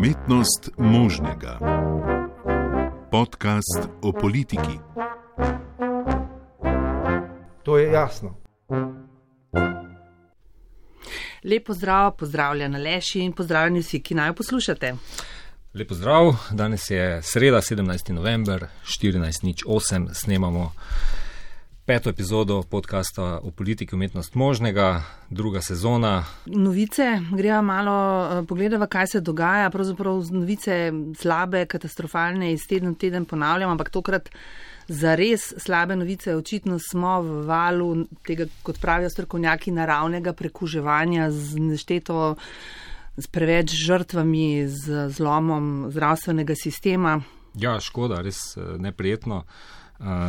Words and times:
Umetnost 0.00 0.70
možnega. 0.78 1.58
Podcast 3.10 3.88
o 4.02 4.12
politiki. 4.12 4.78
To 7.62 7.78
je 7.78 7.92
jasno. 7.92 8.36
Lepo 11.44 11.74
zdrav, 11.74 12.16
pozdravljena 12.16 12.78
Leši 12.78 13.20
in 13.20 13.32
pozdravljeni 13.32 13.80
vsi, 13.80 14.00
ki 14.02 14.14
naj 14.14 14.32
poslušate. 14.32 14.94
Lepo 15.74 15.94
zdrav, 15.94 16.32
danes 16.50 16.90
je 16.90 17.22
sreda, 17.22 17.60
17. 17.60 18.12
november, 18.12 18.66
14.08. 18.84 20.08
snemamo 20.14 20.72
peto 21.90 22.10
epizodo 22.10 22.62
podcasta 22.62 23.40
o 23.42 23.50
politiki 23.50 23.94
umetnost 23.94 24.34
možnega, 24.34 25.02
druga 25.30 25.60
sezona. 25.60 26.24
Novice, 26.46 27.18
gremo 27.32 27.62
malo 27.62 27.94
uh, 28.22 28.46
pogledati, 28.46 28.86
kaj 28.90 29.06
se 29.06 29.20
dogaja. 29.20 29.70
Pravzaprav 29.70 30.22
novice 30.30 30.92
slabe, 31.18 31.64
katastrofalne, 31.66 32.52
iz 32.52 32.60
teden 32.68 32.92
v 32.92 32.94
teden 32.94 33.24
ponavljam, 33.24 33.70
ampak 33.70 33.90
tokrat 33.90 34.30
za 34.88 35.16
res 35.18 35.48
slabe 35.58 35.96
novice. 35.96 36.36
Očitno 36.36 36.78
smo 36.78 37.16
v 37.22 37.42
valu 37.48 37.88
tega, 38.22 38.46
kot 38.62 38.78
pravijo 38.78 39.10
strokovnjaki, 39.10 39.74
naravnega 39.74 40.32
prekuževanja 40.32 41.30
z 41.30 41.58
nešteto. 41.72 42.36
S 43.18 43.26
preveč 43.26 43.74
žrtvami, 43.74 44.68
z 44.68 45.08
zlomom 45.10 45.90
zdravstvenega 45.90 46.54
sistema. 46.54 47.18
Ja, 47.58 47.80
škoda, 47.82 48.22
res 48.22 48.38
neprijetno. 48.78 49.42
Uh, 49.42 49.79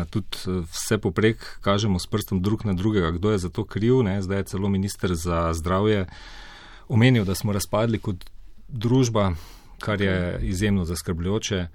tudi 0.09 0.37
eh, 0.47 0.63
vse 0.71 0.97
poprek 0.97 1.59
kažemo 1.61 1.99
s 1.99 2.07
prstom 2.07 2.41
drug 2.41 2.65
na 2.65 2.73
drugega, 2.73 3.11
kdo 3.11 3.31
je 3.31 3.37
za 3.37 3.49
to 3.49 3.65
kriv. 3.65 4.03
Ne? 4.03 4.21
Zdaj 4.21 4.37
je 4.37 4.43
celo 4.43 4.69
minister 4.69 5.15
za 5.15 5.53
zdravje 5.53 6.05
omenil, 6.87 7.25
da 7.25 7.35
smo 7.35 7.53
razpadli 7.53 7.99
kot 7.99 8.25
družba, 8.67 9.33
kar 9.79 10.01
je 10.01 10.39
izjemno 10.41 10.85
zaskrbljujoče. 10.85 11.67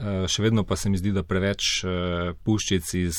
Uh, 0.00 0.26
še 0.28 0.42
vedno 0.42 0.64
pa 0.64 0.76
se 0.76 0.90
mi 0.90 0.98
zdi, 0.98 1.12
da 1.12 1.22
preveč 1.22 1.84
puščic 2.44 2.94
iz 2.94 3.18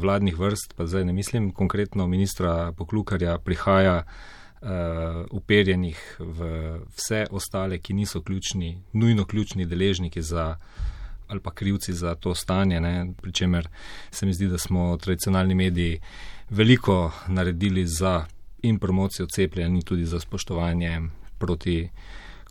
vladnih 0.00 0.38
vrst, 0.38 0.72
pa 0.76 0.86
zdaj 0.86 1.04
ne 1.04 1.12
mislim 1.12 1.50
konkretno 1.52 2.06
ministra 2.08 2.72
Poklukarja, 2.72 3.36
prihaja 3.38 3.98
uh, 4.04 5.26
uperjenih 5.30 6.00
v 6.18 6.48
vse 6.96 7.26
ostale, 7.30 7.78
ki 7.78 7.94
niso 7.94 8.22
ključni, 8.22 8.78
nujno 8.92 9.26
ključni 9.28 9.66
deležniki 9.68 10.22
za 10.22 10.54
uh, 10.56 10.91
ali 11.32 11.40
pa 11.40 11.50
krivci 11.50 11.92
za 11.92 12.14
to 12.14 12.34
stanje. 12.34 12.80
Pričemer 13.22 13.68
se 14.10 14.26
mi 14.26 14.34
zdi, 14.34 14.46
da 14.46 14.58
smo 14.58 14.96
tradicionalni 14.96 15.54
mediji 15.54 16.00
veliko 16.50 17.12
naredili 17.28 17.86
za 17.86 18.24
in 18.62 18.78
promocijo 18.78 19.26
cepljenja, 19.26 19.74
in 19.74 19.82
tudi 19.82 20.04
za 20.04 20.20
spoštovanje 20.20 21.00
proti 21.38 21.88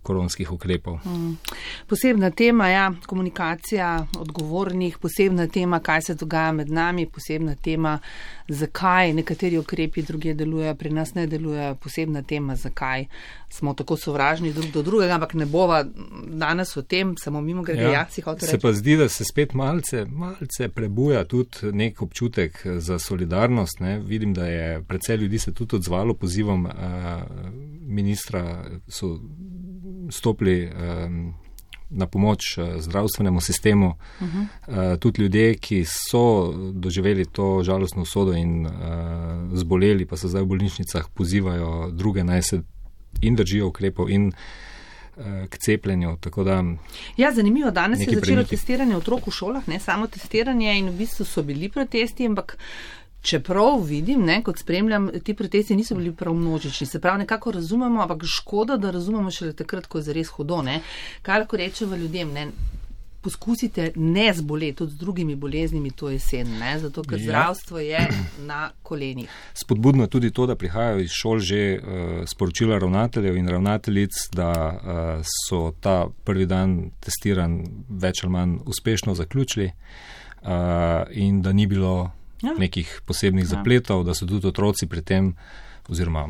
koronskih 0.04 0.52
ukrepov. 0.52 1.00
Mm. 1.06 1.38
Posebna 1.88 2.32
tema 2.32 2.68
ja, 2.68 2.94
komunikacija 3.06 4.08
odgovornih, 4.20 4.98
posebna 4.98 5.48
tema, 5.48 5.80
kaj 5.80 6.02
se 6.02 6.16
dogaja 6.16 6.52
med 6.52 6.70
nami, 6.70 7.06
posebna 7.06 7.56
tema, 7.56 8.00
zakaj 8.48 9.14
nekateri 9.14 9.58
ukrepi 9.58 10.02
druge 10.02 10.34
delujejo, 10.34 10.76
pri 10.76 10.90
nas 10.90 11.14
ne 11.14 11.28
delujejo, 11.28 11.76
posebna 11.76 12.24
tema, 12.24 12.56
zakaj 12.56 13.06
smo 13.50 13.74
tako 13.74 13.98
sovražni 13.98 14.54
drug 14.54 14.66
do 14.74 14.82
drugega, 14.82 15.14
ampak 15.14 15.34
ne 15.34 15.46
bova 15.46 15.84
danes 16.28 16.78
o 16.78 16.82
tem, 16.82 17.16
samo 17.18 17.42
mimo 17.42 17.64
grede, 17.64 17.92
ja, 17.92 18.06
si 18.10 18.22
hotel 18.22 18.48
reči. 18.48 18.52
Se 18.52 18.60
pa 18.60 18.74
zdi, 18.74 18.96
da 18.98 19.10
se 19.10 19.26
spet 19.26 19.54
malce, 19.54 20.06
malce 20.06 20.70
prebuja 20.70 21.24
tudi 21.26 21.72
nek 21.72 22.02
občutek 22.02 22.62
za 22.78 23.00
solidarnost. 23.00 23.80
Ne. 23.80 24.00
Vidim, 24.00 24.34
da 24.34 24.46
je 24.48 24.84
predvsej 24.84 25.18
ljudi 25.18 25.40
se 25.40 25.54
tudi 25.54 25.76
odzvalo 25.76 26.14
pozivom 26.14 26.66
uh, 26.66 26.72
ministra, 27.82 28.66
so 28.88 29.20
stopili 30.12 30.70
um, 30.70 31.34
na 31.90 32.08
pomoč 32.08 32.58
uh, 32.58 32.80
zdravstvenemu 32.80 33.42
sistemu. 33.42 33.88
Uh 34.22 34.28
-huh. 34.28 34.92
uh, 34.92 35.00
tudi 35.00 35.22
ljudje, 35.22 35.56
ki 35.58 35.86
so 35.86 36.54
doživeli 36.74 37.26
to 37.26 37.64
žalostno 37.64 38.02
usodo 38.02 38.34
in 38.34 38.66
uh, 38.66 38.72
zboleli, 39.54 40.06
pa 40.06 40.18
so 40.18 40.28
zdaj 40.28 40.42
v 40.42 40.46
bolnišnicah, 40.46 41.10
pozivajo 41.14 41.92
druge 41.92 42.24
naj 42.24 42.42
se 42.42 42.62
in 43.22 43.36
držijo 43.36 43.68
ukrepov 43.68 44.10
in 44.10 44.32
k 45.50 45.58
cepljenju. 45.58 46.18
Da, 46.46 46.64
ja, 47.18 47.32
zanimivo, 47.32 47.72
danes 47.72 48.00
je 48.00 48.06
začelo 48.06 48.22
premiki. 48.22 48.50
testiranje 48.50 48.96
otrok 48.96 49.28
v 49.28 49.32
šolah, 49.32 49.68
ne 49.68 49.80
samo 49.80 50.08
testiranje 50.08 50.78
in 50.80 50.90
v 50.90 50.98
bistvu 50.98 51.26
so 51.26 51.44
bili 51.44 51.70
protesti, 51.70 52.26
ampak. 52.26 52.58
Čeprav 53.22 53.84
vidim, 53.86 54.26
ne, 54.26 54.42
kot 54.44 54.58
spremljam, 54.58 55.10
ti 55.24 55.34
protesti 55.34 55.76
niso 55.76 55.96
bili 55.96 56.12
prav 56.12 56.34
množični. 56.34 56.88
Se 56.88 57.00
pravi, 57.00 57.20
nekako 57.20 57.52
razumemo, 57.52 58.02
ampak 58.02 58.24
škoda, 58.26 58.78
da 58.78 58.92
razumemo 58.92 59.32
šele 59.32 59.54
takrat, 59.54 59.86
ko 59.86 59.98
je 59.98 60.04
zares 60.04 60.28
hudo. 60.28 60.62
Ne. 60.62 60.82
Kaj 61.22 61.40
lahko 61.40 61.58
rečemo 61.58 61.96
ljudem? 61.96 62.32
Ne. 62.34 62.48
Poskusite 63.22 63.92
ne 63.96 64.34
zboleti 64.34 64.76
tudi 64.76 64.92
z 64.92 64.98
drugimi 64.98 65.36
boleznimi 65.36 65.92
to 65.92 66.10
jesen, 66.10 66.58
ne? 66.58 66.80
zato 66.80 67.04
ker 67.04 67.20
ja. 67.20 67.24
zdravstvo 67.24 67.80
je 67.80 68.08
na 68.50 68.72
kolenih. 68.84 69.30
Spodbudno 69.54 70.04
je 70.04 70.10
tudi 70.10 70.32
to, 70.32 70.46
da 70.46 70.56
prihajajo 70.56 71.00
iz 71.00 71.12
šol 71.14 71.40
že 71.40 71.78
uh, 71.78 71.84
sporočila 72.26 72.80
ravnateljev 72.80 73.38
in 73.38 73.48
ravnateljic, 73.48 74.10
da 74.34 74.50
uh, 74.50 75.26
so 75.50 75.74
ta 75.80 76.08
prvi 76.24 76.46
dan 76.46 76.90
testiran 77.00 77.60
več 77.90 78.24
ali 78.24 78.32
manj 78.32 78.58
uspešno 78.66 79.14
zaključili 79.16 79.70
uh, 79.70 80.50
in 81.12 81.42
da 81.42 81.54
ni 81.54 81.68
bilo 81.68 82.12
ja. 82.42 82.54
nekih 82.58 83.02
posebnih 83.06 83.46
ja. 83.46 83.50
zapletov, 83.56 84.04
da 84.04 84.14
so 84.14 84.26
tudi 84.26 84.48
otroci 84.48 84.88
pri 84.88 85.02
tem, 85.02 85.34
oziroma 85.90 86.28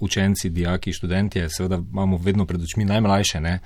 učenci, 0.00 0.50
dijaki, 0.50 0.92
študentje, 0.92 1.48
seveda 1.48 1.76
imamo 1.92 2.16
vedno 2.16 2.46
pred 2.46 2.62
očmi 2.62 2.84
najmlajše, 2.84 3.40
ne, 3.40 3.58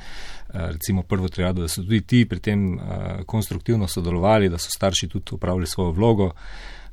eh, 0.54 0.72
recimo 0.72 1.02
prvo 1.02 1.28
triado, 1.28 1.62
da 1.62 1.68
so 1.68 1.82
tudi 1.82 2.00
ti 2.00 2.24
pri 2.28 2.40
tem 2.40 2.74
uh, 2.74 2.82
konstruktivno 3.26 3.88
sodelovali, 3.88 4.48
da 4.48 4.58
so 4.58 4.70
starši 4.70 5.08
tudi 5.08 5.34
upravili 5.34 5.66
svojo 5.66 5.90
vlogo, 5.90 6.32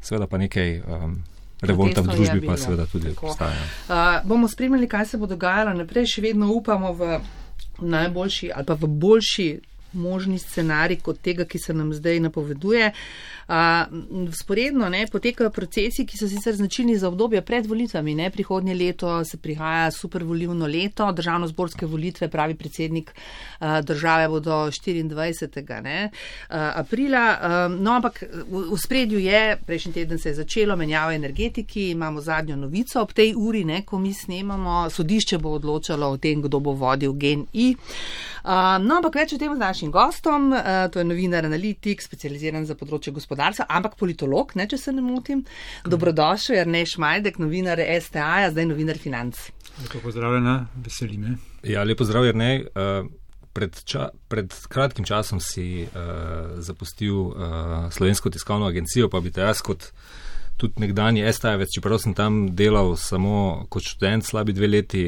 seveda 0.02 0.28
pa 0.28 0.38
nekaj. 0.38 0.80
Um, 0.80 1.24
Revolta 1.62 2.02
v 2.02 2.16
družbi 2.16 2.42
pa 2.42 2.56
seveda 2.58 2.88
tudi 2.90 3.12
obstaja. 3.14 3.54
Uh, 3.86 4.28
bomo 4.28 4.48
spremljali, 4.48 4.88
kaj 4.90 5.06
se 5.06 5.18
bo 5.18 5.28
dogajalo 5.30 5.76
naprej. 5.78 6.08
Še 6.10 6.22
vedno 6.22 6.48
upamo 6.50 6.90
v 6.98 7.20
najboljši 7.82 8.50
ali 8.56 8.66
pa 8.66 8.74
v 8.74 8.88
boljši 8.88 9.46
možni 9.94 10.40
scenarij 10.40 11.00
kot 11.02 11.22
tega, 11.22 11.46
ki 11.46 11.60
se 11.60 11.74
nam 11.74 11.94
zdaj 11.94 12.20
napoveduje. 12.20 12.92
Sporedno 14.32 14.90
ne, 14.90 15.08
potekajo 15.12 15.50
procesi, 15.50 16.06
ki 16.08 16.18
so 16.18 16.28
sicer 16.32 16.56
značilni 16.56 16.98
za 16.98 17.08
obdobje 17.08 17.42
pred 17.42 17.66
volitvami. 17.68 18.16
Ne. 18.16 18.30
Prihodnje 18.32 18.76
leto 18.76 19.24
se 19.26 19.38
prihaja 19.38 19.92
supervolivno 19.92 20.68
leto, 20.68 21.12
državno-zborske 21.12 21.86
volitve, 21.86 22.30
pravi 22.30 22.56
predsednik 22.56 23.12
države 23.84 24.28
bodo 24.30 24.52
24. 24.72 25.82
Ne, 25.82 26.10
aprila. 26.50 27.68
No, 27.70 27.96
ampak 27.98 28.24
v 28.48 28.78
spredju 28.78 29.20
je, 29.20 29.58
prejšnji 29.66 29.94
teden 29.94 30.20
se 30.20 30.30
je 30.30 30.36
začelo 30.36 30.76
menjava 30.76 31.14
energetiki, 31.14 31.90
imamo 31.90 32.22
zadnjo 32.22 32.56
novico 32.56 33.02
ob 33.02 33.14
tej 33.14 33.34
uri, 33.38 33.66
ne, 33.66 33.82
ko 33.86 34.00
mi 34.00 34.14
snemamo, 34.14 34.90
sodišče 34.90 35.38
bo 35.38 35.58
odločalo 35.58 36.10
o 36.12 36.18
tem, 36.18 36.42
kdo 36.42 36.60
bo 36.60 36.72
vodil 36.72 37.14
gen 37.14 37.46
I. 37.54 37.76
No, 38.82 38.96
ampak 38.98 39.16
več 39.22 39.34
o 39.34 39.38
tem 39.42 39.54
z 39.54 39.60
našim 39.60 39.81
gostom, 39.90 40.52
to 40.94 41.02
je 41.02 41.06
novinar 41.10 41.48
analitik, 41.50 42.06
specializiran 42.06 42.68
za 42.70 42.78
področje 42.78 43.16
gospodarstva 43.16 43.66
ampak 43.72 43.98
politolog, 44.00 44.54
ne, 44.60 44.68
če 44.70 44.78
se 44.78 44.94
ne 44.96 45.04
motim. 45.04 45.46
Dobrodošel, 45.88 46.62
Erneš 46.62 46.98
Majdek, 47.02 47.40
novinar 47.42 47.82
STA, 47.82 48.52
zdaj 48.52 48.70
novinar 48.70 49.00
financ. 49.02 49.40
Lepo 49.82 50.04
pozdravljena, 50.04 50.58
veseli 50.84 51.18
me. 51.18 51.38
Ja, 51.68 51.86
lepo 51.88 52.08
zdrav, 52.08 52.28
Erneš. 52.32 52.68
Uh, 52.76 53.10
pred, 53.52 53.76
ča, 53.88 54.10
pred 54.32 54.54
kratkim 54.72 55.08
časom 55.08 55.42
si 55.44 55.84
uh, 55.84 56.58
zapustil 56.64 57.16
uh, 57.16 57.88
Slovensko 57.92 58.32
tiskovno 58.32 58.70
agencijo, 58.70 59.10
pa 59.12 59.20
bi 59.24 59.32
te 59.32 59.44
jaz 59.44 59.64
kot 59.66 59.92
tudi 60.62 60.84
nekdani 60.84 61.24
STA-jevec, 61.26 61.72
čeprav 61.74 61.98
sem 62.04 62.14
tam 62.14 62.44
delal 62.56 62.94
samo 63.00 63.66
kot 63.74 63.88
študent 63.88 64.28
slabi 64.28 64.54
dve 64.54 64.70
leti, 64.70 65.06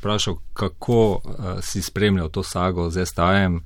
vprašal, 0.00 0.40
kako 0.56 1.00
uh, 1.14 1.50
si 1.62 1.82
spremljal 1.84 2.32
to 2.34 2.42
sago 2.42 2.90
z 2.90 3.06
STA-jem. 3.06 3.60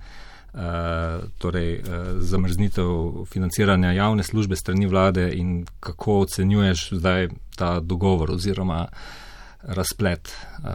Eh, 0.55 1.21
torej 1.39 1.79
uh, 1.79 1.85
zamrznitev 2.19 2.87
financiranja 3.27 3.93
javne 3.93 4.23
službe 4.23 4.57
strani 4.57 4.87
vlade 4.87 5.31
in 5.35 5.67
kako 5.81 6.21
ocenjuješ 6.21 6.89
zdaj 6.91 7.29
ta 7.57 7.81
dogovor 7.81 8.31
oziroma 8.31 8.87
razplet, 9.63 10.37
uh, 10.59 10.67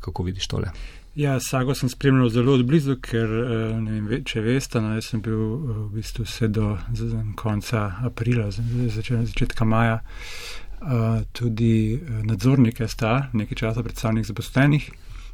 kako 0.00 0.22
vidiš 0.22 0.46
tole? 0.46 0.70
Ja, 1.14 1.40
Sago 1.40 1.74
sem 1.74 1.88
spremljal 1.88 2.28
zelo 2.28 2.52
odblizu, 2.52 2.98
ker 3.00 3.28
ne 3.80 4.00
vem, 4.00 4.24
če 4.24 4.40
veste, 4.40 4.80
no, 4.80 4.92
jaz 4.94 5.08
sem 5.10 5.24
bil 5.24 5.40
v 5.66 5.88
bistvu 5.96 6.24
vse 6.24 6.48
do 6.48 6.76
konca 7.36 7.88
aprila, 8.06 8.46
začetka, 8.52 9.64
maja, 9.64 9.98
tudi 11.32 11.98
nadzornik 12.22 12.78
STA, 12.86 13.32
nekaj 13.32 13.58
časa 13.64 13.82
predstavnik 13.82 14.28
zaposlenih, 14.28 14.90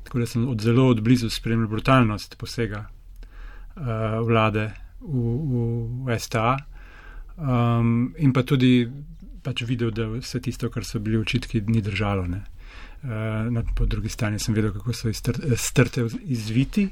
tako 0.08 0.24
da 0.24 0.26
sem 0.26 0.48
od 0.48 0.64
zelo 0.64 0.88
odblizu 0.94 1.30
spremljal 1.30 1.68
brutalnost 1.68 2.38
posega 2.40 2.86
vlade 3.76 4.70
v, 5.00 5.22
v, 6.06 6.18
STA. 6.18 6.56
Um, 7.36 8.14
in 8.16 8.32
pa 8.32 8.42
tudi 8.42 8.88
pač 9.44 9.62
videl, 9.68 9.92
da 9.94 10.08
vse 10.10 10.40
tisto, 10.40 10.70
kar 10.72 10.84
so 10.84 10.98
bili 10.98 11.20
očitki, 11.20 11.60
ni 11.68 11.82
držalo. 11.84 12.26
Ne. 12.26 12.42
Uh, 13.04 13.46
no, 13.52 13.62
po 13.76 13.86
drugi 13.86 14.08
strani 14.08 14.40
sem 14.42 14.56
vedel, 14.56 14.72
kako 14.74 14.96
so 14.96 15.12
strte 15.12 16.08
izviti. 16.24 16.88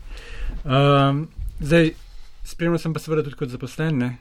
Um, 0.62 1.26
zdaj, 1.60 1.94
spremljal 2.44 2.78
sem 2.78 2.94
pa 2.94 3.02
seveda 3.02 3.24
tudi 3.24 3.40
kot 3.40 3.50
zaposlen, 3.50 3.98
ne, 3.98 4.12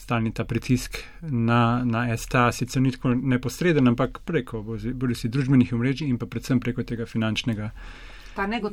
stalni 0.00 0.32
ta 0.32 0.44
pritisk 0.44 0.96
na, 1.20 1.84
na 1.84 2.16
STA, 2.16 2.52
sicer 2.52 2.82
ni 2.82 2.90
tako 2.90 3.12
neposreden, 3.14 3.88
ampak 3.92 4.22
preko 4.24 4.62
bodi 4.64 5.14
si 5.14 5.28
družbenih 5.28 5.74
omrežij 5.76 6.08
in 6.08 6.18
pa 6.18 6.26
predvsem 6.26 6.60
preko 6.60 6.82
tega 6.82 7.06
finančnega. 7.06 7.70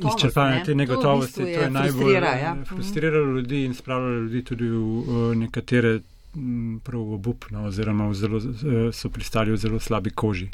Izčrpanje 0.08 0.58
ne? 0.58 0.64
te 0.64 0.74
negotovosti, 0.74 1.34
to, 1.34 1.42
v 1.42 1.46
bistvu 1.46 1.58
to 1.58 1.64
je 1.64 1.70
najbolj 1.70 2.12
ja. 2.14 2.56
Eh, 2.60 2.64
frustriralo 2.64 3.32
ljudi 3.38 3.64
in 3.64 3.74
spravljalo 3.74 4.14
ljudi 4.14 4.44
tudi 4.44 4.68
v, 4.68 5.02
v 5.08 5.34
nekatere 5.36 6.00
prav 6.84 7.12
obupno 7.12 7.64
oziroma 7.66 8.12
zelo, 8.14 8.40
so 8.92 9.10
pristali 9.10 9.52
v 9.52 9.56
zelo 9.56 9.80
slabi 9.80 10.10
koži. 10.10 10.48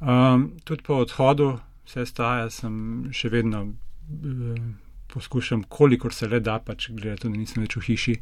Um, 0.00 0.52
tudi 0.64 0.82
po 0.82 0.94
odhodu 0.94 1.58
vse 1.86 2.06
staja 2.06 2.50
sem 2.50 2.74
še 3.12 3.28
vedno 3.28 3.62
uh, 3.66 4.58
poskušam, 5.12 5.62
kolikor 5.68 6.14
se 6.14 6.28
le 6.28 6.40
da, 6.40 6.58
pač 6.58 6.90
gledati, 6.90 7.28
da 7.28 7.36
nisem 7.36 7.64
več 7.64 7.76
v 7.76 7.84
hiši, 7.88 8.16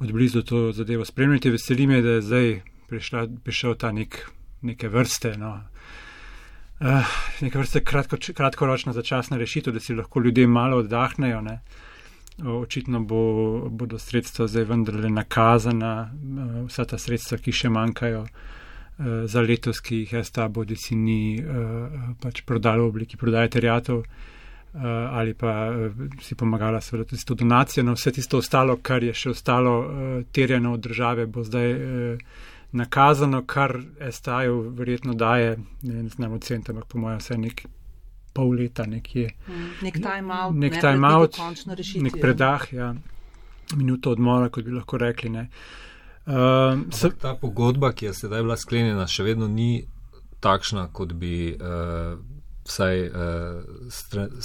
od 0.00 0.12
blizu 0.12 0.42
to 0.42 0.70
zadevo 0.72 1.04
spremljati. 1.04 1.50
Veseli 1.50 1.86
me, 1.86 2.00
da 2.02 2.18
je 2.18 2.22
zdaj 2.22 2.52
prišla, 2.88 3.26
prišel 3.44 3.76
ta 3.80 3.92
nek, 3.92 4.22
neke 4.62 4.88
vrste, 4.88 5.34
no, 5.38 5.56
uh, 6.80 7.14
neke 7.40 7.58
vrste 7.58 7.84
kratko, 7.84 8.18
kratkoročna 8.34 8.92
začasna 8.92 9.36
rešitev, 9.36 9.74
da 9.74 9.80
si 9.80 9.94
lahko 9.94 10.20
ljudje 10.20 10.46
malo 10.46 10.82
oddahnejo. 10.84 11.40
Ne. 11.40 11.60
Očitno 12.40 13.00
bo, 13.00 13.68
bodo 13.68 13.98
sredstva 13.98 14.46
zdaj 14.48 14.64
vendarle 14.64 15.10
nakazana, 15.10 16.08
vsa 16.66 16.86
ta 16.88 16.98
sredstva, 16.98 17.36
ki 17.38 17.52
še 17.52 17.68
manjkajo, 17.68 18.24
Eh, 19.00 19.26
za 19.26 19.40
letos, 19.40 19.80
ki 19.80 20.02
jih 20.02 20.10
STA 20.24 20.48
bodi 20.52 20.76
si 20.76 20.94
ni 20.94 21.40
uh, 21.40 22.10
pač 22.20 22.42
prodala 22.44 22.82
v 22.84 22.90
obliki 22.90 23.16
prodaje 23.16 23.48
terjatov 23.54 24.02
uh, 24.02 24.82
ali 25.16 25.32
pa 25.32 25.70
uh, 25.72 26.02
si 26.20 26.36
pomagala 26.36 26.82
seveda 26.84 27.06
tudi 27.08 27.20
s 27.22 27.24
to 27.24 27.34
donacijo. 27.34 27.84
No, 27.86 27.94
vse 27.96 28.12
tisto 28.12 28.42
ostalo, 28.44 28.76
kar 28.76 29.00
je 29.00 29.14
še 29.16 29.32
ostalo 29.32 29.72
uh, 29.80 30.10
terjeno 30.36 30.74
od 30.76 30.84
države, 30.84 31.24
bo 31.32 31.40
zdaj 31.48 31.72
uh, 31.72 32.44
nakazano, 32.72 33.42
kar 33.46 33.80
STA-ju 34.10 34.60
verjetno 34.78 35.14
daje, 35.14 35.58
ne 35.82 36.08
znam 36.08 36.32
ocen, 36.32 36.62
ampak 36.68 36.86
po 36.86 36.98
mojem 36.98 37.18
vse 37.18 37.38
nek 37.38 37.64
pol 38.32 38.54
leta 38.54 38.86
nekje. 38.86 39.30
Mm, 39.48 39.70
nek 39.82 39.94
time-out, 40.02 40.54
nek, 40.54 40.80
time 40.80 42.02
nek 42.02 42.20
predah, 42.20 42.72
ja, 42.72 42.94
minuto 43.76 44.10
odmora, 44.10 44.48
kot 44.48 44.64
bi 44.64 44.74
lahko 44.74 44.98
rekli. 44.98 45.30
Ne. 45.30 45.48
Uh, 46.26 46.84
se... 46.94 47.10
Ta 47.10 47.34
pogodba, 47.34 47.92
ki 47.92 48.06
je 48.06 48.14
sedaj 48.14 48.42
bila 48.42 48.56
sklenjena, 48.56 49.06
še 49.10 49.26
vedno 49.26 49.48
ni 49.48 49.86
takšna, 50.40 50.88
kot 50.92 51.12
bi 51.18 51.50
uh, 51.56 52.14
vsaj 52.70 53.02
uh, 53.08 53.12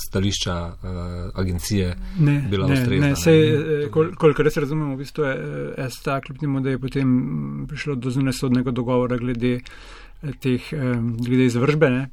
stališča 0.07 0.56
uh, 0.66 0.92
agencije 1.39 1.94
ne, 2.19 2.36
bila 2.50 2.68
ne, 2.68 2.80
ustrezna. 2.80 3.13
Ne, 3.13 3.16
sej, 3.16 3.89
kol, 3.94 4.12
kolikor 4.19 4.50
res 4.50 4.57
razumemo, 4.57 4.98
v 4.98 5.04
bistvu 5.06 5.30
je 5.30 5.89
STA, 5.94 6.19
kljub 6.25 6.42
temu, 6.42 6.63
da 6.66 6.74
je 6.74 6.81
potem 6.81 7.16
prišlo 7.69 7.95
do 8.01 8.12
zunesodnega 8.12 8.74
dogovora 8.75 9.19
glede, 9.22 9.60
teh, 10.42 10.69
glede 11.22 11.45
izvržbene, 11.51 12.07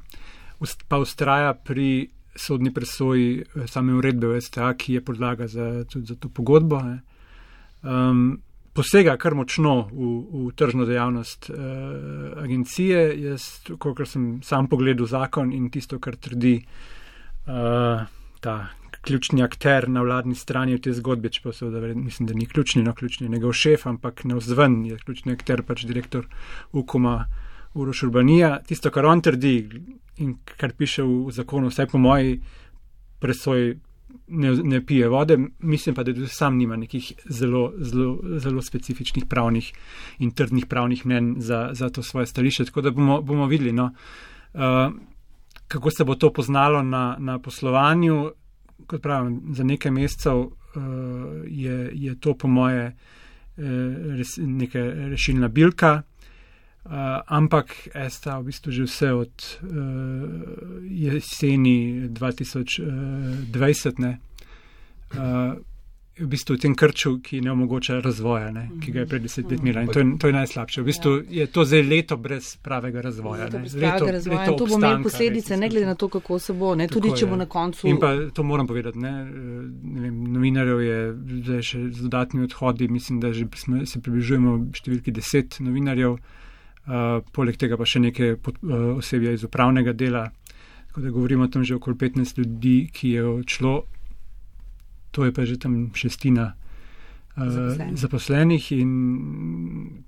pa 0.87 1.01
ustraja 1.01 1.53
pri 1.57 2.07
sodni 2.35 2.71
presoji 2.73 3.43
same 3.67 3.93
uredbe 3.93 4.31
v 4.31 4.41
STA, 4.41 4.73
ki 4.77 4.99
je 4.99 5.05
podlaga 5.05 5.47
za, 5.47 5.85
za 5.89 6.15
to 6.15 6.29
pogodbo. 6.29 6.81
Um, 7.83 8.41
posega 8.73 9.17
kar 9.21 9.35
močno 9.37 9.87
v, 9.91 10.11
v 10.47 10.51
tržno 10.57 10.85
dejavnost 10.89 11.49
uh, 11.49 11.57
agencije. 12.43 13.03
Jaz, 13.21 13.49
kot 13.79 14.01
sem 14.09 14.41
sam 14.43 14.67
pogledal 14.67 15.07
zakon 15.09 15.53
in 15.53 15.69
tisto, 15.73 15.99
kar 15.99 16.17
trdi 16.17 16.57
uh, 16.59 18.05
ta 18.43 18.55
ključni 19.03 19.43
akter 19.43 19.89
na 19.89 20.01
vladni 20.01 20.35
strani 20.35 20.77
v 20.77 20.81
tej 20.81 20.93
zgodbi, 20.93 21.29
čeprav 21.29 21.53
se 21.53 21.69
da 21.69 21.79
mislim, 21.79 22.27
da 22.27 22.33
ni 22.33 22.45
ključni, 22.45 22.83
no 22.83 22.93
ključni 22.93 23.25
je 23.25 23.31
njegov 23.31 23.53
šef, 23.53 23.87
ampak 23.87 24.23
ne 24.23 24.35
vzven 24.35 24.85
je 24.85 24.97
ključni 24.97 25.33
akter, 25.33 25.63
pač 25.63 25.83
direktor 25.83 26.27
Ukoma 26.71 27.25
Uroš 27.73 28.03
Urbanija. 28.03 28.59
Tisto, 28.67 28.91
kar 28.91 29.05
on 29.05 29.21
trdi 29.21 29.69
in 30.17 30.37
kar 30.57 30.73
piše 30.77 31.03
v, 31.03 31.25
v 31.27 31.35
zakonu, 31.35 31.67
vsaj 31.67 31.89
po 31.91 31.97
moji 31.97 32.39
presoji 33.19 33.75
ne, 34.33 34.51
ne 34.63 34.85
pije 34.85 35.07
vode, 35.09 35.37
mislim 35.59 35.95
pa, 35.95 36.03
da 36.03 36.13
tudi 36.13 36.27
sam 36.27 36.57
nima 36.57 36.75
nekih 36.75 37.13
zelo, 37.25 37.73
zelo, 37.77 38.19
zelo 38.37 38.61
specifičnih 38.61 39.25
pravnih 39.29 39.71
in 40.19 40.31
trdnih 40.31 40.65
pravnih 40.65 41.05
mnen 41.05 41.35
za, 41.37 41.69
za 41.73 41.89
to 41.89 42.03
svoje 42.03 42.25
stališče. 42.25 42.65
Tako 42.65 42.81
da 42.81 42.91
bomo, 42.91 43.21
bomo 43.21 43.47
videli, 43.47 43.71
no, 43.71 43.91
uh, 44.53 44.93
kako 45.67 45.91
se 45.91 46.03
bo 46.03 46.15
to 46.15 46.33
poznalo 46.33 46.83
na, 46.83 47.15
na 47.19 47.39
poslovanju. 47.39 48.31
Kot 48.87 49.01
pravim, 49.01 49.41
za 49.53 49.63
nekaj 49.63 49.91
mesecev 49.91 50.37
uh, 50.37 50.51
je, 51.47 51.89
je 51.93 52.19
to, 52.19 52.33
po 52.33 52.47
moje, 52.47 52.87
uh, 53.57 53.63
res, 54.17 54.37
neka 54.37 54.79
rešilna 55.13 55.47
bilka. 55.47 56.01
Uh, 56.83 56.91
ampak 57.31 57.87
sta 58.11 58.39
v 58.43 58.51
bistvu 58.51 58.71
že 58.75 58.83
vse 58.83 59.13
od 59.15 59.31
uh, 59.31 59.71
jeseni 60.83 62.11
2020, 62.11 63.99
ne, 64.03 64.19
uh, 65.15 65.55
v 66.13 66.27
bistvu 66.29 66.55
v 66.55 66.59
tem 66.61 66.75
krču, 66.75 67.17
ki 67.25 67.41
ne 67.41 67.51
omogoča 67.51 67.97
razvoja, 67.97 68.51
ne, 68.53 68.67
ki 68.83 68.91
ga 68.93 68.99
je 69.01 69.07
pred 69.09 69.23
desetletji 69.25 69.65
imela. 69.65 69.81
In 69.81 69.87
to 69.89 69.99
je, 69.99 70.05
to 70.21 70.29
je 70.29 70.33
najslabše. 70.33 70.81
V 70.81 70.85
bistvu 70.85 71.11
ja. 71.15 71.23
je 71.41 71.45
to 71.47 71.65
zdaj 71.65 71.81
leto 71.87 72.17
brez 72.17 72.51
pravega 72.61 73.01
razvoja. 73.01 73.47
Leto 73.47 73.57
brez 73.57 73.73
pravega 73.73 73.93
leto, 73.93 74.11
razvoja. 74.13 74.39
Leto 74.39 74.53
to 74.53 74.65
bo 74.65 74.77
imelo 74.77 75.03
posledice, 75.03 75.57
ne 75.57 75.69
glede 75.69 75.85
na 75.85 75.95
to, 75.95 76.11
kako 76.13 76.39
se 76.39 76.53
bo, 76.53 76.75
ne, 76.75 76.87
tudi 76.87 77.15
če 77.17 77.25
bo 77.25 77.39
na 77.39 77.47
koncu. 77.49 77.87
In 77.89 77.97
pa 77.97 78.13
to 78.29 78.43
moram 78.43 78.67
povedati, 78.67 78.99
ne, 78.99 79.13
ne 79.25 80.05
vem, 80.05 80.21
novinarjev 80.35 80.85
je 80.85 80.99
zdaj 81.47 81.65
še 81.71 81.81
z 81.89 82.05
dodatnimi 82.05 82.45
odhodi, 82.45 82.87
mislim, 82.93 83.23
da 83.23 83.33
že 83.33 83.47
smo, 83.57 83.81
se 83.89 84.01
približujemo 84.03 84.57
številki 84.77 85.15
deset 85.15 85.63
novinarjev. 85.65 86.19
Eh, 86.83 87.19
poleg 87.31 87.55
tega 87.55 87.77
pa 87.79 87.85
še 87.87 88.01
nekaj 88.03 88.33
pod, 88.43 88.57
uh, 88.67 88.97
osebja 88.99 89.31
iz 89.31 89.45
upravnega 89.47 89.93
dela. 89.95 90.25
Tako 90.89 91.03
da 91.05 91.13
govorimo 91.15 91.47
o 91.47 91.51
tem 91.51 91.63
že 91.63 91.77
okoli 91.77 91.95
15 91.95 92.35
ljudi, 92.41 92.89
ki 92.91 93.13
je 93.15 93.23
odšlo, 93.23 93.75
to 95.15 95.23
je 95.23 95.31
pa 95.31 95.47
že 95.47 95.55
tam 95.63 95.95
šestina 95.95 96.51
uh, 96.51 97.39
zaposlenih. 97.39 97.95
zaposlenih 98.03 98.71
in, 98.75 98.91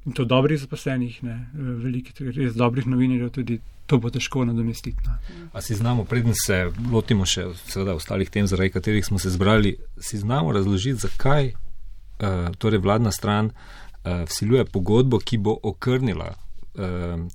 in 0.04 0.12
to 0.12 0.28
dobrih 0.28 0.60
zaposlenih, 0.60 1.24
ne, 1.24 1.38
veliki, 1.56 2.12
res 2.36 2.60
dobrih 2.60 2.92
novinarjev, 2.92 3.32
tudi 3.32 3.62
to 3.88 3.98
bo 3.98 4.12
težko 4.12 4.44
nadomestiti. 4.44 5.00
No. 5.08 5.16
A 5.56 5.64
si 5.64 5.80
znamo, 5.80 6.04
preden 6.04 6.36
se 6.36 6.66
lotimo 6.92 7.24
še 7.24 7.56
seveda 7.72 7.96
ostalih 7.96 8.28
tem, 8.28 8.52
zaradi 8.52 8.76
katerih 8.76 9.06
smo 9.06 9.16
se 9.16 9.32
zbrali, 9.32 9.78
si 9.96 10.20
znamo 10.20 10.52
razložiti, 10.52 11.08
zakaj 11.08 11.54
uh, 11.56 12.52
torej 12.60 12.84
vladna 12.84 13.16
stran 13.16 13.54
uh, 13.56 14.26
vsiljuje 14.28 14.68
pogodbo, 14.68 15.24
ki 15.24 15.40
bo 15.40 15.56
okrnila 15.64 16.36
Eh, 16.55 16.55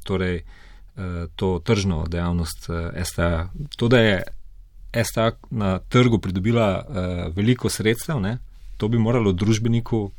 torej, 0.04 0.36
eh, 0.36 1.26
to 1.36 1.58
tržno 1.64 2.04
dejavnost 2.08 2.70
eh, 2.70 3.04
STA. 3.04 3.48
To, 3.76 3.88
da 3.88 3.98
je 3.98 4.22
STA 5.04 5.32
na 5.50 5.78
trgu 5.78 6.18
pridobila 6.18 6.84
veliko 7.36 7.70
sredstev, 7.70 8.20
ne, 8.20 8.38
to 8.76 8.88
bi 8.88 8.98
moralo 8.98 9.32
družbeniku 9.32 10.10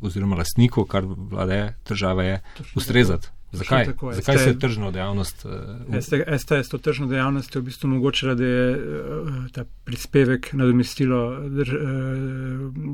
oziroma 0.00 0.36
lastniku, 0.36 0.84
kar 0.84 1.04
vlade 1.06 1.74
države 1.88 2.26
je, 2.26 2.40
ustrezati. 2.74 3.28
Zakaj, 3.54 3.86
Zakaj 4.12 4.38
se 4.38 4.48
je 4.50 4.58
tržno 4.58 4.90
dejavnost? 4.90 5.44
Uh, 5.44 6.32
STA 6.38 6.56
je 6.56 6.64
s 6.64 6.68
to 6.68 6.78
tržno 6.78 7.06
dejavnostjo 7.06 7.60
v 7.60 7.64
bistvu 7.64 7.88
omogočila, 7.88 8.34
da 8.34 8.44
je 8.44 8.76
uh, 8.76 9.28
ta 9.52 9.64
prispevek 9.84 10.52
nadomestilo 10.52 11.40
drž, 11.48 11.74
uh, 11.74 11.80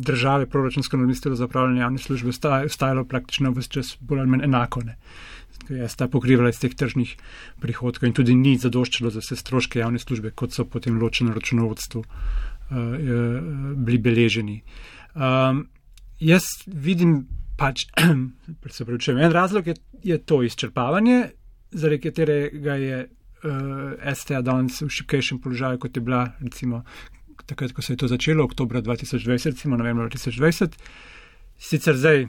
države, 0.04 0.46
proračunsko 0.46 0.96
nadomestilo 0.96 1.34
za 1.34 1.44
upravljanje 1.44 1.80
javne 1.80 1.98
službe, 1.98 2.32
stajalo 2.68 3.04
praktično 3.04 3.50
vse 3.56 3.68
čas 3.68 3.96
bolj 4.00 4.20
ali 4.20 4.28
manj 4.28 4.44
enako. 4.44 4.82
Ne. 4.84 4.96
Je 5.68 5.88
sta 5.88 6.08
pokrivala 6.08 6.50
iz 6.50 6.58
teh 6.58 6.72
tržnih 6.74 7.16
prihodkov 7.60 8.08
in 8.08 8.14
tudi 8.16 8.34
ni 8.34 8.56
zadoščalo 8.58 9.10
za 9.12 9.22
vse 9.22 9.36
stroške 9.36 9.82
javne 9.82 10.00
službe, 10.02 10.32
kot 10.34 10.56
so 10.56 10.64
potem 10.64 10.98
ločeno 10.98 11.34
računovodstvo 11.34 12.00
uh, 12.00 12.08
bili 13.76 13.98
beleženi. 13.98 14.62
Um, 15.14 15.66
jaz 16.20 16.48
vidim 16.66 17.26
pač, 17.60 17.86
se 18.74 18.84
pravi, 18.84 18.98
če 19.04 19.14
en 19.18 19.32
razlog 19.34 19.66
je, 19.66 19.76
je 20.02 20.18
to 20.18 20.42
izčrpavanje, 20.42 21.22
zaradi 21.70 22.02
katerega 22.08 22.76
je 22.80 23.00
uh, 23.04 24.12
STA 24.16 24.42
danes 24.42 24.80
v 24.82 24.90
šipkejšem 24.90 25.42
položaju, 25.44 25.78
kot 25.82 25.96
je 25.96 26.04
bila 26.04 26.24
recimo 26.40 26.84
takrat, 27.50 27.72
ko 27.72 27.82
se 27.82 27.92
je 27.92 27.96
to 27.96 28.08
začelo, 28.08 28.44
oktober 28.44 28.82
2020, 28.82 29.50
recimo 29.54 29.76
novembra 29.76 30.08
2020. 30.08 30.78
Sicer 31.58 31.96
zdaj, 31.96 32.26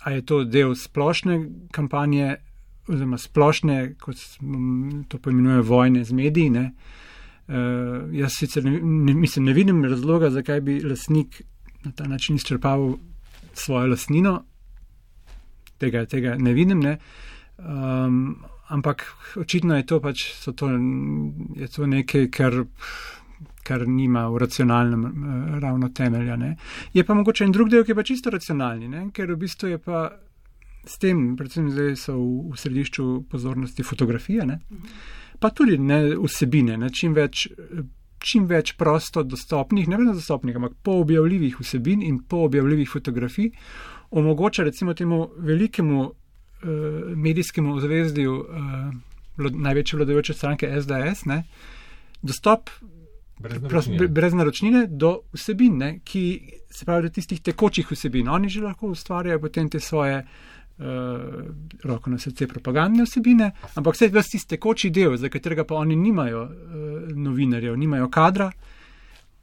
a 0.00 0.10
je 0.10 0.24
to 0.24 0.44
del 0.44 0.74
splošne 0.74 1.40
kampanje, 1.74 2.36
oziroma 2.88 3.18
splošne, 3.18 3.94
kot 4.00 4.20
to 5.08 5.18
poimenuje, 5.18 5.62
vojne 5.66 6.04
z 6.04 6.12
mediji. 6.12 6.50
Ne. 6.50 6.70
Uh, 7.46 8.06
jaz 8.14 8.38
sicer 8.38 8.64
ne, 8.64 8.78
ne, 8.82 9.14
mislim, 9.14 9.44
ne 9.44 9.52
vidim 9.54 9.84
razloga, 9.84 10.30
zakaj 10.30 10.60
bi 10.60 10.80
lasnik 10.82 11.42
na 11.84 11.92
ta 11.92 12.08
način 12.08 12.36
izčrpaval 12.36 12.96
svojo 13.54 13.86
lasnino, 13.86 14.40
tega, 15.78 16.06
tega 16.06 16.34
ne 16.38 16.52
vidim. 16.52 16.80
Ne. 16.80 16.98
Um, 17.58 18.36
ampak 18.68 19.06
očitno 19.36 19.76
je 19.76 19.86
to 19.86 20.00
pač 20.00 20.24
to, 20.44 20.70
je 21.56 21.68
to 21.68 21.86
nekaj, 21.86 22.26
kar, 22.34 22.64
kar 23.62 23.86
nima 23.88 24.26
v 24.28 24.42
racionalnem 24.42 25.04
uh, 25.04 25.58
ravno 25.62 25.88
temelja. 25.88 26.36
Ne. 26.36 26.56
Je 26.94 27.04
pa 27.04 27.14
mogoče 27.14 27.46
en 27.46 27.54
drug 27.54 27.70
del, 27.70 27.84
ki 27.84 27.94
je 27.94 27.98
pa 27.98 28.02
čisto 28.02 28.30
racionalni, 28.30 28.88
ne, 28.88 29.06
ker 29.14 29.30
v 29.32 29.38
bistvu 29.46 29.74
je 29.74 29.78
pa 29.78 30.08
s 30.86 30.98
tem, 31.02 31.36
predvsem 31.36 31.70
zdaj 31.70 31.96
so 32.00 32.16
v, 32.16 32.52
v 32.52 32.60
središču 32.60 33.06
pozornosti 33.30 33.82
fotografije, 33.82 34.46
ne, 34.46 34.60
pa 35.40 35.50
tudi 35.50 35.78
ne 35.78 36.16
vsebine, 36.16 36.78
ne, 36.80 36.90
čim 36.90 37.16
več. 37.16 37.48
Čim 38.26 38.46
več 38.48 38.72
prosto 38.80 39.20
dostopnih, 39.22 39.86
ne 39.92 39.98
vedno 40.00 40.14
dostopnih, 40.16 40.56
ampak 40.56 40.72
poobjavljivih 40.82 41.58
vsebin 41.60 42.00
in 42.02 42.16
poobjavljivih 42.26 42.88
fotografij 42.90 43.50
omogoča 44.10 44.64
recimo 44.64 44.94
temu 44.94 45.28
velikemu 45.36 46.00
uh, 46.02 46.12
medijskemu 47.16 47.80
zvezdju 47.80 48.32
uh, 48.32 49.52
največje 49.52 49.96
vladajoče 49.96 50.34
stranke 50.34 50.72
SDS, 50.80 51.24
ne, 51.24 51.42
dostop 52.22 52.70
Brez 53.38 53.62
naročnine. 53.62 54.08
brez 54.08 54.34
naročnine 54.34 54.86
do 54.86 55.18
vsebin, 55.32 55.76
ne, 55.78 55.98
ki 56.04 56.52
se 56.70 56.84
pravi, 56.84 57.02
do 57.02 57.08
tistih 57.12 57.40
tekočih 57.40 57.90
vsebin. 57.90 58.28
Oni 58.28 58.48
že 58.48 58.62
lahko 58.64 58.88
ustvarjajo 58.88 59.40
potem 59.40 59.68
te 59.70 59.80
svoje. 59.80 60.24
Uh, 60.76 60.84
roko 61.84 62.10
na 62.12 62.18
srce 62.20 62.44
propagandne 62.46 63.06
vsebine, 63.06 63.46
ampak 63.74 63.94
vse 63.96 64.10
je 64.10 64.22
tisti 64.22 64.48
tekoči 64.48 64.90
del, 64.92 65.14
za 65.16 65.30
katerega 65.32 65.64
pa 65.64 65.78
oni 65.80 65.96
nimajo 65.96 66.42
uh, 66.42 66.50
novinarjev, 67.16 67.78
nimajo 67.80 68.10
kadra, 68.12 68.50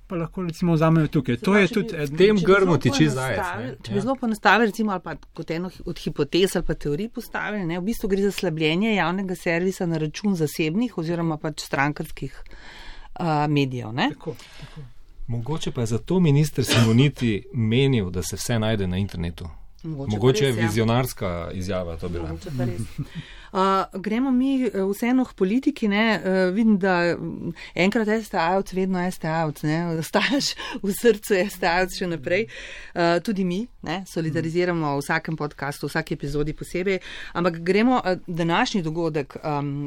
pa 0.08 0.16
lahko 0.16 0.44
recimo 0.44 0.74
vzamejo 0.74 1.08
tukaj. 1.08 1.38
To 1.38 1.56
je 1.58 1.68
tudi 1.68 1.96
eden. 1.96 2.18
tem 2.18 2.38
grmu 2.46 2.78
tiči 2.78 3.10
zajec. 3.10 3.80
Če 3.82 3.96
bi 3.96 4.04
zelo 4.04 4.16
poenostavili, 4.16 4.70
recimo, 4.70 4.94
ali 4.94 5.02
pa 5.02 5.16
kot 5.34 5.52
eno 5.52 5.72
od 5.86 6.00
hipotez 6.00 6.56
ali 6.56 6.66
pa 6.68 6.74
teorij 6.74 7.10
postavili, 7.10 7.66
ne, 7.66 7.80
v 7.80 7.88
bistvu 7.90 8.12
gre 8.14 8.22
za 8.28 8.32
slabljenje 8.32 8.94
javnega 8.94 9.36
servisa 9.36 9.90
na 9.90 9.98
račun 9.98 10.36
zasebnih 10.38 10.98
oziroma 10.98 11.40
pač 11.42 11.66
strankarskih 11.66 12.38
uh, 12.38 13.26
medijev. 13.50 13.90
Ne? 13.94 14.12
Tako, 14.14 14.36
tako. 14.60 14.86
Mogoče 15.28 15.72
pa 15.72 15.82
je 15.82 15.96
zato 15.96 16.20
minister 16.20 16.66
Simoniti 16.66 17.46
menil, 17.54 18.10
da 18.10 18.22
se 18.24 18.36
vse 18.36 18.60
najde 18.60 18.88
na 18.88 18.98
internetu. 18.98 19.50
Mogoče, 19.84 20.16
Mogoče 20.16 20.40
pa 20.40 20.46
je 20.46 20.52
res, 20.52 20.58
ja. 20.58 20.68
vizionarska 20.68 21.50
izjava 21.54 21.98
to 21.98 22.10
bila. 22.10 22.28
Mogoče 22.28 22.52
pa 22.58 22.66
res. 22.66 22.82
Uh, 23.54 24.02
gremo 24.02 24.32
mi 24.32 24.66
uh, 24.66 24.92
vseeno 24.92 25.26
k 25.26 25.34
politiki. 25.34 25.88
Ne? 25.88 26.22
Uh, 26.26 26.56
vidim, 26.56 26.78
da 26.82 27.16
mm, 27.18 27.52
enkrat 27.76 28.08
STA-ovc, 28.08 28.74
vedno 28.74 29.12
STA-ovc, 29.12 29.62
ne? 29.64 29.76
ostajaš 30.02 30.56
v 30.82 30.94
srcu 30.98 31.38
STA-ovc 31.38 31.94
še 31.94 32.08
naprej. 32.10 32.48
Uh, 32.96 33.20
tudi 33.22 33.46
mi 33.46 33.60
ne? 33.86 34.00
solidariziramo 34.10 34.96
v 34.96 35.04
vsakem 35.04 35.38
podkastu, 35.38 35.86
v 35.86 35.94
vsaki 35.94 36.18
epizodi 36.18 36.56
posebej. 36.58 36.98
Ampak 37.38 37.62
gremo 37.62 38.00
uh, 38.02 38.18
današnji 38.26 38.82
dogodek, 38.82 39.38
um, 39.44 39.86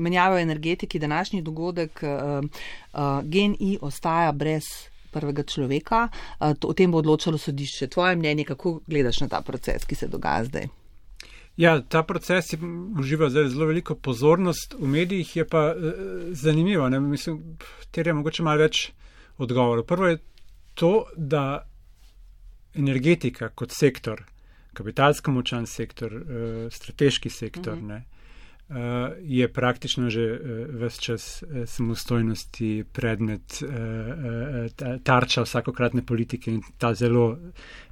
menjava 0.00 0.40
v 0.40 0.46
energetiki, 0.46 0.98
današnji 0.98 1.42
dogodek, 1.42 2.00
uh, 2.00 2.40
uh, 2.40 3.20
GNI 3.28 3.76
ostaja 3.82 4.32
brez. 4.32 4.91
Prvega 5.12 5.42
človeka, 5.44 6.06
uh, 6.08 6.54
o 6.64 6.72
tem 6.72 6.90
bo 6.90 6.98
odločalo 6.98 7.38
sodišče. 7.38 7.90
Tvoje 7.92 8.16
mnenje, 8.16 8.44
kako 8.44 8.80
gledaš 8.86 9.20
na 9.20 9.28
ta 9.28 9.42
proces, 9.44 9.84
ki 9.84 9.94
se 9.94 10.08
dogaja 10.08 10.44
zdaj? 10.44 10.68
Ja, 11.56 11.82
ta 11.84 12.00
proces 12.02 12.52
je, 12.52 12.58
uživa 12.98 13.28
zdaj 13.30 13.50
zelo 13.52 13.66
veliko 13.68 13.94
pozornost 13.94 14.74
v 14.78 14.88
medijih, 14.88 15.36
je 15.36 15.44
pa 15.48 15.66
eh, 15.76 15.92
zanimivo. 16.32 16.88
Ne? 16.88 17.00
Mislim, 17.00 17.42
terja 17.90 18.14
mogoče 18.14 18.42
malo 18.42 18.64
več 18.64 18.86
odgovorov. 19.38 19.84
Prvo 19.84 20.08
je 20.08 20.18
to, 20.74 20.92
da 21.16 21.68
energetika 22.74 23.48
kot 23.48 23.72
sektor, 23.76 24.24
kapitalsko 24.72 25.30
močan 25.30 25.66
sektor, 25.66 26.12
eh, 26.12 26.70
strateški 26.72 27.30
sektor, 27.30 27.76
Mhm. 27.76 27.86
ne, 27.86 27.96
eh, 27.96 28.11
je 29.20 29.48
praktično 29.48 30.10
že 30.10 30.22
eh, 30.22 30.38
ves 30.68 30.98
čas 30.98 31.42
eh, 31.42 31.66
samostojnosti 31.66 32.84
predmet 32.92 33.62
eh, 33.62 34.68
ta- 34.76 34.98
tarča 34.98 35.42
vsakokratne 35.42 36.06
politike 36.06 36.50
in 36.50 36.62
ta 36.78 36.94
zelo 36.94 37.38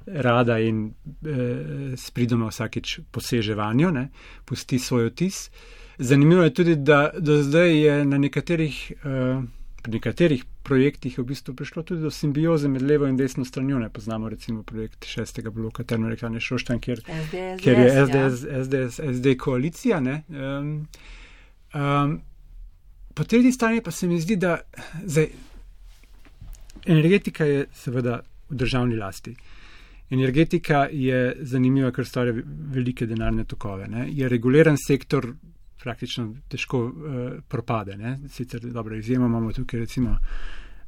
rada 0.05 0.59
in 0.59 0.87
eh, 0.87 1.95
s 1.95 2.11
pridoma 2.11 2.47
vsakič 2.47 2.99
poseže 3.11 3.55
vanjo, 3.55 3.91
ne, 3.91 4.09
pusti 4.45 4.79
svoj 4.79 5.05
otis. 5.05 5.49
Zanimivo 5.97 6.43
je 6.43 6.53
tudi, 6.53 6.75
da 6.75 7.11
do 7.17 7.43
zdaj 7.43 7.77
je 7.77 8.05
na 8.05 8.17
nekaterih, 8.17 8.77
pri 9.83 9.91
nekaterih 9.91 10.45
projektih 10.63 11.17
v 11.17 11.23
bistvu 11.23 11.55
prišlo 11.57 11.83
tudi 11.83 12.01
do 12.01 12.11
simbioze 12.11 12.69
med 12.69 12.81
levo 12.81 13.07
in 13.07 13.17
desno 13.17 13.45
stranjo. 13.45 13.79
Ne 13.79 13.89
poznamo 13.89 14.29
recimo 14.29 14.63
projekt 14.63 15.05
šestega 15.05 15.49
bloka 15.49 15.83
termoelektrane 15.83 16.39
Šoštan, 16.39 16.79
kjer 16.79 17.01
SDS, 17.05 17.63
ker 17.63 17.79
je 17.79 17.87
ja. 17.87 18.07
SDS, 18.07 18.43
SDS, 18.67 18.99
SD 19.17 19.37
koalicija. 19.37 19.99
Ne, 19.99 20.23
um, 20.29 20.73
um, 21.73 22.19
po 23.13 23.23
tretji 23.23 23.51
strani 23.51 23.81
pa 23.81 23.91
se 23.91 24.07
mi 24.07 24.19
zdi, 24.21 24.35
da 24.35 24.59
zdaj, 25.05 25.27
energetika 26.85 27.45
je 27.45 27.65
seveda 27.73 28.21
v 28.49 28.55
državni 28.55 28.95
lasti. 28.95 29.35
Energetika 30.11 30.87
je 30.91 31.35
zanimiva, 31.47 31.91
ker 31.95 32.05
stvarja 32.05 32.33
velike 32.75 33.05
denarne 33.07 33.45
tokove. 33.47 33.87
Ne. 33.87 34.09
Je 34.11 34.29
reguliran 34.29 34.77
sektor, 34.77 35.33
praktično 35.83 36.33
težko 36.49 36.85
uh, 36.85 36.93
propade. 37.47 37.97
Ne. 37.97 38.19
Sicer 38.29 38.61
dobro 38.61 38.95
izjemo 38.95 39.25
imamo 39.25 39.53
tukaj 39.53 39.79
recimo 39.79 40.17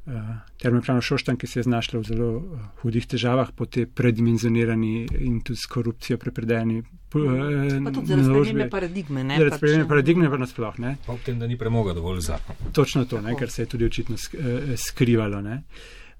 uh, 0.06 0.12
termoelektrano 0.58 1.00
Šoštan, 1.00 1.36
ki 1.36 1.46
se 1.46 1.58
je 1.60 1.62
znašla 1.62 2.00
v 2.00 2.04
zelo 2.04 2.28
uh, 2.36 2.60
hudih 2.82 3.06
težavah 3.06 3.52
po 3.56 3.66
te 3.66 3.86
predimenzionirani 3.86 5.06
in 5.20 5.40
tudi 5.40 5.58
s 5.58 5.66
korupcijo 5.66 6.18
prepredeni. 6.18 6.82
Uh, 7.14 7.84
Pa 7.84 7.92
tudi 7.94 8.06
zaradi 8.06 8.24
spremembe 8.24 8.70
paradigme. 8.70 9.24
Ne, 9.24 9.38
Zaradi 9.38 9.50
pač, 9.50 9.58
spremembe 9.58 9.84
ne. 9.84 9.88
paradigme 9.88 10.30
pa 10.30 10.38
nasploh, 10.42 10.78
ne? 10.82 10.96
Pa 11.06 11.12
ob 11.14 11.20
tem, 11.22 11.38
da 11.38 11.46
ni 11.46 11.58
premoga 11.58 11.94
dovolj 11.94 12.24
za. 12.26 12.38
Točno 12.72 13.04
to, 13.04 13.20
ne, 13.20 13.32
Tako. 13.32 13.38
kar 13.38 13.50
se 13.50 13.62
je 13.62 13.66
tudi 13.66 13.86
očitno 13.86 14.16
sk 14.18 14.34
eh, 14.34 14.74
skrivalo. 14.76 15.40
Ne. 15.40 15.62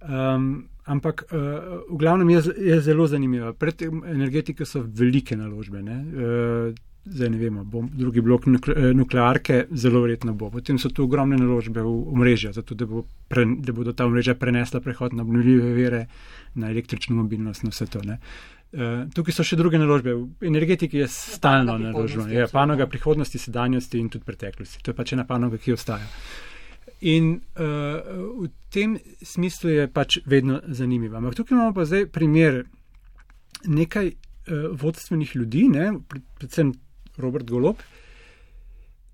Um, 0.05 0.69
ampak 0.85 1.25
uh, 1.33 1.39
v 1.91 1.97
glavnem 1.99 2.31
je, 2.31 2.43
je 2.61 2.81
zelo 2.81 3.07
zanimivo. 3.07 3.53
Pred 3.53 3.83
energetiko 3.89 4.65
so 4.69 4.85
velike 4.87 5.37
naložbe. 5.37 5.83
Ne. 5.83 5.97
Uh, 6.05 6.94
zdaj 7.05 7.31
ne 7.31 7.39
vemo, 7.39 7.65
bo 7.65 7.85
drugi 7.93 8.21
blok 8.21 8.47
eh, 8.47 8.93
nuklearke, 8.95 9.67
zelo 9.71 10.01
verjetno 10.01 10.35
bo. 10.35 10.51
Potem 10.51 10.79
so 10.79 10.89
tu 10.89 11.05
ogromne 11.05 11.37
naložbe 11.37 11.83
v 11.83 11.93
omrežja, 12.13 12.53
zato 12.53 12.75
da, 12.75 12.87
bo 12.87 13.05
pre, 13.29 13.45
da 13.45 13.73
bodo 13.73 13.93
ta 13.93 14.07
omrežja 14.07 14.35
prenesla 14.35 14.81
prehod 14.81 15.15
na 15.15 15.23
obnovljive 15.23 15.73
vere, 15.77 16.07
na 16.55 16.71
električno 16.71 17.17
mobilnost, 17.17 17.65
na 17.65 17.75
vse 17.75 17.87
to. 17.87 18.03
Ne. 18.05 18.19
Uh, 18.75 19.05
tukaj 19.15 19.37
so 19.37 19.45
še 19.47 19.59
druge 19.61 19.79
naložbe. 19.79 20.15
V 20.15 20.49
energetiki 20.49 20.99
je 20.99 21.09
stalno 21.13 21.77
naložba. 21.79 22.25
Je 22.27 22.43
absolutno. 22.43 22.53
panoga 22.53 22.87
prihodnosti, 22.91 23.39
sedanjosti 23.39 24.01
in 24.01 24.09
tudi 24.11 24.25
preteklosti. 24.27 24.83
To 24.83 24.91
je 24.91 24.97
pač 24.99 25.13
ena 25.15 25.27
panoga, 25.29 25.61
ki 25.61 25.77
ostaja. 25.77 26.09
In 27.05 27.37
uh, 27.61 28.01
v 28.41 28.49
tem 28.73 28.97
smislu 29.23 29.77
je 29.77 29.85
pač 29.93 30.19
vedno 30.27 30.63
zanimiva. 30.67 31.21
Ampak 31.21 31.37
tukaj 31.37 31.55
imamo 31.55 31.77
pa 31.77 31.85
zdaj 31.87 32.09
primer 32.11 32.65
nekaj 33.69 34.11
uh, 34.11 34.73
vodstvenih 34.73 35.37
ljudi, 35.37 35.69
ne, 35.69 35.93
pred- 36.09 36.27
predvsem 36.41 36.73
Robert 37.17 37.51
Golob, 37.51 37.83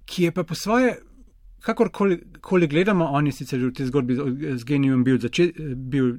ki 0.04 0.28
je 0.28 0.32
pa 0.32 0.44
po 0.44 0.54
svoje, 0.54 0.96
kakorkoli 1.60 2.20
koli 2.40 2.66
gledamo, 2.66 3.04
on 3.04 3.26
je 3.26 3.32
sicer 3.32 3.60
v 3.60 3.72
tej 3.72 3.86
zgodbi 3.86 4.16
z- 4.16 4.64
genijem 4.64 5.04
bil, 5.04 5.18
začet, 5.20 5.56
bil 5.76 6.16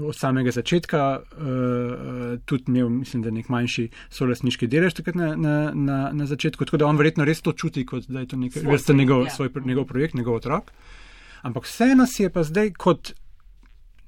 od 0.00 0.16
samega 0.16 0.52
začetka, 0.54 1.00
uh, 1.18 2.38
tudi 2.46 2.64
imel, 2.68 2.88
mislim, 2.88 3.22
da 3.22 3.30
nek 3.34 3.48
manjši 3.50 3.88
solasniški 4.10 4.68
delež 4.70 4.94
takrat 4.94 5.16
na, 5.18 5.32
na, 5.36 5.54
na, 5.74 5.98
na 6.12 6.26
začetku, 6.30 6.64
tako 6.64 6.78
da 6.78 6.86
on 6.86 7.00
verjetno 7.00 7.26
res 7.26 7.42
to 7.42 7.52
čuti, 7.52 7.82
kot 7.86 8.06
da 8.08 8.22
je 8.22 8.30
to 8.30 8.38
nekaj, 8.38 8.62
vrsta 8.62 8.94
njegov, 8.94 9.24
ja. 9.26 9.34
svoj, 9.34 9.50
njegov 9.64 9.88
projekt, 9.90 10.14
njegov 10.14 10.38
otrok. 10.38 10.70
Ampak 11.42 11.66
vseeno 11.66 12.06
si 12.06 12.22
je 12.22 12.30
pa 12.30 12.44
zdaj 12.46 12.70
kot 12.78 13.12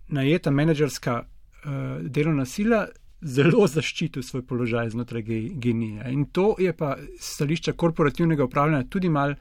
najeta 0.08 0.50
menedžerska 0.54 1.24
uh, 1.24 1.72
delovna 2.06 2.46
sila 2.46 2.86
zelo 3.20 3.66
zaščitil 3.66 4.22
svoj 4.22 4.42
položaj 4.42 4.90
znotraj 4.90 5.22
genija. 5.54 6.08
In 6.08 6.24
to 6.26 6.54
je 6.58 6.72
pa 6.72 6.96
stališča 7.20 7.72
korporativnega 7.72 8.44
upravljanja 8.44 8.84
tudi 8.84 9.08
mal, 9.08 9.34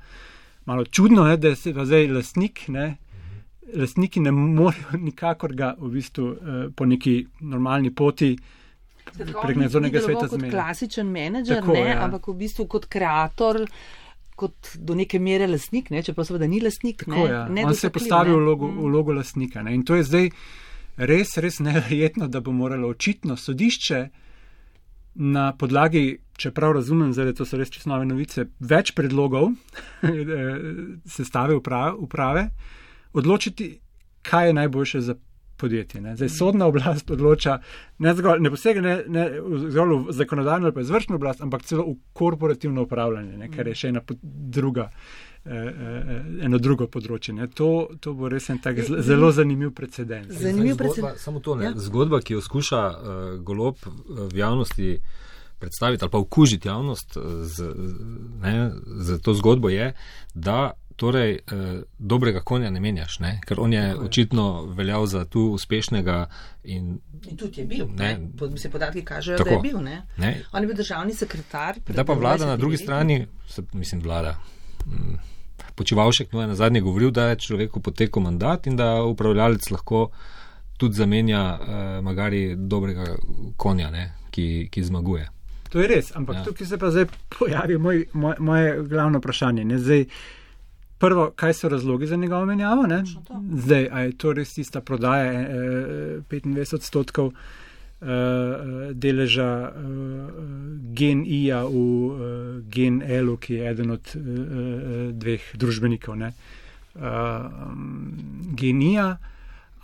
malo 0.65 0.86
čudno, 0.86 1.24
ne, 1.24 1.38
da 1.38 1.55
se 1.55 1.74
pa 1.74 1.86
zdaj 1.86 2.08
lastnik, 2.08 2.67
ne, 2.67 2.98
lastniki 3.75 4.20
ne 4.20 4.32
morejo 4.32 4.98
nikakor 5.01 5.53
ga 5.53 5.75
v 5.77 5.89
bistvu 5.89 6.25
uh, 6.25 6.38
po 6.75 6.86
neki 6.86 7.17
normalni 7.41 7.91
poti 7.91 8.36
prek 9.15 9.55
nadzornega 9.55 10.01
sveta 10.01 10.20
kot 10.20 10.29
zmeniti. 10.29 10.51
klasičen 10.51 11.08
menedžer, 11.08 11.60
Tako, 11.60 11.74
ne, 11.74 11.79
ja. 11.82 12.00
ampak 12.03 12.27
v 12.27 12.34
bistvu 12.36 12.65
kot 12.67 12.86
kreator, 12.86 13.62
kot 14.36 14.53
do 14.75 14.96
neke 14.96 15.20
mere 15.20 15.48
lastnik, 15.48 15.89
ne, 15.89 16.01
čeprav 16.03 16.25
seveda 16.25 16.48
ni 16.48 16.60
lastnik. 16.60 17.03
Tako, 17.03 17.27
ne, 17.50 17.62
ja. 17.62 17.67
On 17.67 17.75
se 17.75 17.88
je 17.88 17.91
postavil 17.91 18.34
ne. 18.34 18.41
vlogo, 18.41 18.67
Mm. 18.67 18.79
vlogo 18.82 19.13
lastnika. 19.13 19.62
Ne? 19.62 19.75
In 19.75 19.84
to 19.84 19.96
je 19.96 20.03
zdaj 20.03 20.29
res, 20.98 21.38
res 21.38 21.60
neverjetno, 21.60 22.28
da 22.28 22.42
bo 22.42 22.52
moralo 22.52 22.90
očitno 22.94 23.38
sodišče 23.38 24.08
na 25.16 25.54
podlagi, 25.58 26.20
čeprav 26.38 26.74
razumem, 26.75 27.14
da 27.14 27.34
to 27.34 27.46
so 27.46 27.58
res 27.58 27.72
čisto 27.72 27.90
nove 27.90 28.06
novice, 28.06 28.48
več 28.60 28.92
predlogov 28.96 29.54
sestave 31.18 31.56
uprave, 31.56 31.94
uprave, 32.04 32.50
odločiti, 33.14 33.70
kaj 34.25 34.48
je 34.48 34.58
najboljše 34.60 35.02
za 35.02 35.16
podjetje. 35.58 36.02
Ne. 36.02 36.16
Zdaj, 36.16 36.30
sodna 36.30 36.68
oblast 36.68 37.12
odloča, 37.12 37.60
ne, 38.04 38.14
zgolj, 38.16 38.42
ne 38.44 38.52
posega 38.52 38.82
ne, 38.82 38.96
ne 39.08 39.25
zgolj 39.70 39.96
v 40.08 40.16
zakonodajno 40.18 40.68
ali 40.68 40.75
pa 40.75 40.84
izvršno 40.84 41.16
oblast, 41.16 41.42
ampak 41.42 41.64
celo 41.64 41.86
v 41.88 41.96
korporativno 42.14 42.84
upravljanje, 42.84 43.38
ne, 43.38 43.50
kar 43.52 43.68
je 43.68 43.75
še 43.75 43.94
ena 43.94 44.04
druga. 44.22 44.90
Eh, 45.46 45.52
eh, 45.52 46.46
eno 46.46 46.58
drugo 46.58 46.88
področje. 46.90 47.36
To, 47.54 47.68
to 48.02 48.16
bo 48.18 48.30
res 48.34 48.50
en 48.50 48.58
tak 48.58 48.80
zelo 48.82 49.28
zanimiv 49.32 49.75
precedens. 49.78 50.32
Zanimiv 50.34 50.74
precedens. 50.75 51.22
samo 51.22 51.40
to, 51.40 51.54
ne, 51.56 51.66
Ja. 51.66 51.74
zgodba, 51.78 52.18
ki 52.20 52.34
jo 52.34 52.42
skuša 52.42 52.80
uh, 52.90 52.96
golob 53.46 53.78
uh, 53.86 53.94
v 54.25 54.38
javnosti 54.38 54.88
predstaviti 55.60 56.02
ali 56.02 56.12
pa 56.12 56.18
okužiti 56.18 56.68
javnost 56.68 57.18
uh, 57.18 57.44
z, 57.44 57.62
ne, 58.42 58.72
z 58.98 59.20
to 59.22 59.34
zgodbo, 59.34 59.70
je, 59.70 59.94
da 60.34 60.72
torej 60.96 61.38
uh, 61.46 61.84
dobrega 62.00 62.42
konja 62.42 62.70
ne 62.70 62.82
menjaš, 62.82 63.20
ne, 63.20 63.36
ker 63.46 63.60
on 63.60 63.74
je 63.74 63.84
očitno 63.96 64.66
veljal 64.74 65.06
za 65.06 65.25
tu 65.25 65.52
uspešnega 65.54 66.25
in 66.64 66.98
In 67.30 67.38
tudi 67.38 67.62
je 67.62 67.66
bil. 67.66 67.86
Ne. 67.94 68.18
Ne. 68.18 68.58
Se 68.58 68.70
podatki 68.70 69.06
kažejo, 69.06 69.38
Tako. 69.38 69.50
da 69.50 69.56
je 69.56 69.62
bil. 69.62 69.78
Ne. 69.82 70.02
ne, 70.18 70.34
On 70.54 70.62
je 70.62 70.68
bil 70.68 70.75
državni 70.75 71.14
sekretar. 71.14 71.78
Da 71.86 72.04
pa 72.04 72.14
vlada 72.14 72.46
20 72.46 72.48
na 72.48 72.58
drugi 72.58 72.74
leti. 72.74 72.84
strani, 72.84 73.28
se, 73.48 73.62
mislim, 73.74 74.02
vlada. 74.02 74.38
mm, 74.86 75.35
Počivalšek 75.75 76.33
mu 76.33 76.41
je 76.41 76.47
na 76.47 76.55
zadnje 76.55 76.81
govoril, 76.81 77.12
da 77.12 77.27
je 77.27 77.35
človeku 77.35 77.79
potekel 77.79 78.24
mandat 78.24 78.67
in 78.67 78.75
da 78.75 79.03
upravljalec 79.03 79.71
lahko 79.71 80.09
tudi 80.77 80.95
zamenja 80.95 81.59
eh, 81.59 81.67
magari 82.01 82.55
dobrega 82.55 83.05
konja, 83.57 83.89
ne, 83.91 84.12
ki, 84.31 84.67
ki 84.71 84.83
zmaguje. 84.83 85.29
To 85.69 85.79
je 85.79 85.88
res, 85.88 86.12
ampak 86.15 86.35
Ja. 86.35 86.43
tukaj 86.43 86.67
se 86.67 86.77
pa 86.77 86.91
zdaj 86.91 87.05
pojavi 87.29 87.77
moj, 87.77 88.05
moj, 88.13 88.35
moje 88.39 88.83
glavno 88.83 89.19
vprašanje. 89.19 89.65
Ne? 89.65 89.79
Zdaj, 89.79 90.05
prvo, 90.97 91.31
kaj 91.35 91.53
so 91.53 91.69
razlogi 91.69 92.07
za 92.07 92.15
njegovo 92.15 92.45
menjavo? 92.45 92.88
ne? 92.88 93.03
Zdaj, 93.55 93.88
a 93.91 94.00
je 94.00 94.17
to 94.17 94.33
res 94.33 94.53
tista 94.53 94.81
prodaja 94.81 95.31
eh, 95.33 95.45
25 96.29 96.75
odstotkov 96.75 97.27
eh, 97.27 97.64
deleža 98.93 99.50
eh, 99.67 100.31
GNI-ja 100.93 101.63
v 101.65 101.75
eh, 101.75 102.17
GNL-u, 102.69 103.38
ki 103.38 103.53
je 103.53 103.69
eden 103.69 103.91
od 103.91 104.05
eh, 104.15 104.19
eh, 104.19 105.12
dveh 105.13 105.41
družbenikov 105.55 106.15
ne? 106.17 106.33
eh, 106.95 107.50
GNI-ja. 108.53 109.17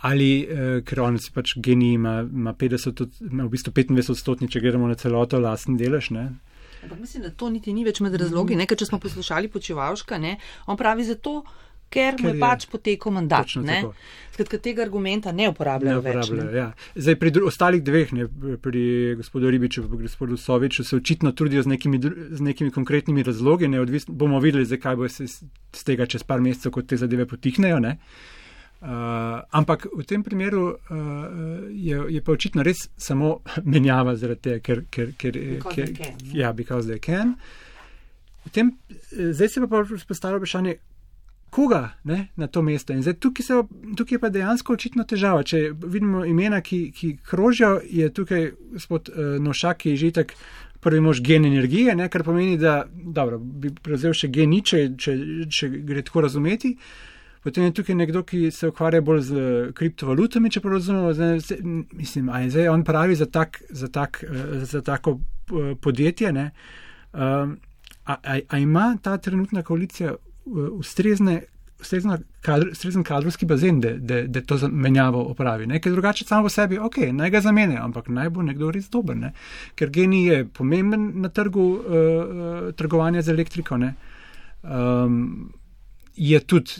Ali, 0.02 0.42
eh, 0.42 0.80
ker 0.82 0.98
on 1.00 1.18
si 1.18 1.30
pač 1.30 1.54
genij 1.62 1.94
ima, 1.94 2.26
ima, 2.26 2.52
50, 2.52 3.00
od- 3.00 3.20
ima 3.22 3.44
v 3.46 3.52
bistvu 3.54 3.70
25 3.72 4.10
odstotni, 4.10 4.48
če 4.50 4.60
gledamo 4.60 4.88
na 4.90 4.94
celoto 4.98 5.38
lasten 5.38 5.76
delež, 5.78 6.10
ne? 6.10 6.24
Ampak 6.82 6.98
mislim, 6.98 7.22
da 7.22 7.30
to 7.30 7.46
niti 7.50 7.70
ni 7.72 7.84
več 7.86 8.00
med 8.02 8.14
razlogi. 8.18 8.56
Ne? 8.58 8.66
Ker 8.66 8.76
če 8.76 8.88
smo 8.90 8.98
poslušali 8.98 9.46
počivalška, 9.48 10.18
ne? 10.18 10.38
on 10.66 10.76
pravi 10.76 11.04
zato, 11.06 11.44
ker, 11.92 12.18
mu 12.22 12.32
je 12.32 12.40
pač 12.40 12.66
potekel 12.72 13.14
mandat. 13.14 13.54
Ne. 13.62 13.82
Skratka, 14.32 14.58
tega 14.64 14.82
argumenta 14.86 15.32
ne 15.32 15.44
Ne 15.44 15.50
uporabljajo 15.52 16.00
več. 16.00 16.14
uporabljajo. 16.16 16.50
Ne? 16.50 16.58
Ja. 16.58 16.68
Zdaj, 16.96 17.16
pri 17.20 17.32
ostalih 17.44 17.82
dveh, 17.84 18.12
ne, 18.16 18.28
pri 18.62 18.84
gospodu 19.20 19.50
Ribiču 19.52 19.84
in 19.84 20.04
gospodu 20.06 20.36
Soviču, 20.40 20.84
se 20.84 20.96
očitno 20.96 21.32
trudijo 21.32 21.62
z 21.62 21.72
nekimi, 21.74 22.00
z 22.30 22.40
nekimi 22.40 22.70
konkretnimi 22.70 23.22
razlogi. 23.22 23.68
Neodvisno, 23.68 24.14
bomo 24.14 24.40
videli, 24.40 24.64
zakaj 24.64 24.96
bo 24.96 25.08
se 25.08 25.28
iz 25.28 25.84
tega 25.84 26.06
čez 26.06 26.24
par 26.24 26.40
mesecev, 26.40 26.72
ko 26.72 26.82
te 26.82 26.96
zadeve 26.96 27.26
potihnejo. 27.26 27.80
Ne. 27.82 27.98
Uh, 28.82 28.88
ampak 29.54 29.86
v 29.94 30.02
tem 30.02 30.24
primeru 30.26 30.74
uh, 30.74 30.78
je, 31.70 32.00
je 32.16 32.20
pa 32.20 32.32
očitno 32.32 32.64
res 32.66 32.88
samo 32.98 33.36
menjava 33.74 34.16
zaradi 34.18 34.40
tega, 34.48 34.58
ker, 34.58 34.80
ker, 34.90 35.12
ker, 35.14 35.38
Because 35.38 35.76
ker 35.76 35.86
they 35.86 35.94
can, 35.94 36.16
ne. 36.18 36.38
ja, 36.40 36.52
because 36.52 36.88
they 36.90 36.98
can. 36.98 37.36
V 38.42 38.50
Tem, 38.50 38.72
eh, 38.90 39.30
zdaj 39.32 39.48
se 39.48 39.60
pa 39.70 39.84
postavlja 40.08 40.40
vprašanje, 40.40 40.74
koga 41.52 41.82
ne, 42.08 42.28
na 42.36 42.46
to 42.48 42.62
mesto. 42.64 42.94
In 42.96 43.02
zdaj 43.04 43.18
tukaj, 43.20 43.44
se, 43.44 43.60
tukaj 43.96 44.16
je 44.16 44.20
pa 44.20 44.32
dejansko 44.32 44.72
očitno 44.72 45.04
težava. 45.04 45.44
Če 45.44 45.60
vidimo 45.76 46.24
imena, 46.24 46.62
ki, 46.64 46.86
ki 46.96 47.16
krožijo, 47.28 47.76
je 47.84 48.08
tukaj 48.14 48.50
gospod 48.72 49.12
uh, 49.12 49.36
Nošak, 49.42 49.84
ki 49.84 49.92
je 49.92 50.02
že 50.06 50.12
tak 50.22 50.34
prvi 50.82 51.00
mož 51.00 51.20
gen 51.22 51.44
energije, 51.46 51.94
ne, 51.94 52.08
kar 52.10 52.24
pomeni, 52.26 52.56
da 52.58 52.82
dobro, 52.90 53.38
bi 53.38 53.70
prevzel 53.70 54.16
še 54.16 54.32
geni, 54.34 54.62
če, 54.66 54.84
če, 54.98 55.16
če 55.46 55.68
gre 55.86 56.02
tako 56.02 56.24
razumeti. 56.26 56.72
Potem 57.42 57.64
je 57.64 57.74
tukaj 57.74 57.98
nekdo, 57.98 58.22
ki 58.26 58.50
se 58.54 58.70
ukvarja 58.70 59.02
bolj 59.02 59.20
z 59.26 59.42
eh, 59.42 59.70
kriptovalutami, 59.74 60.50
če 60.50 60.62
razumemo. 60.64 61.12
Zdaj, 61.14 61.60
Mislim, 61.98 62.30
a 62.30 62.40
je 62.44 62.52
zdaj 62.54 62.70
on 62.70 62.84
pravi 62.86 63.18
za, 63.18 63.26
tak, 63.26 63.60
za, 63.70 63.88
tak, 63.88 64.22
eh, 64.24 64.64
za 64.64 64.82
tako 64.82 65.18
eh, 65.18 65.74
podjetje. 65.76 66.32
ne, 66.32 66.50
Um, 67.12 67.58
a, 68.04 68.14
a, 68.24 68.38
a 68.48 68.58
ima 68.58 68.96
ta 69.02 69.18
trenutna 69.18 69.62
koalicija 69.62 70.14
ustrezne, 70.72 71.42
ustrezna 71.82 72.18
kadr, 72.42 72.72
ustrezen 72.72 73.04
kadrovski 73.06 73.46
bazen, 73.46 73.80
da, 73.80 74.42
to 74.46 74.58
menjavo 74.68 75.22
opravi? 75.32 75.66
Ne? 75.66 75.80
Ker 75.80 75.92
drugače 75.92 76.24
samo 76.24 76.48
po 76.48 76.52
sebi, 76.52 76.78
ok, 76.78 76.98
naj 77.12 77.30
ga 77.30 77.40
zamenjajo, 77.44 77.82
ampak 77.84 78.08
naj 78.08 78.30
bo 78.34 78.42
nekdo 78.46 78.70
res 78.74 78.88
dober. 78.90 79.16
Ne? 79.18 79.32
Ker 79.78 79.90
genij 79.90 80.28
je 80.28 80.44
pomemben 80.46 81.10
na 81.22 81.28
trgu 81.28 81.66
uh, 81.66 81.82
uh, 81.86 82.70
trgovanja 82.78 83.22
z 83.22 83.34
elektriko. 83.36 83.78
Um, 84.62 85.52
je 86.16 86.40
tudi 86.40 86.70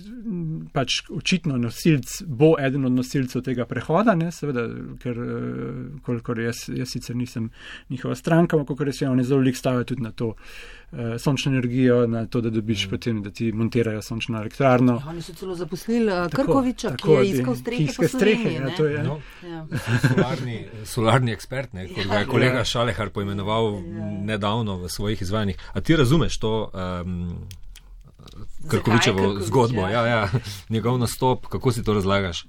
pač 0.73 1.03
očitno 1.11 1.57
nosilc, 1.57 2.23
bo 2.27 2.53
eden 2.61 2.85
od 2.85 2.92
nosilcev 2.92 3.42
tega 3.42 3.64
prehoda, 3.66 4.14
ne, 4.14 4.29
seveda, 4.33 4.66
ker 5.01 5.16
eh, 5.16 5.79
kolikor 6.05 6.40
jaz, 6.40 6.66
jaz 6.68 6.92
sicer 6.92 7.16
nisem 7.16 7.51
njihova 7.90 8.14
stranka, 8.14 8.57
ampak 8.57 8.68
kolikor 8.75 8.92
jaz 8.92 9.01
vem, 9.03 9.12
oni 9.12 9.25
zelo 9.25 9.40
veliko 9.40 9.59
stavijo 9.59 9.85
tudi 9.85 10.03
na 10.03 10.12
to 10.12 10.29
uh, 10.29 10.99
sončno 11.18 11.53
energijo, 11.53 12.07
na 12.07 12.27
to, 12.27 12.40
da 12.40 12.51
dobiš 12.51 12.87
mm. 12.87 12.90
potem, 12.90 13.23
da 13.23 13.31
ti 13.31 13.53
montirajo 13.53 14.03
sončno 14.03 14.38
elektrarno. 14.38 15.01
Ja, 15.01 15.11
Oni 15.11 15.23
so 15.23 15.35
celo 15.35 15.55
zaposlili 15.55 16.12
uh, 16.12 16.29
Tako, 16.31 16.42
Krkoviča, 16.42 16.90
tako, 16.90 17.16
ki 17.23 17.27
je 17.27 17.33
iskal 17.33 17.57
strehe. 17.57 17.83
iska 17.85 18.03
po 18.03 18.09
strehe, 18.09 18.53
ja, 18.53 18.77
to 18.77 18.87
je. 18.87 19.03
No, 19.03 19.21
Ja. 19.42 19.66
solarni, 20.09 20.66
solarni 20.85 21.33
ekspert, 21.33 21.73
ne, 21.73 21.88
kot 21.88 22.07
ga 22.07 22.21
je 22.23 22.27
kolega 22.27 22.64
Šalehar 22.64 23.11
poimenoval 23.11 23.81
nedavno 24.23 24.77
v 24.77 24.88
svojih 24.88 25.23
izvajanjih. 25.23 25.57
A 25.73 25.81
ti 25.81 25.97
razumeš 25.97 26.38
to 26.38 26.71
um, 26.75 27.49
Krkovičevo 28.68 29.18
Krkovič, 29.18 29.46
zgodbo, 29.46 29.80
ja. 29.80 29.90
ja, 29.90 30.06
ja, 30.06 30.28
njegov 30.68 30.98
nastop, 30.98 31.46
kako 31.46 31.72
si 31.72 31.85
to 31.85 31.94
razlagaš? 31.94 32.46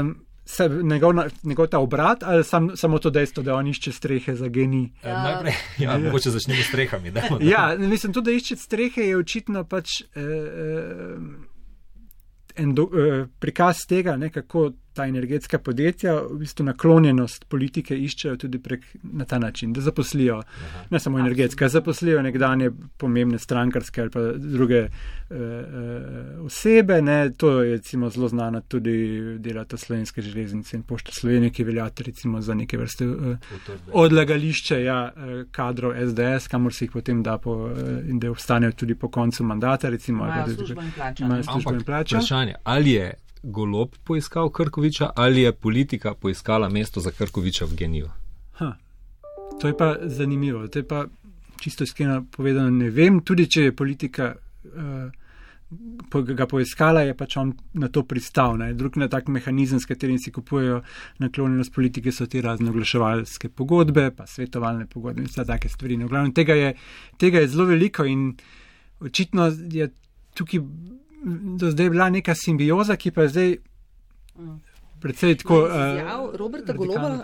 Um, 0.00 0.16
se, 0.44 0.68
njegov, 0.82 1.12
njegov 1.42 1.66
ta 1.66 1.78
obrat 1.78 2.22
ali 2.22 2.44
sam, 2.44 2.76
samo 2.76 2.98
to 2.98 3.10
dejstvo, 3.10 3.42
da 3.42 3.54
on 3.54 3.66
išče 3.66 3.92
strehe 3.92 4.34
za 4.34 4.48
genij? 4.48 4.88
Ja. 5.04 5.22
Najprej, 5.22 5.54
ja, 5.78 5.98
mogoče 5.98 6.30
začnemo 6.30 6.62
s 6.62 6.66
strehami. 6.66 7.10
dajmo, 7.10 7.38
da- 7.38 7.44
Ja, 7.44 7.76
mislim, 7.78 8.12
tudi 8.12 8.30
da 8.30 8.36
išče 8.36 8.56
strehe 8.56 9.00
je 9.00 9.16
očitno 9.16 9.64
pač 9.64 10.00
eh, 10.00 10.06
eh, 10.14 11.16
en 12.56 12.74
do, 12.74 12.82
eh, 12.82 13.26
prikaz 13.38 13.76
tega, 13.88 14.16
ne, 14.16 14.30
kako 14.30 14.72
ta 14.94 15.06
energetska 15.06 15.58
podjetja 15.58 16.14
v 16.30 16.38
bistvu 16.38 16.64
naklonjenost 16.64 17.44
politike 17.48 17.96
iščejo 17.96 18.36
tudi 18.36 18.58
prek 18.58 18.84
na 19.02 19.24
ta 19.24 19.38
način, 19.38 19.72
da 19.72 19.80
zaposlijo 19.80 20.38
Aha. 20.38 20.84
ne 20.90 21.00
samo 21.00 21.18
energetska, 21.18 21.68
zaposlijo 21.68 22.22
nekdanje 22.22 22.70
pomembne 22.96 23.38
strankarske 23.38 24.00
ali 24.00 24.10
pa 24.10 24.20
druge 24.36 24.78
eh, 24.78 24.90
eh, 25.30 26.40
osebe. 26.40 27.02
Ne, 27.02 27.30
to 27.36 27.62
je 27.62 27.70
recimo 27.76 28.10
zelo 28.10 28.28
znano 28.28 28.60
tudi 28.60 29.18
delata 29.38 29.76
slovenske 29.76 30.22
železnice 30.22 30.76
in 30.76 30.82
pošta 30.82 31.12
Slovenije, 31.12 31.50
ki 31.50 31.64
veljate 31.64 32.04
recimo 32.04 32.40
za 32.40 32.54
neke 32.54 32.78
vrste 32.78 33.04
eh, 33.04 33.36
odlagališče 33.92 34.82
ja, 34.82 35.12
eh, 35.16 35.44
kadrov 35.50 35.92
SDS, 36.08 36.48
kamor 36.48 36.74
se 36.74 36.84
jih 36.84 36.92
potem 36.92 37.22
da 37.22 37.38
po, 37.38 37.70
eh, 37.70 38.10
in 38.10 38.18
da 38.18 38.30
obstanejo 38.30 38.72
tudi 38.72 38.94
po 38.94 39.08
koncu 39.08 39.44
mandata. 39.44 39.88
Recimo, 39.88 40.24
Imajo 40.24 40.54
službo 40.54 40.82
in 40.82 40.92
plačo, 40.96 41.24
Imajo 41.24 41.42
službo 41.42 41.70
in 41.70 41.76
Ampak 41.76 41.86
plačo. 41.86 42.16
vprašanje, 42.16 42.54
ali 42.64 42.90
je 42.90 43.14
golob 43.42 43.96
poiskal 44.04 44.50
Krkoviča 44.50 45.10
ali 45.16 45.42
je 45.42 45.52
politika 45.52 46.14
poiskala 46.14 46.68
mesto 46.68 47.00
za 47.00 47.10
Krkoviča 47.10 47.64
v 47.64 47.74
geniju? 47.74 48.10
Ha. 48.52 48.72
To 49.60 49.66
je 49.66 49.76
pa 49.76 49.96
zanimivo. 50.02 50.68
To 50.68 50.78
je 50.78 50.88
pa 50.88 51.06
čisto 51.60 51.84
iskreno 51.84 52.24
povedano, 52.30 52.70
ne 52.70 52.90
vem. 52.90 53.20
Tudi 53.20 53.46
če 53.46 53.62
je 53.62 53.76
politika 53.76 54.34
uh, 54.64 55.10
ga 56.10 56.46
poiskala, 56.46 57.04
je 57.06 57.14
pač 57.16 57.36
on 57.40 57.52
na 57.78 57.88
to 57.88 58.02
pristal. 58.04 58.56
Ne. 58.60 58.72
Drug 58.74 58.96
na 59.00 59.08
tak 59.08 59.28
mehanizem, 59.32 59.80
s 59.80 59.88
katerim 59.88 60.18
si 60.20 60.32
kupujejo 60.32 60.82
naklonjenost 61.22 61.72
politike, 61.72 62.12
so 62.12 62.26
te 62.26 62.42
razne 62.44 62.70
oglaševalske 62.70 63.48
pogodbe, 63.48 64.10
pa 64.16 64.26
svetovalne 64.26 64.86
pogodbe 64.90 65.24
in 65.24 65.30
vse 65.30 65.46
take 65.48 65.70
stvari. 65.72 65.96
No, 65.96 66.08
v 66.08 66.14
glavnem, 66.14 66.34
tega, 66.36 66.56
je, 66.58 66.74
tega 67.20 67.42
je 67.42 67.52
zelo 67.54 67.70
veliko 67.72 68.04
in 68.08 68.32
očitno 69.00 69.48
je 69.72 69.88
tukaj 70.36 70.60
do 71.58 71.70
zdaj 71.70 71.90
bila 71.90 72.10
neka 72.10 72.34
simbioza, 72.34 72.96
ki 72.96 73.10
pa 73.10 73.22
je 73.22 73.28
zdaj. 73.28 73.50
Predvsej 75.02 75.36
tako. 75.42 75.58
Iz 75.66 75.72
izjav 75.72 76.24
eh, 76.28 76.36
Roberta 76.38 76.72
Goloba, 76.72 77.22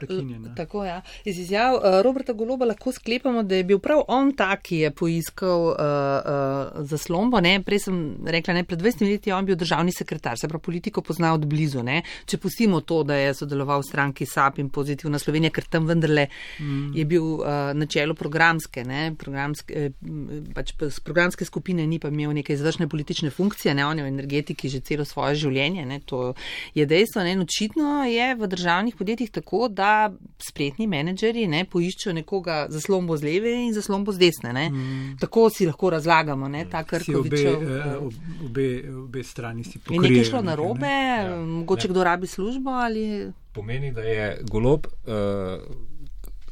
tako, 0.57 0.85
ja. 0.85 1.03
Iz 1.25 1.39
izjav 1.39 1.75
uh, 1.75 1.83
Roberta 2.03 2.33
Goloba 2.33 2.67
lahko 2.67 2.93
sklepamo, 2.93 3.43
da 3.43 3.55
je 3.55 3.65
bil 3.65 3.79
prav 3.79 4.03
on 4.09 4.33
ta, 4.37 4.57
ki 4.57 4.83
je 4.83 4.91
poiskal 4.91 5.69
uh, 5.69 5.75
uh, 5.75 6.85
zaslombo. 6.91 7.41
Ne? 7.41 7.59
Prej 7.63 7.85
sem 7.87 8.01
rekla, 8.27 8.55
ne, 8.59 8.65
pred 8.65 8.83
20 8.83 9.07
leti 9.07 9.31
je 9.31 9.35
on 9.35 9.47
bil 9.47 9.57
državni 9.57 9.93
sekretar, 9.93 10.39
se 10.39 10.49
pravi 10.49 10.63
politiko 10.63 11.03
pozna 11.03 11.33
od 11.35 11.47
blizu. 11.47 11.83
Ne? 11.87 12.03
Če 12.27 12.41
pustimo 12.43 12.81
to, 12.81 13.03
da 13.07 13.19
je 13.19 13.35
sodeloval 13.39 13.83
v 13.83 13.89
stranki 13.89 14.27
SAP 14.27 14.59
in 14.63 14.71
pozitivna 14.75 15.21
Slovenija, 15.23 15.55
ker 15.55 15.69
tam 15.71 15.87
vendarle 15.89 16.27
mm. 16.59 16.97
je 16.99 17.07
bil 17.09 17.39
uh, 17.39 17.71
na 17.79 17.87
čelu 17.87 18.15
programske, 18.19 18.85
ne? 18.85 19.13
programske, 19.19 19.89
eh, 19.89 20.53
pač 20.55 20.75
programske 21.05 21.47
skupine, 21.47 21.87
ni 21.87 22.01
pa 22.03 22.11
imel 22.11 22.35
neke 22.37 22.57
izvršne 22.57 22.89
politične 22.91 23.31
funkcije, 23.31 23.75
ne? 23.79 23.87
on 23.87 23.99
je 23.99 24.07
v 24.07 24.13
energetiki 24.13 24.69
že 24.69 24.83
celo 24.85 25.07
svoje 25.07 25.39
življenje, 25.45 25.87
ne? 25.87 26.01
to 26.05 26.35
je 26.75 26.87
dejstvo. 26.89 27.25
Ne? 27.27 27.37
In 27.37 27.47
očitno 27.69 28.05
je 28.05 28.35
v 28.35 28.47
državnih 28.47 28.97
podjetjih 28.97 29.31
tako, 29.31 29.69
da 29.69 30.13
spretni 30.39 30.87
menedžeri 30.87 31.47
ne, 31.47 31.65
poiščejo 31.65 32.15
nekoga 32.15 32.67
za 32.69 32.81
slombo 32.81 33.17
z 33.17 33.25
leve 33.25 33.53
in 33.67 33.73
za 33.75 33.83
slombo 33.83 34.13
z 34.13 34.19
desne. 34.19 34.71
Mm. 34.71 35.17
Tako 35.21 35.51
si 35.51 35.67
lahko 35.67 35.91
razlagamo, 35.91 36.49
ne, 36.49 36.65
ta 36.71 36.85
Krkovičev. 36.85 37.57
Obe, 37.57 37.79
uh, 37.79 38.13
obe, 38.45 38.69
obe 39.05 39.25
strani 39.25 39.65
si 39.65 39.79
pokrijejo. 39.79 40.03
Je 40.03 40.11
nekaj 40.11 40.31
šlo 40.31 40.43
narobe, 40.43 40.87
ja. 40.87 41.37
mogoče 41.37 41.89
kdo 41.89 42.05
rabi 42.05 42.27
službo 42.27 42.71
ali. 42.71 43.33
Pomeni, 43.55 43.93
da 43.93 44.01
je 44.01 44.39
golob. 44.51 44.87
Uh, 44.87 45.89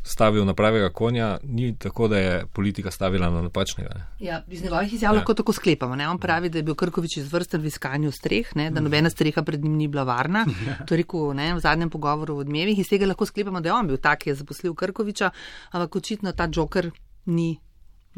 stavil 0.07 0.45
na 0.45 0.55
pravega 0.55 0.89
konja, 0.95 1.39
ni 1.43 1.73
tako, 1.79 2.09
da 2.09 2.19
je 2.19 2.47
politika 2.47 2.91
stavila 2.91 3.31
na 3.31 3.43
napačnega. 3.43 3.91
Ja, 4.21 4.43
iz 4.49 4.63
njegovih 4.63 4.93
izjav 4.93 5.15
ja. 5.15 5.19
lahko 5.19 5.35
tako 5.35 5.53
sklepamo. 5.53 5.97
Ne? 5.97 6.09
On 6.09 6.19
pravi, 6.19 6.49
da 6.49 6.59
je 6.59 6.63
bil 6.63 6.75
Krkovič 6.75 7.17
izvrsten 7.17 7.61
v 7.61 7.67
iskanju 7.67 8.13
streh, 8.13 8.53
ne? 8.57 8.71
da 8.71 8.81
nobena 8.81 9.11
streha 9.11 9.43
pred 9.43 9.65
njim 9.65 9.77
ni 9.77 9.89
bila 9.89 10.05
varna. 10.05 10.47
Ja. 10.67 10.75
To 10.87 10.95
je 10.95 10.99
rekel 10.99 11.35
ne? 11.35 11.53
v 11.55 11.61
zadnjem 11.61 11.91
pogovoru 11.91 12.37
v 12.37 12.47
odmevih. 12.47 12.79
Iz 12.79 12.89
tega 12.89 13.07
lahko 13.07 13.27
sklepamo, 13.27 13.61
da 13.61 13.69
je 13.69 13.75
on 13.75 13.87
bil 13.87 13.99
tak, 14.03 14.25
ki 14.25 14.31
je 14.31 14.35
zaposlil 14.41 14.75
Krkoviča, 14.75 15.31
ampak 15.73 15.97
očitno 15.97 16.33
ta 16.33 16.49
joker 16.53 16.91
ni, 17.27 17.59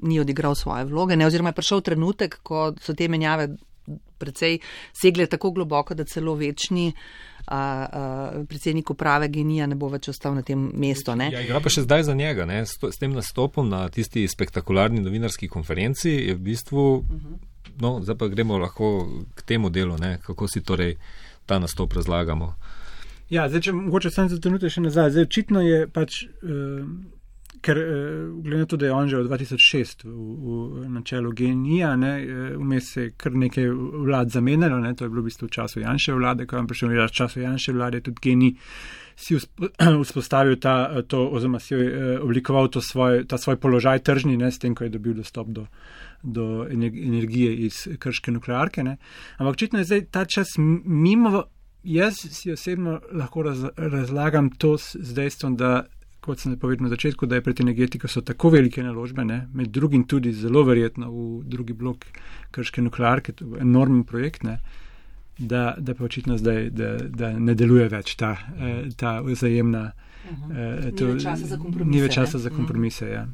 ni 0.03 0.21
odigral 0.21 0.55
svoje 0.55 0.85
vloge. 0.89 1.17
Ne? 1.17 1.27
Oziroma 1.27 1.53
je 1.53 1.59
prišel 1.59 1.83
trenutek, 1.85 2.39
ko 2.43 2.71
so 2.81 2.95
te 2.95 3.09
menjave 3.09 3.51
precej 4.19 4.59
segle 4.93 5.27
tako 5.27 5.51
globoko, 5.51 5.95
da 5.95 6.05
celo 6.05 6.35
večni 6.35 6.93
a, 7.49 7.89
a, 7.93 8.45
predsednik 8.49 8.91
uprave 8.91 9.29
genija 9.29 9.67
ne 9.67 9.75
bo 9.75 9.89
več 9.89 10.09
ostal 10.13 10.35
na 10.37 10.43
tem 10.43 10.71
mestu. 10.75 11.15
Ja, 11.17 11.43
igra 11.43 11.61
pa 11.65 11.73
še 11.73 11.87
zdaj 11.87 12.05
za 12.11 12.15
njega. 12.15 12.47
Ne? 12.49 12.61
S, 12.67 12.77
s 12.77 13.01
tem 13.01 13.15
nastopom 13.17 13.69
na 13.69 13.87
tisti 13.89 14.27
spektakularni 14.29 15.01
novinarski 15.01 15.49
konferenci 15.49 16.11
je 16.11 16.35
v 16.35 16.45
bistvu, 16.51 16.87
uh 16.97 17.05
-huh. 17.05 17.39
no, 17.81 17.99
zdaj 18.03 18.17
pa 18.17 18.29
gremo 18.29 18.59
lahko 18.59 19.09
k 19.35 19.43
temu 19.43 19.71
delu, 19.71 19.97
ne? 19.99 20.19
kako 20.23 20.49
si 20.49 20.61
torej 20.61 20.97
ta 21.47 21.59
nastop 21.59 21.93
razlagamo. 21.93 22.55
Ja, 23.31 23.49
zdaj, 23.49 23.61
če 23.61 23.73
mogoče 23.73 24.11
sem 24.11 24.29
za 24.29 24.41
trenutek 24.41 24.73
še 24.73 24.81
nazaj. 24.81 25.11
Zdaj, 25.11 25.23
očitno 25.23 25.61
je 25.61 25.87
pač. 25.87 26.25
Uh, 26.43 26.85
ker 27.63 27.79
eh, 27.79 27.87
glede 28.43 28.59
na 28.59 28.67
to, 28.67 28.77
da 28.77 28.87
je 28.87 28.93
on 28.93 29.09
že 29.09 29.19
od 29.19 29.31
2006 29.31 30.05
v, 30.05 30.11
v 30.11 30.91
načelu 30.91 31.33
genija, 31.33 31.95
eh, 31.95 32.57
vmes 32.57 32.93
se 32.93 33.03
je 33.03 33.11
kar 33.17 33.35
nekaj 33.35 33.71
vlad 34.05 34.31
zamenjalo, 34.31 34.81
ne, 34.81 34.95
to 34.95 35.05
je 35.05 35.09
bilo 35.09 35.23
v 35.23 35.31
bistvu 35.31 35.47
v 35.47 35.51
času 35.51 35.81
Janše 35.81 36.13
vlade, 36.13 36.47
ko 36.47 36.57
je 36.57 36.67
prišel 36.67 36.89
v 36.89 37.11
času 37.11 37.41
Janše 37.41 37.73
vlade, 37.73 38.01
tudi 38.01 38.21
genij 38.23 38.55
si 39.19 39.35
vzpostavil 40.05 40.57
ta, 40.57 41.03
to, 41.03 41.29
oziroma 41.31 41.59
si 41.59 41.75
eh, 41.75 42.19
oblikoval 42.23 42.71
svoj, 42.71 43.27
ta 43.27 43.39
svoj 43.39 43.57
položaj 43.57 44.07
tržni, 44.07 44.37
ne, 44.37 44.51
s 44.51 44.59
tem, 44.59 44.75
ko 44.75 44.87
je 44.87 44.95
dobil 44.95 45.15
dostop 45.19 45.49
do, 45.51 45.67
do 46.23 46.67
energije 46.71 47.57
iz 47.67 47.89
krške 47.99 48.31
nuklearke. 48.31 48.83
Ne. 48.83 48.97
Ampak 49.39 49.59
očitno 49.59 49.83
je 49.83 49.85
zdaj 49.85 50.05
ta 50.11 50.25
čas 50.25 50.55
mimo. 50.59 51.45
Jaz 51.83 52.19
si 52.35 52.53
osebno 52.53 53.01
lahko 53.15 53.43
raz, 53.43 53.63
razlagam 53.77 54.51
to 54.51 54.77
z 54.79 55.15
dejstvom, 55.15 55.57
da 55.57 55.87
kot 56.29 56.43
sem 56.43 56.59
povedal 56.61 56.87
na 56.87 56.93
začetku, 56.93 57.27
da 57.27 57.39
je 57.39 57.45
pred 57.47 57.61
energetiko 57.65 58.09
so 58.09 58.21
tako 58.21 58.53
velike 58.53 58.83
naložbe, 58.85 59.25
ne? 59.25 59.47
med 59.55 59.73
drugim 59.73 60.05
tudi 60.05 60.33
zelo 60.37 60.63
verjetno 60.69 61.09
v 61.11 61.25
drugi 61.49 61.73
blok 61.73 62.05
krške 62.53 62.85
nuklearke, 62.85 63.33
to 63.33 63.49
je 63.55 63.63
enormen 63.65 64.05
projekt, 64.05 64.45
ne? 64.45 64.59
da, 65.39 65.75
da 65.79 65.95
pa 65.95 66.05
očitno 66.05 66.37
zdaj, 66.39 66.71
da, 66.75 66.97
da 66.99 67.33
ne 67.39 67.55
deluje 67.55 67.89
več 67.89 68.17
ta, 68.19 68.35
eh, 68.59 68.89
ta 68.97 69.21
vzajemna. 69.25 69.91
Uh 70.29 70.49
-huh. 70.49 70.97
to, 70.99 71.07
ni 71.07 71.13
več 71.15 71.23
časa 71.23 71.47
za 71.47 71.57
kompromise. 71.57 71.91
Ni 71.91 72.01
več 72.03 72.15
časa 72.15 72.39
za 72.39 72.51
kompromise, 72.51 73.05
uh 73.05 73.11
-huh. 73.11 73.15
ja. 73.15 73.29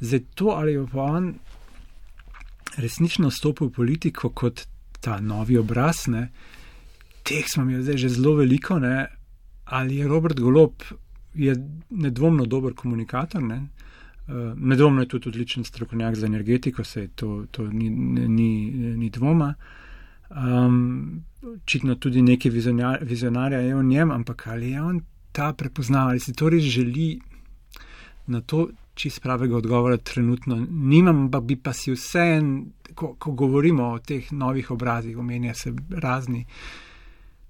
Zdaj 0.00 0.20
to, 0.34 0.46
ali 0.46 0.72
je 0.72 0.86
pa 0.92 1.02
on 1.02 1.34
resnično 2.76 3.30
stopil 3.30 3.66
v 3.66 3.72
politiko 3.72 4.30
kot 4.30 4.66
ta 5.00 5.20
novi 5.20 5.58
obraz, 5.58 6.06
ne? 6.06 6.28
teh 7.22 7.44
smo 7.48 7.62
imeli 7.62 7.82
zdaj 7.82 7.96
že 7.96 8.08
zelo 8.08 8.34
veliko, 8.34 8.78
ne? 8.78 9.06
ali 9.64 9.96
je 9.96 10.08
Robert 10.08 10.40
Golob 10.40 10.72
je 11.38 11.54
nedvomno 11.90 12.46
dober 12.46 12.74
komunikator. 12.74 13.42
Ne? 13.42 13.58
Uh, 14.28 14.52
nedvomno 14.56 15.02
je 15.02 15.08
tudi 15.08 15.28
odličen 15.28 15.64
strokovnjak 15.64 16.14
za 16.14 16.26
energetiko, 16.26 16.84
se 16.84 17.08
to, 17.14 17.44
to 17.50 17.66
ni, 17.66 17.90
ni, 17.90 18.70
ni 18.96 19.10
dvoma. 19.10 19.54
Um, 20.30 21.22
očitno 21.62 21.94
tudi 21.94 22.22
neki 22.22 22.50
vizionar, 22.50 22.98
vizionarja 23.02 23.60
je 23.60 23.74
v 23.74 23.84
njem, 23.84 24.10
ampak 24.10 24.46
ali 24.46 24.70
je 24.70 24.82
on 24.82 25.00
ta 25.32 25.52
prepoznal, 25.52 26.08
ali 26.08 26.20
si 26.20 26.32
to 26.32 26.48
res 26.48 26.64
želi, 26.64 27.20
na 28.26 28.40
to 28.40 28.68
čist 28.98 29.22
pravega 29.22 29.56
odgovora 29.56 29.96
trenutno 29.96 30.58
nimam, 30.70 31.30
pa 31.30 31.40
bi 31.40 31.56
pa 31.56 31.72
si 31.72 31.92
vse 31.94 32.24
en, 32.38 32.50
ko, 32.94 33.14
ko 33.18 33.32
govorimo 33.32 33.92
o 33.92 33.98
teh 33.98 34.32
novih 34.32 34.70
obrazih, 34.74 35.18
omenja 35.18 35.54
se 35.54 35.72
razni, 35.90 36.44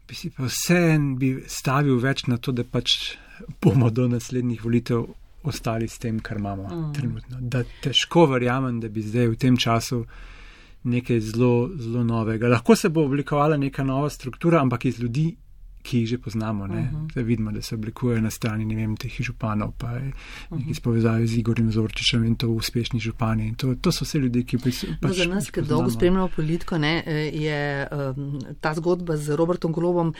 bi 0.09 0.15
si 0.15 0.31
pa 0.31 0.45
vse 0.45 0.79
en 0.93 1.15
bi 1.19 1.33
stavil 1.49 1.99
več 2.05 2.27
na 2.29 2.37
to, 2.37 2.53
da 2.53 2.65
pač 2.65 3.17
bomo 3.63 3.91
do 3.91 4.09
naslednjih 4.09 4.65
volitev 4.65 5.07
ostali 5.43 5.89
s 5.89 5.99
tem, 5.99 6.21
kar 6.21 6.37
imamo 6.37 6.69
mm. 6.69 6.95
trenutno. 6.95 7.39
Da 7.41 7.63
težko 7.83 8.27
verjamem, 8.27 8.81
da 8.81 8.89
bi 8.89 9.03
zdaj 9.03 9.29
v 9.29 9.37
tem 9.37 9.57
času 9.57 10.05
nekaj 10.89 11.21
zelo, 11.21 11.71
zelo 11.77 12.05
novega. 12.05 12.49
Lahko 12.49 12.77
se 12.77 12.89
bo 12.89 13.05
oblikovala 13.05 13.57
neka 13.57 13.85
nova 13.85 14.11
struktura, 14.11 14.61
ampak 14.61 14.85
iz 14.85 15.01
ljudi, 15.01 15.35
ki 15.83 16.03
jih 16.03 16.09
že 16.09 16.19
poznamo. 16.19 16.65
Uh 16.65 16.71
-huh. 16.71 17.11
Zdaj 17.13 17.25
vidimo, 17.25 17.53
da 17.53 17.63
se 17.63 17.75
oblikujejo 17.75 18.21
na 18.21 18.31
strani 18.31 18.65
ne 18.65 18.75
vem, 18.77 18.97
teh 18.97 19.21
županov, 19.21 19.73
pa 19.79 19.91
je 19.91 20.13
uh 20.51 20.59
-huh. 20.59 20.75
spovezave 20.75 21.27
z 21.27 21.39
Igorjem 21.39 21.73
Zorčičem 21.73 22.25
in 22.25 22.37
to 22.37 22.49
uspešni 22.49 23.01
župani. 23.01 23.55
To, 23.57 23.75
to 23.75 23.93
so 23.93 24.05
vse 24.05 24.19
ljudje, 24.19 24.43
ki 24.43 24.59
pač. 24.59 24.85
No, 25.01 25.13
za 25.13 25.25
nas, 25.25 25.51
ki 25.51 25.63
dolgo 25.63 25.91
spremljamo 25.91 26.29
politiko, 26.37 26.79
ne, 26.79 27.03
je 27.33 27.89
um, 27.93 28.41
ta 28.61 28.75
zgodba 28.75 29.17
z 29.17 29.37
Robertom 29.37 29.73
Golobom 29.73 30.15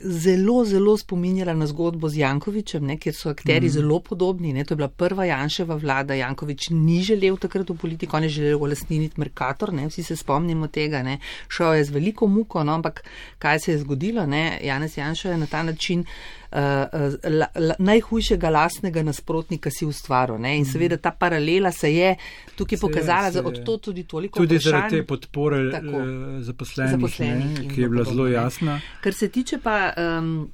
zelo, 0.00 0.64
zelo 0.64 0.96
spominjala 0.96 1.54
na 1.54 1.66
zgodbo 1.66 2.08
z 2.08 2.16
Jankovičem, 2.16 2.86
ne, 2.86 2.96
kjer 2.98 3.14
so 3.14 3.30
akteri 3.30 3.66
mm. 3.66 3.70
zelo 3.70 4.00
podobni. 4.00 4.52
Ne, 4.52 4.64
to 4.64 4.74
je 4.74 4.76
bila 4.76 4.88
prva 4.88 5.24
Janševa 5.24 5.76
vlada. 5.76 6.14
Jankovič 6.14 6.70
ni 6.70 7.02
želel 7.02 7.36
takrat 7.36 7.70
v 7.70 7.76
politiko, 7.76 8.16
on 8.16 8.22
je 8.22 8.28
želel 8.28 8.62
olesniniti 8.62 9.20
Merkator, 9.20 9.72
ne, 9.72 9.88
vsi 9.88 10.02
se 10.02 10.16
spomnimo 10.16 10.66
tega. 10.66 11.02
Ne. 11.02 11.18
Šel 11.48 11.74
je 11.74 11.84
z 11.84 11.90
veliko 11.90 12.26
muko, 12.26 12.64
no, 12.64 12.74
ampak 12.74 13.04
kaj 13.38 13.60
se 13.60 13.72
je 13.72 13.78
zgodilo? 13.78 14.26
Ne, 14.26 14.58
Janez 14.62 14.98
Janša 14.98 15.30
je 15.30 15.38
na 15.38 15.46
ta 15.46 15.62
način 15.62 16.04
la, 16.52 17.48
la, 17.54 17.74
najhujšega 17.78 18.50
lastnega 18.50 19.02
nasprotnika 19.02 19.70
si 19.70 19.86
ustvaril. 19.86 20.38
Ne? 20.38 20.56
In 20.58 20.64
seveda 20.66 20.96
ta 20.98 21.10
paralela 21.10 21.72
se 21.72 21.92
je 21.94 22.14
tukaj 22.56 22.78
se 22.78 22.86
pokazala, 22.86 23.30
da 23.30 23.42
od 23.46 23.64
to 23.64 23.76
tudi 23.76 24.04
toliko. 24.04 24.38
Tudi 24.38 24.58
zaradi 24.58 24.96
te 24.96 25.06
podpore 25.06 25.70
tako, 25.70 26.04
zaposlenih, 26.40 26.96
zaposlenih 26.96 27.58
ne, 27.58 27.68
ki 27.74 27.80
je 27.80 27.88
bila 27.88 28.04
zelo 28.04 28.28
jasna. 28.28 28.80
Kar 29.00 29.14
se 29.14 29.28
tiče 29.28 29.58
pa. 29.58 29.92
Um, 29.96 30.50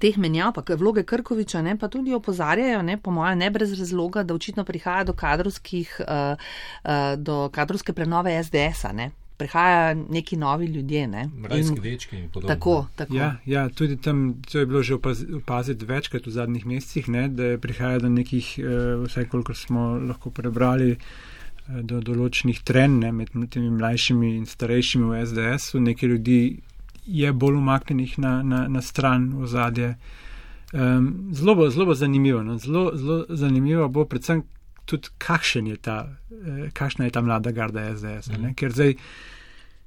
Teh 0.00 0.16
menjav, 0.16 0.54
pa 0.56 0.74
vloge 0.80 1.02
Krkoviča, 1.04 1.60
ne, 1.62 1.74
pa 1.78 1.90
tudi 1.92 2.14
opozarjajo, 2.16 2.80
ne, 2.82 2.96
po 2.96 3.12
mojem, 3.12 3.38
ne 3.38 3.50
brez 3.52 3.74
razloga, 3.78 4.22
da 4.24 4.34
očitno 4.34 4.64
prihaja 4.64 5.04
do, 5.04 5.12
kadrovskih, 5.12 5.90
uh, 6.00 6.40
uh, 6.84 7.02
do 7.20 7.50
kadrovske 7.52 7.92
prenove 7.92 8.32
SDS-a, 8.42 8.94
prihajajo 9.36 10.06
neki 10.10 10.36
novi 10.36 10.66
ljudje. 10.66 11.06
Ne? 11.08 11.28
Rajski 11.42 11.80
dečki 11.80 12.16
in 12.16 12.28
podobno. 12.28 12.54
Tako, 12.54 12.86
tako. 12.96 13.14
Ja, 13.14 13.36
ja, 13.46 13.68
tudi 13.68 13.96
tam 13.96 14.42
to 14.52 14.58
je 14.58 14.66
bilo 14.66 14.82
že 14.82 14.94
opaziti 15.36 15.84
večkrat 15.84 16.26
v 16.26 16.30
zadnjih 16.30 16.66
mesecih, 16.66 17.08
ne, 17.08 17.28
da 17.28 17.58
prihaja 17.58 17.98
do 17.98 18.08
nekih, 18.08 18.58
uh, 18.58 19.04
vsaj 19.06 19.28
koliko 19.28 19.54
smo 19.54 19.98
lahko 19.98 20.30
prebrali, 20.30 20.92
uh, 20.92 20.98
do 21.68 22.00
določenih 22.04 22.60
trenj 22.66 23.10
med 23.12 23.32
temi 23.50 23.70
mlajšimi 23.72 24.34
in 24.36 24.46
starejšimi 24.46 25.08
v 25.08 25.22
SDS-u. 25.24 25.80
Nekaj 25.80 26.08
ljudi 26.08 26.40
je 27.06 27.32
bolj 27.32 27.58
umaknjenih 27.60 28.18
na, 28.18 28.42
na, 28.42 28.66
na 28.68 28.82
stran 28.82 29.30
v 29.40 29.48
zadje. 29.48 29.94
Um, 30.74 31.30
zelo 31.32 31.54
bo, 31.54 31.68
zelo 31.70 31.86
bo 31.86 31.94
zanimivo. 31.94 32.42
No? 32.42 32.58
Zelo, 32.58 32.90
zelo 32.96 33.24
zanimivo 33.28 33.88
bo 33.88 34.04
predvsem, 34.04 34.42
tudi 34.84 35.08
kakšen 35.18 35.66
je 35.66 35.76
ta, 35.76 36.16
eh, 36.30 36.70
kakšna 36.72 37.04
je 37.04 37.10
ta 37.10 37.20
mlada 37.20 37.52
garda 37.52 37.86
SDS. 37.96 38.30
Mm. 38.30 38.54
Ker 38.54 38.72
zdaj, 38.72 38.94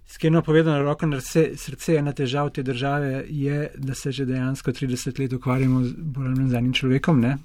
skeno 0.07 0.41
povedano, 0.41 0.83
roko 0.83 1.05
na 1.05 1.21
srce, 1.21 1.97
ena 1.97 2.13
težava 2.13 2.49
te 2.49 2.63
države 2.63 3.25
je, 3.29 3.71
da 3.77 3.95
se 3.95 4.11
že 4.11 4.25
dejansko 4.25 4.71
30 4.71 5.19
let 5.19 5.33
ukvarjamo 5.33 5.83
z 5.83 5.93
bolj 5.97 6.25
ali 6.25 6.35
manj 6.35 6.49
z 6.49 6.55
enim 6.55 6.73
človekom, 6.73 7.21
ne? 7.21 7.37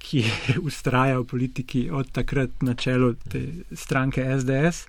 ki 0.00 0.24
ustraja 0.62 1.18
v 1.20 1.26
politiki 1.28 1.90
od 1.90 2.08
takrat 2.12 2.62
na 2.62 2.74
čelu 2.74 3.14
te 3.28 3.42
stranke 3.72 4.24
SDS. 4.38 4.86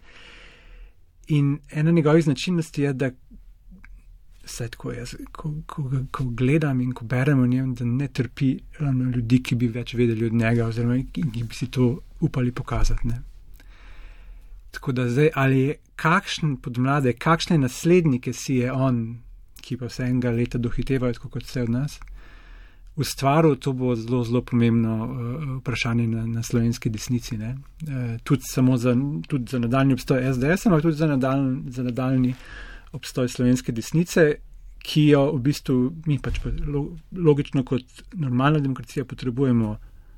In 1.28 1.60
ena 1.72 1.92
njegovih 1.92 2.24
značilnosti 2.24 2.82
je, 2.82 2.94
da 2.94 3.12
vse 4.52 4.68
tako 4.68 4.92
jaz, 4.92 5.16
ko, 5.32 5.54
ko, 5.66 5.88
ko 6.12 6.26
gledam 6.38 6.82
in 6.82 6.92
ko 6.94 7.06
berem 7.06 7.40
o 7.40 7.48
njem, 7.48 7.74
da 7.76 7.86
ne 7.86 8.08
trpi 8.08 8.52
ravno 8.80 9.10
ljudi, 9.16 9.42
ki 9.44 9.56
bi 9.56 9.72
več 9.72 9.96
vedeli 9.96 10.28
od 10.28 10.34
njega, 10.34 10.68
oziroma 10.68 11.00
ki 11.14 11.24
bi 11.44 11.56
si 11.56 11.72
to 11.72 11.94
upali 12.20 12.52
pokazati. 12.52 13.08
Ne. 13.08 13.22
Tako 14.72 14.92
da 14.92 15.10
zdaj, 15.10 15.30
ali 15.36 15.60
je 15.60 15.76
kakšen 15.96 16.56
podmlade, 16.58 17.14
kakšne 17.14 17.58
naslednike 17.58 18.34
si 18.34 18.62
je 18.62 18.72
on, 18.72 19.02
ki 19.62 19.78
pa 19.78 19.90
vse 19.92 20.08
enega 20.08 20.32
leta 20.32 20.58
dohitevajo, 20.58 21.14
tako 21.20 21.30
kot 21.36 21.46
vse 21.48 21.64
od 21.68 21.70
nas, 21.70 22.00
ustvaril, 22.96 23.56
to 23.56 23.74
bo 23.74 23.96
zelo, 23.96 24.24
zelo 24.28 24.42
pomembno 24.42 24.96
uh, 25.06 25.46
vprašanje 25.60 26.08
na, 26.08 26.26
na 26.28 26.44
slovenski 26.44 26.90
desnici. 26.90 27.38
Uh, 27.38 28.18
tudi 28.24 28.44
samo 28.52 28.78
za, 28.78 28.96
tudi 29.28 29.52
za 29.52 29.60
nadaljni 29.60 29.94
obstoj 29.94 30.34
SDS, 30.34 30.66
ampak 30.66 30.82
tudi 30.82 30.98
za 30.98 31.08
nadaljni. 31.08 31.72
Za 31.72 31.84
nadaljni 31.84 32.36
obstoj 32.92 33.30
slovenske 33.30 33.72
desnice, 33.72 34.34
ki 34.82 35.08
jo 35.08 35.28
v 35.36 35.42
bistvu 35.46 35.76
mi 36.06 36.18
pač 36.20 36.40
pa 36.42 36.50
lo- 36.50 36.98
logično 37.14 37.64
kot 37.64 38.04
normalna 38.14 38.60
demokracija 38.60 39.06
potrebujemo 39.06 39.76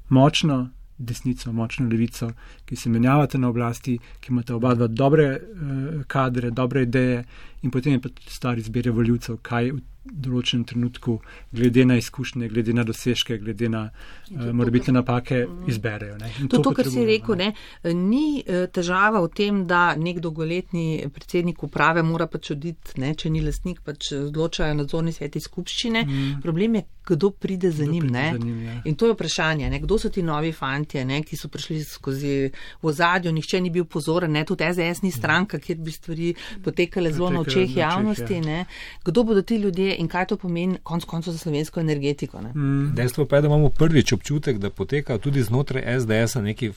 močno 0.09 0.69
desnico, 0.97 1.51
močno 1.51 1.87
levico, 1.89 2.29
ki 2.65 2.75
se 2.75 2.89
menjavate 2.89 3.37
na 3.37 3.49
oblasti, 3.49 3.97
ki 4.21 4.31
imate 4.31 4.53
oba 4.53 4.75
dva 4.75 4.87
dobre 4.87 5.25
uh, 5.35 6.03
kadre, 6.07 6.51
dobre 6.51 6.83
ideje 6.83 7.23
in 7.61 7.71
potem 7.71 7.97
je 7.97 8.01
pa 8.01 8.09
stvar 8.29 8.57
izbire 8.57 8.91
voljivcev, 8.91 9.37
kaj 9.41 9.71
v 9.71 9.81
določenem 10.03 10.65
trenutku, 10.67 11.17
glede 11.55 11.85
na 11.87 11.95
izkušnje, 11.99 12.49
glede 12.51 12.73
na 12.75 12.83
dosežke, 12.83 13.37
glede 13.39 13.69
na 13.71 13.83
uh, 13.87 14.49
morebitne 14.51 14.97
napake, 14.97 15.43
izberejo. 15.71 16.17
Ne. 16.19 16.31
In 16.41 16.49
To, 16.51 16.59
to, 16.59 16.73
kar 16.75 16.89
si 16.91 17.05
rekel, 17.07 17.37
ne. 17.39 17.53
ni 17.95 18.43
eh, 18.43 18.67
težava 18.67 19.21
v 19.23 19.31
tem, 19.35 19.63
da 19.67 19.95
nek 19.95 20.19
dolgoletni 20.23 21.05
predsednik 21.13 21.63
uprave 21.63 22.03
mora 22.03 22.27
pač 22.27 22.51
oditi, 22.55 22.97
ne, 23.01 23.13
če 23.15 23.31
ni 23.31 23.43
lastnik, 23.45 23.81
pač 23.85 24.11
odločajo 24.17 24.75
nadzorni 24.77 25.15
sveti 25.15 25.41
skupščine. 25.43 26.03
Mm. 26.03 26.41
Problem 26.43 26.79
je, 26.79 26.85
kdo 27.05 27.29
pride 27.31 27.71
za 27.71 27.83
Kdo 27.83 27.91
njim. 27.91 28.01
pride 28.01 28.13
ne. 28.13 28.31
za 28.31 28.37
njim, 28.37 28.63
ja. 28.63 28.81
In 28.85 28.95
to 28.95 29.07
je 29.07 29.13
vprašanje, 29.13 29.69
ne, 29.69 29.79
kdo 29.79 29.97
so 29.97 30.09
ti 30.09 30.21
novi 30.21 30.51
fantje, 30.51 31.05
ne, 31.05 31.23
ki 31.23 31.37
so 31.37 31.47
prišli 31.47 31.83
skozi 31.83 32.49
v 32.81 32.85
ozadju, 32.85 33.31
nihče 33.31 33.61
ni 33.61 33.69
bil 33.69 33.85
pozoren, 33.85 34.31
ne, 34.31 34.45
tudi 34.45 34.63
SDS 34.65 35.01
ni 35.01 35.11
stranka, 35.11 35.59
kjer 35.59 35.77
bi 35.77 35.91
stvari 35.91 36.33
potekale 36.63 37.11
zelo 37.11 37.29
na 37.29 37.39
očeh 37.39 37.77
javnosti. 37.77 38.33
ja. 38.33 38.41
Ne. 38.41 38.65
Kdo 39.03 39.23
bodo 39.23 39.41
ti 39.41 39.55
ljudje 39.55 39.95
in 39.95 40.07
kaj 40.07 40.25
to 40.25 40.37
pomeni 40.37 40.77
konc 40.83 41.03
koncev 41.03 41.31
za 41.31 41.37
slovensko 41.37 41.79
energetiko? 41.79 42.41
Ne. 42.41 42.49
Mm. 42.49 42.95
Dejstvo 42.95 43.25
pa 43.25 43.35
je, 43.35 43.41
da 43.41 43.47
imamo 43.47 43.69
prvič 43.69 44.13
občutek, 44.13 44.57
da 44.57 44.69
poteka 44.69 45.17
tudi 45.17 45.43
znotraj 45.43 45.99
SDS-a 45.99 46.41
neki 46.41 46.69
uh, 46.69 46.75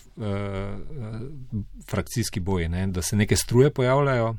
frakcijski 1.85 2.41
boji, 2.41 2.69
ne? 2.69 2.87
da 2.87 3.03
se 3.03 3.17
neke 3.17 3.37
struje 3.37 3.71
pojavljajo. 3.71 4.37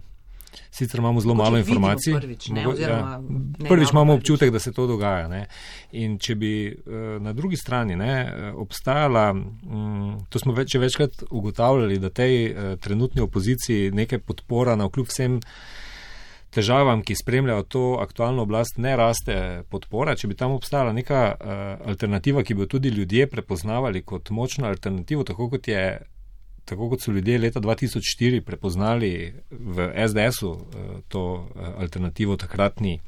Sicer 0.71 0.99
imamo 0.99 1.21
zelo 1.21 1.33
malo 1.33 1.57
informacij. 1.57 2.13
prvič, 2.13 2.49
ne, 2.49 2.63
Mogo- 2.63 2.73
oziroma 2.73 3.21
ne 3.59 3.69
prvič 3.69 3.91
imamo 3.91 4.13
prvič. 4.13 4.21
občutek, 4.21 4.51
da 4.51 4.59
se 4.59 4.71
to 4.71 4.87
dogaja. 4.87 5.27
Ne? 5.27 5.47
In 5.91 6.17
če 6.19 6.35
bi 6.35 6.53
uh, 6.69 7.21
na 7.21 7.33
drugi 7.33 7.55
strani 7.55 7.95
ne, 7.95 8.13
eh, 8.21 8.51
obstajala, 8.55 9.31
um, 9.31 10.17
to 10.29 10.39
smo 10.39 10.53
več, 10.53 10.75
večkrat 10.75 11.23
ugotavljali, 11.29 11.99
da 11.99 12.09
tej 12.09 12.51
uh, 12.51 12.79
trenutni 12.79 13.21
opoziciji 13.21 13.91
nekaj 13.91 14.19
podpora 14.19 14.75
na 14.75 14.85
vkljub 14.85 15.07
vsem 15.07 15.39
težavam, 16.49 17.01
ki 17.03 17.15
spremljajo 17.15 17.63
to 17.63 17.97
aktualno 18.01 18.41
oblast, 18.41 18.77
ne 18.77 18.95
raste 18.95 19.63
podpora. 19.69 20.15
Če 20.15 20.27
bi 20.27 20.35
tam 20.35 20.51
obstajala 20.51 20.93
neka 20.93 21.23
uh, 21.35 21.87
alternativa, 21.89 22.43
ki 22.43 22.53
bi 22.53 22.65
jo 22.65 22.71
tudi 22.77 22.89
ljudje 22.89 23.27
prepoznavali 23.27 24.01
kot 24.01 24.29
močno 24.29 24.67
alternativo, 24.67 25.23
tako 25.23 25.49
kot, 25.49 25.67
je, 25.67 25.83
tako 26.67 26.89
kot 26.89 27.01
so 27.01 27.11
ljudje 27.11 27.37
leta 27.39 27.59
2004 27.63 28.41
prepoznali 28.41 29.33
v 29.51 29.91
SDS-u 30.07 30.49
uh, 30.49 30.61
to 31.07 31.23
uh, 31.33 31.67
alternativo 31.79 32.35
takratni 32.37 32.99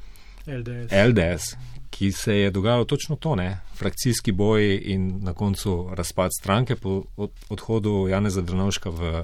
LDS. 0.48 0.91
LDS, 0.91 1.43
ki 1.89 2.12
se 2.12 2.36
je 2.36 2.52
dogajalo 2.52 2.86
točno 2.86 3.15
to, 3.15 3.36
ne? 3.36 3.60
frakcijski 3.76 4.32
boj 4.32 4.82
in 4.84 5.19
na 5.24 5.34
koncu 5.34 5.89
razpad 5.93 6.32
stranke 6.39 6.76
po 6.76 7.04
od, 7.17 7.32
odhodu 7.50 8.08
Janeza 8.08 8.41
Drnovška 8.41 8.89
v, 8.89 9.24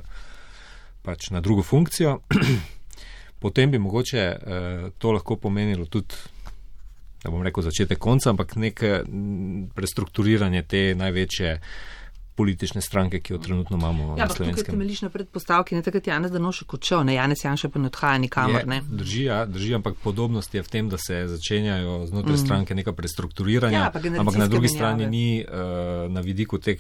pač 1.02 1.30
na 1.30 1.42
drugo 1.42 1.64
funkcijo. 1.64 2.20
Potem 3.40 3.72
bi 3.72 3.80
mogoče 3.80 4.20
eh, 4.20 4.38
to 4.98 5.12
lahko 5.12 5.36
pomenilo 5.36 5.86
tudi, 5.86 6.16
da 7.24 7.32
bom 7.32 7.44
rekel, 7.44 7.64
začetek 7.64 8.00
konca, 8.00 8.30
ampak 8.30 8.56
neke 8.56 9.02
prestrukturiranje 9.76 10.62
te 10.64 10.96
največje 10.96 11.60
politične 12.36 12.82
stranke, 12.82 13.20
ki 13.20 13.34
jo 13.34 13.40
trenutno 13.40 13.78
imamo 13.78 14.16
Ja, 14.16 14.26
na 14.26 14.30
slovenskem. 14.30 14.74
temeljiš 14.74 15.02
na 15.02 15.10
predpostavki, 15.10 15.76
ne 15.76 15.82
takrat 15.82 16.08
Janez 16.08 16.32
Danošek 16.32 16.74
odšel, 16.74 17.04
ne 17.04 17.14
Janez 17.14 17.40
Janša 17.40 17.70
pa 17.70 17.80
ne 17.80 17.88
odhaja 17.88 18.18
nikamor. 18.18 18.60
Je, 18.60 18.66
Ne. 18.66 18.82
drži, 18.84 19.24
ja, 19.24 19.46
drži, 19.46 19.76
ampak 19.76 19.96
podobnost 19.98 20.54
je 20.54 20.62
v 20.62 20.68
tem, 20.68 20.90
da 20.90 20.98
se 20.98 21.28
začenjajo 21.28 22.06
znotraj 22.06 22.34
mm. 22.34 22.38
stranke 22.40 22.76
neka 22.76 22.94
prestrukturiranja, 22.94 23.80
Ja, 23.80 23.92
ampak 24.20 24.36
na 24.36 24.48
drugi 24.48 24.68
menjave. 24.68 24.68
strani 24.70 25.08
ni 25.08 25.26
uh, 25.42 25.54
na 26.08 26.22
vidiku 26.22 26.58
teh. 26.58 26.78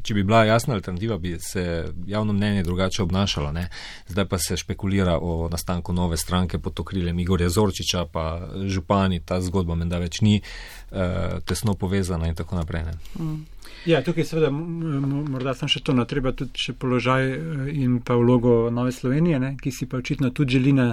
Če 0.00 0.14
bi 0.14 0.22
bila 0.22 0.44
jasna 0.46 0.74
alternativa, 0.74 1.18
bi 1.18 1.36
se 1.38 1.62
javno 2.06 2.32
mnenje 2.32 2.62
drugače 2.62 3.02
obnašalo. 3.02 3.52
Ne? 3.52 3.68
Zdaj 4.08 4.24
pa 4.24 4.38
se 4.38 4.56
špekulira 4.56 5.18
o 5.18 5.48
nastanku 5.48 5.92
nove 5.92 6.16
stranke 6.16 6.58
pod 6.58 6.80
okriljem 6.80 7.18
Igorja 7.18 7.48
Zorčiča, 7.48 8.06
pa 8.06 8.24
župani, 8.64 9.20
ta 9.20 9.40
zgodba 9.40 9.74
menda 9.74 9.98
več 9.98 10.20
ni 10.20 10.40
uh, 10.40 10.98
tesno 11.40 11.74
povezana 11.74 12.26
in 12.26 12.34
tako 12.34 12.56
naprej. 12.56 12.82
Ne? 12.82 12.92
Ja, 13.86 14.02
tukaj 14.04 14.26
seveda 14.28 14.50
morda 14.52 15.54
sem 15.56 15.68
še 15.72 15.80
to, 15.80 15.94
no, 15.96 16.04
treba 16.08 16.34
tudi 16.36 16.60
še 16.60 16.74
položaj 16.76 17.30
eh, 17.32 17.68
in 17.80 18.00
pa 18.04 18.16
vlogo 18.20 18.68
Nove 18.74 18.92
Slovenije, 18.92 19.40
ne, 19.40 19.54
ki 19.60 19.72
si 19.72 19.88
pa 19.88 20.00
očitno 20.02 20.32
tudi 20.36 20.58
želi 20.58 20.74
na 20.76 20.88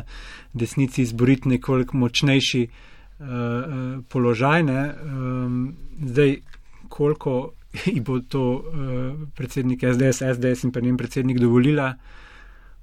desnici 0.54 1.04
izboriti 1.04 1.52
nekoliko 1.52 1.98
močnejši 2.00 2.62
uh, 2.68 4.00
položaj. 4.10 4.64
Ne. 4.64 4.80
Um, 5.04 5.58
zdaj, 6.00 6.38
koliko 6.90 7.36
ji 7.94 8.00
bo 8.00 8.22
to 8.24 8.46
uh, 8.56 9.20
predsednik 9.36 9.84
SDS, 9.84 10.24
SDS 10.24 10.64
in 10.64 10.72
pa 10.72 10.82
njen 10.82 10.98
predsednik 10.98 11.44
dovolila, 11.44 11.92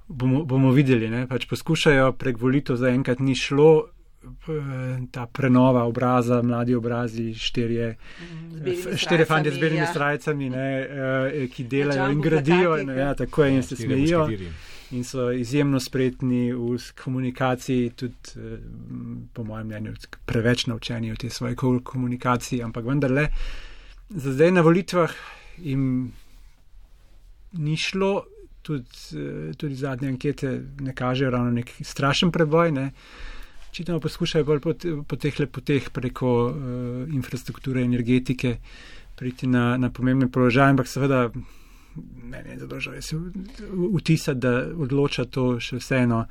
bomo, 0.07 0.45
bomo 0.45 0.71
videli. 0.75 1.09
Ne. 1.09 1.25
Pač 1.27 1.49
poskušajo 1.49 2.13
prek 2.21 2.37
volitev 2.41 2.77
zaenkrat 2.77 3.25
ni 3.25 3.35
šlo. 3.35 3.89
Eh, 4.25 5.07
Ta 5.11 5.25
prenova 5.25 5.83
obraza, 5.83 6.41
mladi 6.41 6.75
obrazi, 6.75 7.33
štirje 7.33 7.95
Štiri 8.95 9.25
fante 9.25 9.51
z 9.51 9.59
belimi 9.59 9.81
ja. 9.81 9.87
strajcami, 9.87 10.49
ne, 10.49 10.69
eh, 10.81 11.47
ki 11.47 11.63
delajo 11.63 12.11
in 12.11 12.21
gradijo. 12.21 12.77
No, 12.83 12.93
ja. 12.93 12.99
ja, 12.99 13.15
tako 13.15 13.43
je 13.43 13.55
in 13.55 13.63
se 13.63 13.75
Štirje 13.75 14.07
smejijo 14.07 14.27
in 14.91 15.03
so 15.03 15.31
izjemno 15.31 15.79
spretni 15.79 16.53
v 16.53 16.77
komunikaciji, 17.03 17.89
tudi 17.89 18.15
eh, 18.35 18.57
po 19.33 19.43
mojem 19.43 19.67
mnenju 19.67 19.93
preveč 20.25 20.65
naučeni 20.67 21.11
v 21.11 21.17
tej 21.17 21.29
svoji 21.29 21.55
ko- 21.55 21.79
komunikaciji, 21.83 22.63
ampak 22.63 22.85
vendarle 22.85 23.27
za 24.09 24.33
zdaj 24.33 24.51
na 24.51 24.61
volitvah 24.61 25.11
jim 25.57 26.11
ni 27.51 27.77
šlo, 27.77 28.25
tudi, 28.61 28.89
eh, 29.13 29.53
tudi 29.57 29.75
zadnje 29.75 30.07
ankete 30.07 30.61
ne 30.79 30.95
kažejo 30.95 31.29
ravno 31.29 31.51
nek 31.51 31.71
strašen 31.81 32.31
preboj. 32.31 32.71
Ne. 32.71 32.91
Očitno 33.75 33.99
poskušajo 33.99 34.45
bolj 34.47 34.59
po, 34.63 34.71
po 35.03 35.17
teh 35.19 35.39
lepoteh 35.39 35.89
preko 35.91 36.29
uh, 36.47 36.53
infrastrukture, 37.11 37.81
energetike 37.83 38.53
priti 39.19 39.49
na, 39.51 39.75
na 39.77 39.89
pomembne 39.91 40.29
položaje, 40.31 40.71
ampak 40.71 40.87
seveda 40.87 41.25
meni 42.23 42.53
je 42.53 42.59
zelo 42.59 42.79
žal, 42.79 42.95
jaz 42.95 43.09
se 43.09 43.19
vtisa, 43.97 44.33
da 44.33 44.53
odloča 44.79 45.25
to 45.25 45.57
še 45.59 45.81
vseeno 45.83 46.21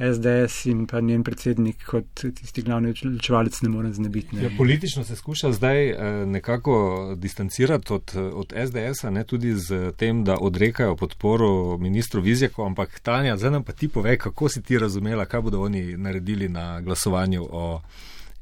SDS 0.00 0.66
in 0.66 0.86
pa 0.86 1.00
njen 1.00 1.24
predsednik 1.24 1.84
kot 1.86 2.24
tisti 2.34 2.62
glavni 2.62 2.90
odločevalec 2.90 3.60
ne 3.62 3.68
more 3.68 3.92
znebiti. 3.92 4.36
Ne. 4.36 4.42
Ja, 4.42 4.50
politično 4.58 5.04
se 5.04 5.16
skuša 5.16 5.52
zdaj 5.52 5.88
eh, 5.90 6.26
nekako 6.26 7.14
distancirati 7.18 7.92
od, 7.92 8.12
od 8.34 8.52
SDS-a, 8.66 9.10
ne 9.10 9.24
tudi 9.24 9.54
z 9.54 9.92
tem, 9.96 10.24
da 10.24 10.36
odrekajo 10.40 10.96
podporo 10.96 11.78
ministru 11.78 12.20
Vizjaku, 12.20 12.64
ampak 12.64 13.00
Tanja, 13.00 13.36
zdaj 13.36 13.50
nam 13.50 13.64
pa 13.64 13.72
ti 13.72 13.88
pove, 13.88 14.18
kako 14.18 14.48
si 14.48 14.62
ti 14.62 14.78
razumela, 14.78 15.24
kaj 15.24 15.40
bodo 15.40 15.62
oni 15.62 15.96
naredili 15.96 16.48
na 16.48 16.80
glasovanju 16.80 17.48
o 17.50 17.80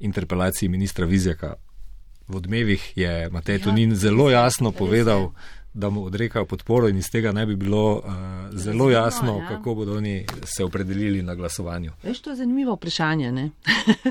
interpelaciji 0.00 0.68
ministra 0.68 1.06
Vizjaka. 1.06 1.54
V 2.28 2.36
odmevih 2.36 2.92
je 2.96 3.30
Matej 3.30 3.58
Ja, 3.58 3.64
Tonin 3.64 3.94
zelo 3.94 4.30
jasno 4.30 4.70
res 4.70 4.78
povedal, 4.78 5.32
da 5.74 5.90
mu 5.90 6.04
odrekajo 6.04 6.44
podporo 6.44 6.88
in 6.88 6.98
iz 6.98 7.10
tega 7.10 7.32
naj 7.32 7.46
bi 7.46 7.56
bilo 7.56 7.96
uh, 7.96 8.12
zelo 8.52 8.90
jasno, 8.90 9.38
ja. 9.38 9.48
kako 9.48 9.74
bodo 9.74 9.96
oni 9.96 10.26
se 10.44 10.64
opredelili 10.64 11.22
na 11.22 11.34
glasovanju. 11.34 11.92
Veš, 12.02 12.20
to 12.20 12.30
je 12.30 12.36
zanimivo 12.36 12.74
vprašanje. 12.74 13.32
Ne? 13.32 13.50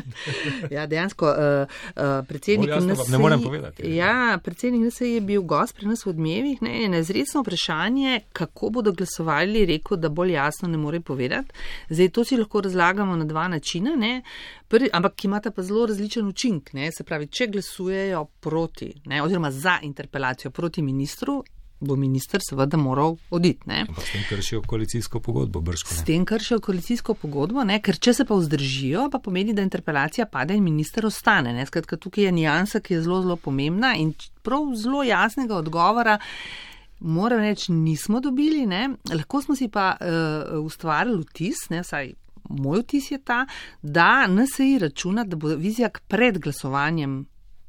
ja, 0.76 0.86
dejansko 0.88 1.26
uh, 1.26 1.68
uh, 1.96 2.28
predsednik 2.28 2.70
vam 2.70 2.88
ne 3.10 3.18
morem 3.18 3.42
povedati. 3.42 3.96
Ja, 3.96 4.40
predsednik 4.44 4.82
NSA 4.82 5.06
je 5.06 5.22
bil 5.22 5.42
gost 5.42 5.76
pri 5.76 5.88
nas 5.88 6.06
v 6.06 6.10
odmevih. 6.10 6.62
Ne, 6.62 6.84
in 6.86 6.94
izredno 6.94 7.42
vprašanje, 7.42 8.20
kako 8.34 8.70
bodo 8.70 8.92
glasovali, 8.92 9.66
rekel, 9.66 9.98
da 9.98 10.10
bolj 10.10 10.32
jasno 10.32 10.68
ne 10.68 10.78
more 10.78 11.00
povedati. 11.00 11.50
Zdaj, 11.90 12.10
to 12.10 12.24
si 12.24 12.38
lahko 12.38 12.62
razlagamo 12.62 13.16
na 13.16 13.26
dva 13.26 13.48
načina, 13.48 13.96
ne? 13.96 14.22
Prvi, 14.68 14.90
ampak 14.94 15.26
imata 15.26 15.52
pa 15.52 15.64
zelo 15.64 15.86
različen 15.86 16.28
učink. 16.28 16.74
Ne? 16.74 16.92
Se 16.92 17.04
pravi, 17.04 17.28
če 17.28 17.48
glasujejo 17.48 18.26
proti, 18.40 18.92
ne? 19.06 19.22
oziroma 19.24 19.52
za 19.52 19.78
interpelacijo 19.84 20.52
proti 20.52 20.82
ministru, 20.82 21.44
bo 21.80 21.96
minister 21.96 22.42
seveda 22.42 22.78
moral 22.78 23.16
oditi. 23.30 23.60
ne. 23.66 23.86
Ampak 23.88 24.04
s 24.04 24.12
tem 24.12 24.24
kršijo 24.30 24.62
koalicijsko 24.68 25.20
pogodbo, 25.20 25.62
brško. 25.62 25.94
S 25.94 26.04
tem 26.04 26.26
kršijo 26.26 26.60
koalicijsko 26.60 27.14
pogodbo, 27.14 27.64
ne? 27.64 27.80
ker 27.82 28.00
če 28.00 28.14
se 28.14 28.26
pa 28.26 28.36
vzdržijo, 28.36 29.08
pa 29.12 29.20
pomeni, 29.24 29.54
da 29.54 29.62
interpelacija 29.62 30.26
pade 30.26 30.58
in 30.58 30.64
minister 30.64 31.06
ostane. 31.06 31.54
Ne? 31.54 31.66
Skratka, 31.66 31.98
tukaj 31.98 32.28
je 32.28 32.32
nijansa, 32.32 32.84
ki 32.84 32.98
je 32.98 33.02
zelo, 33.08 33.22
zelo 33.22 33.36
pomembna 33.40 33.96
in 33.96 34.14
prav 34.44 34.74
zelo 34.76 35.04
jasnega 35.04 35.56
odgovora. 35.56 36.20
Moram 37.00 37.40
reči, 37.40 37.72
nismo 37.72 38.20
dobili, 38.20 38.66
ne? 38.66 38.90
lahko 39.14 39.42
smo 39.42 39.56
si 39.56 39.70
pa 39.70 39.94
uh, 40.02 40.58
ustvarili 40.66 41.22
vtis, 41.22 41.70
ne, 41.70 41.84
saj 41.86 42.16
moj 42.50 42.84
vtis 42.84 43.12
je 43.12 43.18
ta, 43.18 43.46
da 43.82 44.28
NSI 44.28 44.78
računa, 44.80 45.24
da 45.24 45.36
bo 45.36 45.56
vizijak 45.56 46.02
pred 46.08 46.40
glasovanjem 46.40 47.26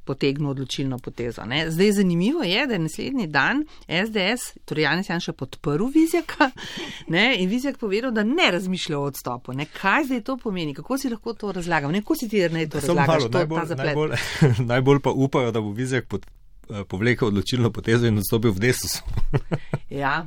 potegnil 0.09 0.51
odločilno 0.51 0.99
potezo. 0.99 1.45
Ne. 1.45 1.71
Zdaj 1.71 1.93
zanimivo 2.01 2.43
je, 2.43 2.67
da 2.67 2.73
je 2.73 2.79
naslednji 2.79 3.27
dan 3.27 3.65
SDS, 3.89 4.55
torej 4.65 4.87
Janis 4.89 5.11
Janša, 5.11 5.33
podprl 5.33 5.91
Vizjaka 5.95 6.51
ne, 7.15 7.35
in 7.39 7.51
Vizjak 7.53 7.77
povedal, 7.79 8.15
da 8.17 8.25
ne 8.25 8.51
razmišlja 8.51 8.99
o 8.99 9.11
odstopu. 9.11 9.53
Ne. 9.53 9.67
Kaj 9.81 10.09
zdaj 10.09 10.23
to 10.25 10.37
pomeni? 10.37 10.75
Kako 10.75 10.99
si 10.99 11.13
lahko 11.13 11.35
to 11.35 11.53
razlagam? 11.53 11.93
Kako 12.01 12.17
si 12.17 12.29
ti 12.29 12.41
ne 12.49 12.65
to 12.69 12.81
razlagaš? 12.81 13.07
Malo, 13.07 13.29
to, 13.29 13.39
najbolj, 13.39 13.77
najbolj, 13.77 14.17
najbolj 14.73 15.01
pa 15.05 15.11
upajo, 15.11 15.53
da 15.53 15.61
bo 15.61 15.77
Vizjak 15.77 16.09
pod, 16.09 16.27
eh, 16.71 16.85
povlekel 16.89 17.29
odločilno 17.29 17.71
potezo 17.71 18.09
in 18.09 18.25
odstopil 18.25 18.57
v 18.57 18.65
desus. 18.65 19.03
ja, 20.03 20.25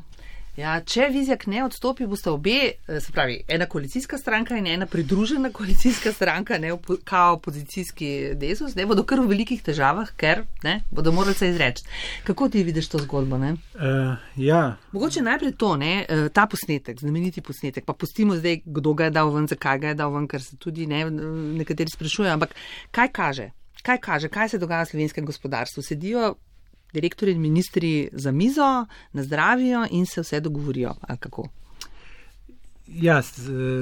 Ja, 0.60 0.74
če 0.84 1.06
Vizjak 1.14 1.46
ne 1.48 1.62
odstopi, 1.64 2.04
boste 2.12 2.28
obe, 2.28 2.74
eh, 2.76 3.00
se 3.00 3.14
pravi, 3.16 3.38
ena 3.48 3.66
koalicijska 3.72 4.18
stranka 4.18 4.58
in 4.58 4.68
ena 4.68 4.86
pridružena 4.86 5.50
koalicijska 5.50 6.12
stranka, 6.12 6.58
ne 6.58 6.74
kao 7.04 7.34
opozicijski 7.34 8.36
desus, 8.36 8.76
ne 8.76 8.86
bodo 8.86 9.06
kar 9.08 9.22
v 9.22 9.30
velikih 9.32 9.62
težavah, 9.64 10.12
ker 10.18 10.44
ne, 10.64 10.82
bodo 10.92 11.12
morali 11.12 11.36
se 11.36 11.50
izreči. 11.50 11.88
Kako 12.28 12.50
ti 12.50 12.64
vidiš 12.64 12.90
to 12.90 13.00
zgodbo? 13.00 13.36
Uh, 13.36 14.20
ja. 14.36 14.78
Mogoče 14.92 15.22
najprej 15.22 15.56
to, 15.56 15.78
ne, 15.78 16.06
eh, 16.10 16.28
ta 16.34 16.46
posnetek, 16.46 17.00
znameniti 17.00 17.42
posnetek, 17.42 17.86
pa 17.86 17.94
pustimo 17.94 18.36
zdaj, 18.36 18.62
kdo 18.66 18.94
ga 18.94 19.08
je 19.08 19.16
dal 19.16 19.32
ven, 19.32 19.48
zakaj 19.48 19.80
ga 19.80 19.88
je 19.88 19.96
dal 20.04 20.12
ven, 20.14 20.28
ker 20.28 20.44
se 20.44 20.58
tudi 20.58 20.86
ne, 20.86 21.06
nekateri 21.64 21.90
sprašujejo, 21.96 22.34
ampak 22.34 22.56
kaj 22.92 23.08
kaže? 23.08 23.52
Kaj 23.82 23.98
kaže, 23.98 24.30
kaj 24.30 24.50
se 24.50 24.58
dogaja 24.60 24.84
v 24.84 24.92
slovenskem 24.92 25.26
gospodarstvu? 25.26 25.84
Sedijo 25.84 26.36
direktori 26.94 27.32
in 27.32 27.42
ministri 27.42 28.10
za 28.12 28.32
mizo, 28.32 28.86
nazdravijo 29.14 29.86
in 29.92 30.06
se 30.06 30.22
vse 30.22 30.40
dogovorijo. 30.40 30.96
Ja, 32.88 33.22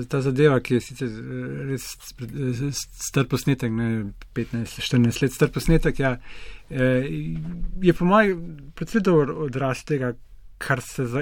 ta 0.08 0.22
zadeva, 0.22 0.60
ki 0.62 0.78
je 0.78 0.82
sicer 0.86 1.14
res 1.70 1.88
star 3.08 3.26
posnetek, 3.26 3.72
ne 3.74 3.90
15-14 4.38 5.24
let 5.24 5.34
star 5.34 5.50
posnetek, 5.50 6.00
ja, 6.00 6.12
eh, 6.70 7.08
je 7.82 7.94
po 7.94 8.06
mojem 8.06 8.72
predvsej 8.78 9.02
dober 9.02 9.32
odraz 9.48 9.82
tega, 9.84 10.14
kar 10.60 10.82
se 10.82 11.06
za, 11.08 11.22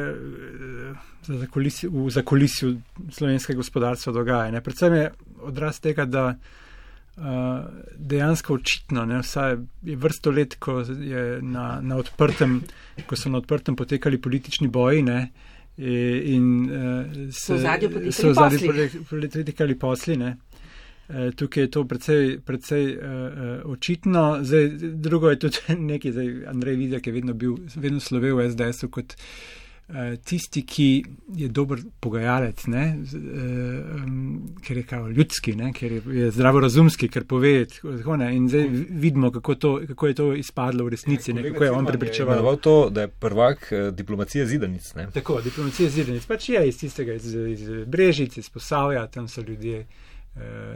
za 1.23 1.37
zakolisi, 1.37 1.87
v 1.87 2.09
zakolisju 2.09 2.73
slovenskega 3.13 3.57
gospodarstva 3.57 4.13
dogaja. 4.13 4.51
Ne. 4.51 4.61
Predvsem 4.65 4.93
je 4.93 5.11
odraz 5.45 5.79
tega, 5.79 6.05
da 6.05 6.31
dejansko 7.97 8.53
očitno, 8.53 9.05
ne, 9.05 9.19
vsaj 9.21 9.55
je 9.83 9.95
vrsto 9.95 10.31
let, 10.31 10.55
ko, 10.59 10.83
na, 11.41 11.79
na 11.81 11.97
odprtem, 11.97 12.61
ko 13.05 13.17
so 13.17 13.29
na 13.29 13.41
odprtem 13.41 13.75
potekali 13.75 14.21
politični 14.21 14.67
boji. 14.67 15.03
Ne, 15.03 15.21
In 15.77 16.45
uh, 16.73 17.29
so 17.29 17.57
zadnji 17.57 17.89
potekali 19.29 19.75
posli. 19.77 20.15
Ne. 20.17 20.37
Tukaj 21.35 21.63
je 21.63 21.69
to 21.71 21.83
precej, 21.85 22.39
precej 22.41 22.97
uh, 22.97 23.71
očitno. 23.71 24.39
Zdaj, 24.41 24.69
drugo 25.05 25.29
je 25.29 25.39
tudi 25.39 25.75
nekaj, 25.91 26.11
zdaj 26.11 26.33
Andrej 26.49 26.75
Vidjak 26.75 27.07
je 27.07 27.13
vedno 27.13 27.33
bil, 27.33 27.57
vedno 27.75 27.99
slovel 27.99 28.35
v 28.41 28.49
SDS-u 28.49 28.89
kot 28.89 29.13
uh, 29.13 29.66
tisti, 30.23 30.65
ki 30.67 31.05
je 31.35 31.47
dober 31.47 31.79
pogajalec, 31.99 32.65
ne, 32.67 32.83
um, 33.13 34.55
ker 34.63 34.77
je 34.77 34.83
kao 34.83 35.07
ljudski, 35.07 35.55
ne, 35.55 35.71
ker 35.73 35.91
je, 35.91 36.01
je 36.11 36.31
zdravorazumski, 36.31 37.07
ker 37.07 37.23
pove, 37.23 37.53
tako 37.81 38.17
ne. 38.19 38.33
In 38.35 38.49
zdaj 38.49 38.67
vidimo, 38.89 39.31
kako, 39.31 39.55
to, 39.55 39.71
kako 39.87 40.07
je 40.07 40.13
to 40.13 40.33
izpadlo 40.35 40.85
v 40.85 40.95
resnici, 40.97 41.33
ne, 41.33 41.45
kako 41.51 41.63
je 41.63 41.71
on 41.71 41.85
prepričeval. 41.85 42.51
Je 42.51 42.61
to, 42.61 42.89
da 42.89 43.01
je 43.01 43.07
prvak 43.07 43.71
eh, 43.71 43.91
diplomacije 43.91 44.45
zidanic. 44.45 44.93
Ne. 44.95 45.07
Tako, 45.13 45.41
diplomacije 45.41 45.89
zidanic. 45.89 46.25
Pač 46.25 46.49
je 46.49 46.67
iz 46.67 46.79
tistega, 46.79 47.13
iz, 47.13 47.33
iz 47.33 47.69
Brežic, 47.85 48.37
iz 48.37 48.49
Posavja, 48.49 49.07
tam 49.07 49.27
so 49.27 49.41
ljudje, 49.41 49.85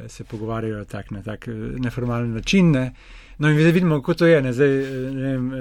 se 0.07 0.23
pogovarjajo 0.23 0.85
tak, 0.85 1.11
na 1.11 1.21
tak 1.21 1.45
neformalen 1.77 2.33
način. 2.33 2.71
Ne. 2.71 2.93
No, 3.41 3.49
in 3.49 3.59
zdaj 3.59 3.71
vidimo, 3.71 3.95
kako 3.95 4.13
to 4.13 4.25
je. 4.25 4.41
Ne, 4.41 4.53
zdaj, 4.53 4.69
ne 5.11 5.21
vem, 5.21 5.53
eh, 5.53 5.57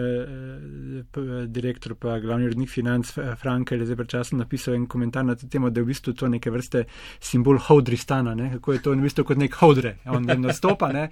eh, 1.16 1.46
direktor, 1.46 1.94
pa 1.94 2.18
glavni 2.20 2.44
urednik 2.46 2.68
financ 2.70 3.12
Frankel 3.40 3.80
je 3.80 3.86
zdaj 3.86 3.96
pred 3.96 4.08
časom 4.08 4.38
napisal 4.38 4.74
en 4.74 4.86
komentar 4.86 5.24
na 5.24 5.34
to 5.34 5.48
temo, 5.48 5.70
da 5.70 5.80
je 5.80 5.84
v 5.84 5.88
bistvu 5.88 6.12
to 6.12 6.28
neke 6.28 6.50
vrste 6.50 6.84
simbol 7.20 7.58
hodristana, 7.58 8.34
ne, 8.34 8.50
kako 8.52 8.72
je 8.72 8.82
to 8.82 8.92
v 8.92 9.00
bistvu 9.00 9.24
kot 9.24 9.40
nek 9.40 9.56
hodre. 9.62 9.94
On 10.04 10.26
vedno 10.26 10.48
nastopa, 10.48 10.90
ne, 10.92 11.06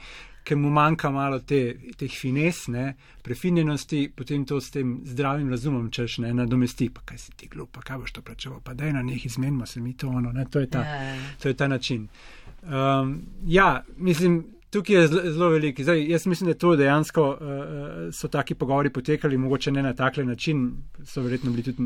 ker 0.44 0.60
mu 0.60 0.68
manjka 0.70 1.10
malo 1.10 1.38
te, 1.40 1.62
teh 1.96 2.12
fines, 2.12 2.60
ne, 2.68 2.92
prefinjenosti, 3.24 4.02
potem 4.16 4.44
to 4.44 4.60
s 4.60 4.70
tem 4.70 5.00
zdravim 5.08 5.48
razumom 5.48 5.88
češ 5.90 6.18
ne 6.26 6.34
nadomesti. 6.34 6.90
Pa 6.92 7.00
kaj 7.00 7.18
si 7.18 7.32
ti 7.32 7.48
glup, 7.48 7.72
pa 7.72 7.80
kaj 7.80 8.02
boš 8.04 8.12
to 8.12 8.22
plačeval, 8.22 8.60
pa 8.60 8.76
daj 8.76 8.92
na 8.92 9.02
njih 9.02 9.26
izmenimo 9.26 9.66
se 9.66 9.80
mi 9.80 9.96
to 9.96 10.08
ono, 10.08 10.32
ne, 10.32 10.44
to 10.44 10.60
je 10.60 10.68
ta, 10.68 10.84
ja. 10.84 11.16
to 11.40 11.48
je 11.48 11.54
ta 11.54 11.68
način. 11.68 12.08
Um, 12.62 13.22
ja, 13.46 13.84
mislim. 13.96 14.57
Tukaj 14.70 14.96
je 14.96 15.08
zelo 15.08 15.48
veliko. 15.48 15.82
Zdaj, 15.82 16.02
jaz 16.10 16.26
mislim, 16.26 16.50
da 16.50 16.58
to 16.58 16.74
dejansko 16.76 17.22
uh, 17.28 17.38
so 18.12 18.28
taki 18.28 18.54
pogovori 18.54 18.90
potekali, 18.92 19.38
mogoče 19.38 19.72
ne 19.72 19.82
na 19.82 19.94
takle 19.94 20.24
način, 20.24 20.70
so 21.04 21.22
verjetno 21.22 21.50
bili 21.50 21.62
tudi 21.62 21.82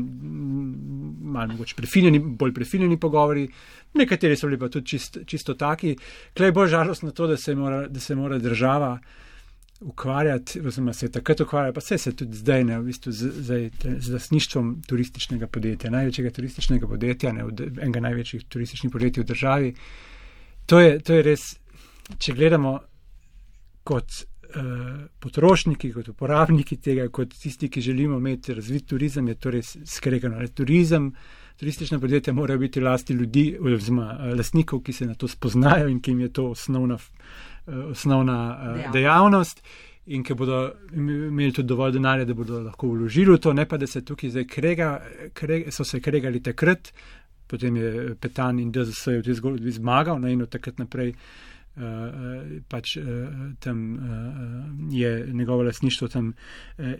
malo 1.21 1.65
prefinjeni, 1.75 2.19
bolj 2.19 2.53
prefinjeni 2.53 2.99
pogovori, 2.99 3.47
nekateri 3.93 4.35
so 4.35 4.47
bili 4.47 4.59
pa 4.59 4.69
tudi 4.69 4.85
čist, 4.85 5.17
čisto 5.25 5.53
taki. 5.53 5.95
Klej 6.37 6.51
bolj 6.51 6.67
žalostno 6.75 7.11
to, 7.11 7.27
da 7.27 7.37
se 7.37 7.55
mora, 7.55 7.87
da 7.87 7.99
se 7.99 8.15
mora 8.15 8.37
država 8.37 8.99
ukvarjati, 9.81 10.59
oziroma 10.67 10.93
se 10.93 11.11
takrat 11.11 11.41
ukvarja, 11.41 11.73
pa 11.73 11.79
vse 11.79 11.97
se 11.97 12.15
tudi 12.15 12.35
zdaj 12.37 12.63
ne, 12.63 12.79
v 12.79 12.83
bistvu 12.83 13.11
z, 13.11 13.31
z, 13.31 13.69
z 13.99 14.13
lasništvom 14.13 14.75
turističnega 14.87 15.47
podjetja, 15.47 15.91
največjega 15.91 16.31
turističnega 16.31 16.87
podjetja, 16.87 17.31
ne, 17.31 17.47
enega 17.81 17.99
največjih 17.99 18.45
turističnih 18.49 18.91
podjetij 18.91 19.23
v 19.23 19.27
državi. 19.27 19.73
To 20.65 20.79
je, 20.79 20.99
to 20.99 21.13
je 21.13 21.23
res 21.23 21.62
če 22.19 22.33
gledamo 22.35 22.77
kot 23.83 24.23
uh, 24.55 25.05
potrošniki, 25.19 25.91
kot 25.93 26.09
uporabniki 26.13 26.77
tega, 26.83 27.07
kot 27.13 27.35
tisti, 27.39 27.69
ki 27.71 27.81
želimo 27.83 28.17
imeti 28.21 28.55
razvit 28.55 28.87
turizem, 28.89 29.27
je 29.31 29.35
to 29.39 29.53
res 29.53 29.75
skregano. 29.95 30.43
Turizem, 30.55 31.11
turistična 31.59 31.99
podjetja 31.99 32.33
morajo 32.33 32.59
biti 32.59 32.81
lasti 32.81 33.13
ljudi, 33.13 33.45
oziroma 33.59 34.11
uh, 34.13 34.35
lastnikov, 34.37 34.83
ki 34.83 34.93
se 34.93 35.07
na 35.09 35.15
to 35.15 35.27
spoznajo 35.27 35.89
in 35.91 36.01
ki 36.01 36.11
jim 36.11 36.27
je 36.27 36.33
to 36.33 36.49
osnovna, 36.51 36.99
uh, 36.99 37.73
osnovna 37.91 38.37
uh, 38.51 38.93
dejavnost. 38.93 39.63
In 40.11 40.23
ki 40.23 40.35
bodo 40.35 40.65
imeli 40.91 41.53
tudi 41.55 41.67
dovolj 41.67 41.93
denarja, 41.95 42.25
da 42.27 42.33
bodo 42.35 42.57
lahko 42.59 42.89
vložili 42.91 43.31
v 43.31 43.39
to, 43.39 43.53
ne 43.55 43.63
pa 43.65 43.77
da 43.79 43.87
se 43.87 44.01
tukaj 44.03 44.33
zdaj 44.33 44.45
krega, 44.51 44.89
krega, 45.33 45.71
so 45.71 45.85
se 45.87 46.01
kregali 46.03 46.41
takrat, 46.43 46.91
potem 47.47 47.77
je 47.79 48.15
Petan 48.19 48.59
in 48.59 48.71
DZS 48.71 49.05
v 49.07 49.21
tej 49.23 49.37
zgodbi 49.39 49.71
zmagal, 49.71 50.19
ne, 50.19 50.33
in 50.35 50.43
od 50.43 50.51
takrat 50.51 50.81
naprej 50.83 51.13
uh, 51.13 51.52
pač 52.69 52.97
uh, 52.97 53.05
tam 53.59 53.79
je 54.91 55.27
njegovo 55.33 55.63
lasništvo 55.63 56.07
tam 56.07 56.33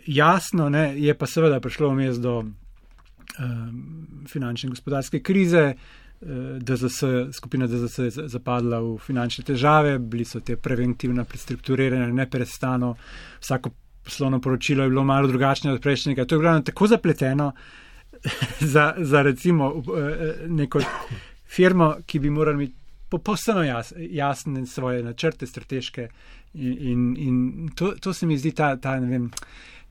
jasno, 0.06 0.68
ne? 0.68 1.00
je 1.00 1.14
pa 1.14 1.26
seveda 1.26 1.60
prišlo 1.60 1.92
vmes 1.92 2.18
do 2.18 2.44
finančne 4.28 4.66
in 4.66 4.72
gospodarske 4.74 5.20
krize. 5.22 5.74
DZS, 6.58 7.02
skupina 7.36 7.66
DZS 7.66 7.98
je 7.98 8.28
zapadla 8.32 8.78
v 8.80 8.98
finančne 8.98 9.44
težave, 9.44 9.98
bili 9.98 10.24
so 10.24 10.40
te 10.40 10.56
preventivna 10.56 11.24
prestrukturiranja 11.24 12.06
neprestano, 12.14 12.94
vsako 13.40 13.70
poslovno 14.04 14.40
poročilo 14.40 14.82
je 14.82 14.88
bilo 14.88 15.04
malo 15.04 15.28
drugačno 15.28 15.72
od 15.72 15.80
prejšnjega. 15.80 16.24
To 16.24 16.34
je 16.34 16.38
bilo 16.38 16.60
tako 16.60 16.86
zapleteno 16.86 17.52
za, 18.74 18.94
za 18.98 19.22
recimo 19.22 19.82
neko 20.48 20.80
firmo, 21.46 21.96
ki 22.06 22.18
bi 22.18 22.30
morali 22.30 22.64
imeti 22.64 22.83
popolnoma 23.18 23.66
jas, 23.66 23.92
jasne 23.96 24.66
svoje 24.66 25.02
načrte, 25.02 25.46
strateške. 25.46 26.08
In, 26.54 26.76
in, 26.78 27.16
in 27.18 27.70
to, 27.74 27.94
to 28.00 28.12
se 28.14 28.26
mi 28.26 28.38
zdi 28.38 28.52
ta, 28.54 28.76
ta, 28.76 28.94
vem, 28.98 29.30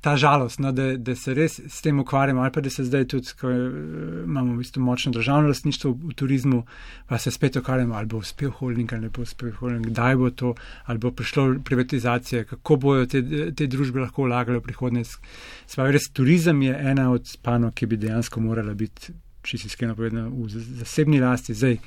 ta 0.04 0.18
žalost, 0.18 0.60
no, 0.60 0.72
da, 0.76 0.98
da 1.00 1.16
se 1.16 1.32
res 1.32 1.62
s 1.64 1.82
tem 1.82 2.00
ukvarjamo, 2.00 2.42
ali 2.44 2.52
pa 2.52 2.62
da 2.62 2.70
se 2.70 2.84
zdaj 2.84 3.06
tudi, 3.08 3.36
ko 3.40 3.52
imamo 3.52 4.54
v 4.54 4.60
bistvu 4.60 4.82
močno 4.84 5.14
državno 5.16 5.48
lastništvo 5.48 5.92
v 5.92 6.16
turizmu, 6.20 6.60
pa 7.08 7.18
se 7.18 7.32
spet 7.32 7.56
ukvarjamo, 7.56 7.96
ali 7.96 8.12
bo 8.12 8.20
uspel 8.20 8.52
holding 8.52 8.94
ali 8.94 9.08
ne 9.08 9.10
bo 9.16 9.24
uspel 9.24 9.54
holding, 9.60 9.88
kdaj 9.88 10.16
bo 10.20 10.30
to, 10.30 10.54
ali 10.86 11.00
bo 11.00 11.12
prišlo 11.12 11.46
privatizacija, 11.64 12.44
kako 12.44 12.76
bojo 12.76 13.06
te, 13.06 13.24
te 13.56 13.68
družbe 13.68 14.04
lahko 14.04 14.28
vlagale 14.28 14.60
v 14.60 14.68
prihodnost. 14.68 15.24
Spravi, 15.72 15.96
res 15.96 16.10
turizem 16.12 16.62
je 16.68 16.76
ena 16.92 17.08
od 17.12 17.38
panov, 17.42 17.72
ki 17.72 17.88
bi 17.88 18.02
dejansko 18.04 18.44
morala 18.44 18.76
biti, 18.76 19.16
če 19.44 19.58
si 19.58 19.72
iskreno 19.72 19.96
povedano, 19.96 20.36
v 20.36 20.66
zasebni 20.84 21.24
lasti. 21.24 21.56
Zdaj, 21.56 21.80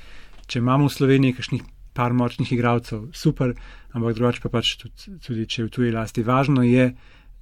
če 0.47 0.63
imamo 0.63 0.87
v 0.87 0.95
Sloveniji 0.95 1.37
kakšnih 1.39 1.63
par 1.97 2.13
močnih 2.13 2.53
igralcev, 2.53 3.09
super, 3.17 3.55
ampak 3.97 4.17
drugače 4.19 4.43
pa 4.45 4.53
pač 4.53 4.75
tudi, 4.81 5.17
tudi 5.25 5.47
če 5.49 5.63
je 5.63 5.67
v 5.67 5.73
tuji 5.73 5.93
lasti. 5.95 6.25
Važno 6.27 6.65
je, 6.67 6.91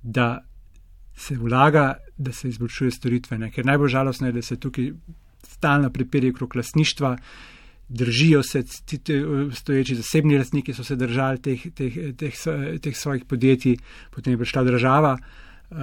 da 0.03 0.29
se 1.17 1.37
vlaga, 1.39 1.97
da 2.17 2.33
se 2.33 2.49
izboljšuje 2.49 2.95
storitve, 2.95 3.39
ne? 3.39 3.51
ker 3.51 3.67
najbolj 3.67 3.93
žalostno 3.97 4.31
je, 4.31 4.37
da 4.39 4.43
se 4.43 4.59
tukaj 4.61 4.93
stalno 5.49 5.91
pripelje 5.91 6.33
krok 6.39 6.55
lasništva. 6.55 7.17
Držijo 7.89 8.43
se 8.43 8.63
ti 8.65 9.01
stoječi 9.53 9.95
zasebni 9.99 10.39
lastniki, 10.39 10.73
so 10.75 10.85
se 10.85 10.97
držali 10.97 11.43
teh, 11.43 11.67
teh, 11.75 11.99
teh, 12.17 12.39
teh 12.81 12.97
svojih 12.97 13.27
podjetij, 13.29 13.77
potem 14.11 14.33
je 14.33 14.41
prišla 14.41 14.63
država, 14.65 15.13
uh, 15.19 15.79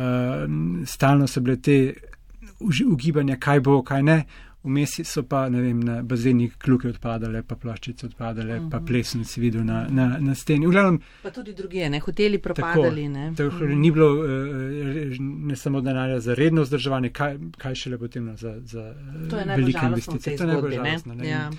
stalno 0.87 1.27
so 1.27 1.43
bile 1.45 1.59
te 1.61 1.77
ugibanja, 2.87 3.37
kaj 3.39 3.61
bo, 3.61 3.81
kaj 3.85 4.03
ne 4.03 4.17
Vmes 4.63 4.89
so 5.03 5.23
pa, 5.23 5.49
ne 5.49 5.61
vem, 5.61 5.79
na 5.79 6.01
bazeni 6.03 6.51
kljuke 6.57 6.87
odpadale, 6.87 7.43
pa 7.43 7.55
plaščice 7.55 8.05
odpadale, 8.05 8.55
uh 8.55 8.61
-huh. 8.61 8.69
pa 8.71 8.77
Mhm. 8.77 8.85
plesen 8.85 9.25
si 9.25 9.41
videl 9.41 9.63
na, 9.65 9.87
na, 9.89 10.17
na 10.19 10.35
steni. 10.35 10.67
V 10.67 10.71
glavnem, 10.71 10.99
Pa 11.23 11.29
tudi 11.31 11.53
druge, 11.53 11.89
ne 11.89 11.99
hoteli 11.99 12.37
propadali. 12.37 13.09
Ne? 13.09 13.33
tako, 13.37 13.49
tako, 13.49 13.65
ni 13.65 13.91
bilo 13.91 14.13
uh, 14.13 14.25
ne 15.19 15.55
samo 15.55 15.81
denarja 15.81 16.19
za 16.19 16.33
redno 16.33 16.61
vzdrževanje, 16.61 17.09
kaj, 17.09 17.37
kaj 17.57 17.75
šele 17.75 17.97
potem 17.97 18.37
za, 18.37 18.59
za 18.65 18.93
eh, 19.31 19.55
velike 19.55 19.79
investicije. 19.85 20.37
To 20.37 20.43
je 20.43 20.47
najbolj 20.47 20.71
žalostno. 20.71 21.13
ne. 21.13 21.29
Ja. 21.29 21.51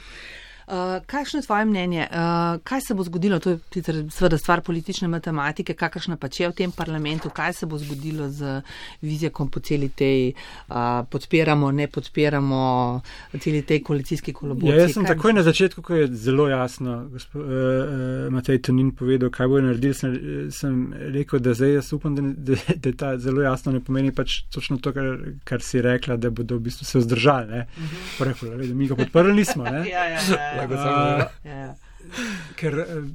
Uh, 0.66 1.02
kakšno 1.06 1.40
je 1.40 1.46
tvoje 1.46 1.64
mnenje? 1.64 2.06
Uh, 2.10 2.60
kaj 2.64 2.80
se 2.80 2.94
bo 2.94 3.02
zgodilo? 3.02 3.38
To 3.38 3.50
je 3.50 3.58
sicer 3.74 4.04
seveda 4.10 4.38
stvar 4.38 4.60
politične 4.60 5.08
matematike, 5.08 5.74
kakršna 5.74 6.16
pač 6.16 6.40
je 6.40 6.48
v 6.48 6.52
tem 6.52 6.72
parlamentu. 6.72 7.30
Kaj 7.30 7.52
se 7.52 7.66
bo 7.66 7.78
zgodilo 7.78 8.28
z 8.30 8.62
vizijakom 9.00 9.50
po 9.50 9.60
celi 9.60 9.88
tej 9.88 10.32
uh, 10.32 10.74
podpiramo, 11.10 11.70
ne 11.72 11.88
podpiramo, 11.88 13.00
celi 13.40 13.62
tej 13.62 13.82
koalicijski 13.82 14.32
kolobociji? 14.32 14.76
Ja, 14.76 14.86
jaz 14.86 14.94
sem 14.94 15.06
Kaj 15.06 15.16
takoj 15.16 15.32
na 15.32 15.42
začetku, 15.42 15.82
ko 15.82 15.94
je 15.94 16.06
zelo 16.14 16.48
jasno 16.48 17.08
gospo, 17.12 17.38
uh, 17.38 17.46
uh, 17.46 18.32
Matej 18.32 18.62
Tonin 18.62 18.92
povedal, 18.94 19.30
kaj 19.30 19.48
bo 19.48 19.60
naredil, 19.60 19.94
sem, 19.94 20.14
sem 20.50 20.78
rekel, 21.14 21.42
da 21.42 21.54
zdaj 21.58 21.74
jaz 21.80 21.92
upam, 21.92 22.14
da, 22.14 22.22
da, 22.32 22.76
da 22.76 22.92
ta 22.96 23.12
zelo 23.18 23.42
jasno 23.42 23.72
ne 23.72 23.80
pomeni 23.80 24.14
pač 24.14 24.42
točno 24.54 24.78
to, 24.78 24.92
kar, 24.94 25.10
kar 25.44 25.62
si 25.62 25.82
rekla, 25.82 26.16
da 26.16 26.30
bodo 26.30 26.56
v 26.56 26.68
bistvu 26.68 26.86
se 26.86 26.98
vzdržali. 27.02 27.50
Ne? 27.50 27.66
Uh 27.76 27.82
-huh. 27.82 28.26
Rekla, 28.28 28.56
da 28.56 28.74
mi 28.74 28.86
ga 28.86 28.96
podprli 28.96 29.34
nismo. 29.34 29.64
Ne? 29.64 29.82
Ja, 29.92 30.04
ja, 30.04 30.20
ja, 30.30 30.51
ja. 30.56 30.66
Uh, 30.66 31.22
ja, 31.44 31.56
ja. 31.66 31.74
ker 32.60 32.78
uh, 32.82 33.06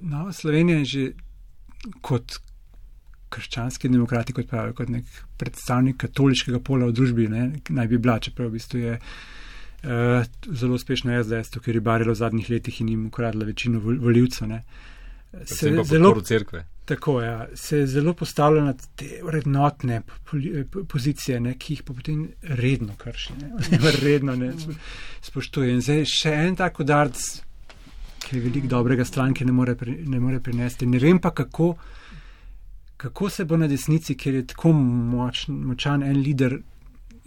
Nova 0.00 0.32
Slovenija 0.32 0.78
je 0.78 0.84
že 0.84 1.06
kot 2.02 2.38
krščanski 3.28 3.90
demokrati, 3.92 4.32
kot, 4.32 4.48
pravi, 4.48 4.72
kot 4.74 4.88
nek 4.92 5.18
predstavnik 5.38 5.98
katoliškega 6.00 6.60
pola 6.64 6.88
v 6.88 6.96
družbi, 6.96 7.28
ne, 7.28 7.42
naj 7.68 7.90
bi 7.90 8.00
bila, 8.00 8.16
čeprav 8.24 8.48
v 8.48 8.56
bistvu 8.56 8.80
je 8.80 8.94
uh, 8.96 10.30
zelo 10.48 10.78
uspešna 10.78 11.20
SDS, 11.22 11.52
to, 11.54 11.62
ker 11.64 11.76
je 11.76 11.84
barilo 11.84 12.16
v 12.16 12.20
zadnjih 12.22 12.48
letih 12.56 12.80
in 12.82 12.94
jim 12.94 13.06
ukradla 13.10 13.46
večino 13.48 13.82
vol- 13.84 14.00
voljivcev. 14.00 14.48
ne. 14.48 14.62
Se 15.44 15.68
zelo, 15.68 15.84
podporo 15.84 16.24
cerkve. 16.24 16.64
Tako, 16.88 17.18
ja, 17.22 17.48
se 17.54 17.82
zelo 17.86 18.14
postavlja 18.16 18.62
na 18.64 18.72
te 18.96 19.20
vrednotne 19.24 20.00
po- 20.24 20.84
pozicije, 20.88 21.40
ne, 21.40 21.54
ki 21.58 21.74
jih 21.74 21.82
pa 21.84 21.94
potem 21.94 22.24
redno 22.42 22.96
krši, 22.98 23.36
ne, 23.42 23.50
oziroma 23.58 23.92
redno 24.02 24.36
ne 24.36 24.52
spo- 24.56 24.76
spoštuje. 25.28 25.74
In 25.74 25.84
zdaj 25.84 26.04
še 26.08 26.32
en 26.46 26.56
tak 26.56 26.80
udarc, 26.80 27.20
ki 28.24 28.36
je 28.36 28.42
veliko 28.42 28.72
dobrega 28.72 29.04
stranke 29.04 29.44
ne 29.44 29.52
more, 29.52 29.76
pri, 29.76 29.98
ne 30.08 30.20
more 30.20 30.40
prinesti. 30.40 30.88
Ne 30.88 31.00
vem 31.02 31.20
pa, 31.20 31.34
kako, 31.36 31.74
kako 32.96 33.30
se 33.30 33.44
bo 33.44 33.56
na 33.60 33.68
desnici, 33.68 34.16
ker 34.16 34.40
je 34.40 34.46
tako 34.54 34.72
moč, 34.72 35.46
močan 35.48 36.02
en 36.02 36.20
lider 36.22 36.58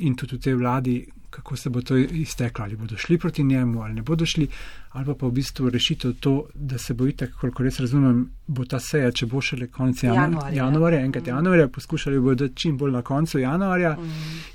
in 0.01 0.17
tudi 0.17 0.37
v 0.37 0.45
tej 0.47 0.57
vladi, 0.57 0.97
kako 1.31 1.55
se 1.57 1.69
bo 1.69 1.81
to 1.81 1.97
izteklo, 1.97 2.65
ali 2.65 2.75
bodo 2.75 2.97
šli 2.97 3.17
proti 3.17 3.43
njemu, 3.43 3.81
ali 3.81 3.93
ne 3.93 4.01
bodo 4.01 4.25
šli, 4.25 4.47
ali 4.91 5.05
pa, 5.05 5.15
pa 5.15 5.27
v 5.27 5.31
bistvu 5.31 5.69
rešitev 5.69 6.13
to, 6.19 6.45
da 6.53 6.77
se 6.77 6.93
bo 6.93 7.07
itak, 7.07 7.31
koliko 7.39 7.63
res 7.63 7.79
razumem, 7.79 8.25
bo 8.47 8.65
ta 8.65 8.79
seja, 8.79 9.11
če 9.11 9.25
bo 9.31 9.41
šele 9.41 9.67
konec 9.67 10.03
januarja, 10.03 10.27
Januarja, 10.27 10.57
ja. 10.57 10.65
januarja 10.65 10.99
enkrat 11.05 11.27
januarja, 11.27 11.67
poskušali 11.67 12.19
bodo 12.19 12.47
čim 12.47 12.77
bolj 12.77 12.91
na 12.91 13.01
koncu 13.01 13.39
januarja 13.39 13.95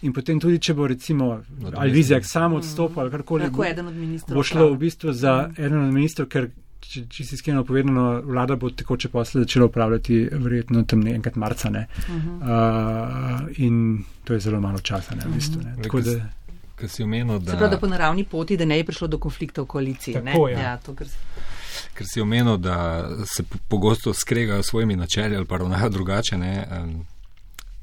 in 0.03 0.13
potem 0.13 0.41
tudi, 0.41 0.61
če 0.61 0.75
bo 0.75 0.87
recimo 0.87 1.31
Nadomestni. 1.35 1.81
ali 1.81 1.97
Vizjak 1.97 2.29
sam 2.29 2.61
odstopil 2.61 3.01
ali 3.01 3.11
karkoli, 3.11 3.51
bo, 3.51 3.65
eden 3.65 3.89
od 3.89 3.97
ministrov. 3.97 4.37
bo 4.37 4.43
šlo 4.45 4.71
v 4.75 4.79
bistvu 4.85 5.13
za 5.13 5.51
eden 5.57 5.81
od 5.89 5.95
ministrov, 5.95 6.29
ker 6.29 6.51
če, 6.87 7.05
če 7.11 7.25
si 7.25 7.37
iskreno 7.37 7.65
povedano, 7.67 8.07
vlada 8.27 8.57
bo 8.61 8.71
tekoče 8.71 9.11
posle 9.13 9.45
začela 9.45 9.69
upravljati 9.71 10.19
verjetno 10.33 10.85
tam 10.85 11.03
ne 11.07 11.15
enkrat 11.19 11.37
marca 11.41 11.71
ne. 11.71 11.87
Uh, 12.09 13.47
in 13.63 14.05
to 14.25 14.37
je 14.37 14.41
zelo 14.41 14.61
malo 14.61 14.79
časa, 14.79 15.17
ne, 15.19 15.27
v 15.27 15.35
bistvu. 15.35 15.63
Ne. 15.65 15.77
Tako 15.83 16.03
da, 16.07 16.17
Ker 16.77 16.89
si 16.89 17.03
omenil, 17.03 17.41
Se 17.41 17.57
pravi, 17.57 17.71
da 17.71 17.79
po 17.81 17.87
da, 17.87 17.97
naravni 17.97 18.25
poti, 18.25 18.57
da 18.57 18.65
ne 18.65 18.77
bi 18.77 18.85
prišlo 18.85 19.09
do 19.09 19.19
konflikta 19.19 19.63
v 19.63 19.67
koaliciji. 19.67 20.15
Tako, 20.15 20.47
ne? 20.47 20.53
ja. 20.53 20.61
Ja, 20.61 20.77
to, 20.77 20.95
kar 20.95 21.09
ker 21.97 22.07
si 22.09 22.21
omenil, 22.21 22.57
da 22.57 23.09
se 23.25 23.43
po- 23.43 23.59
pogosto 23.69 24.15
skregajo 24.15 24.63
s 24.63 24.67
svojimi 24.67 24.97
načeli 24.97 25.37
ali 25.37 25.47
pa 25.47 25.57
ravnajo 25.57 25.89
drugače. 25.89 26.39
Ne, 26.39 26.67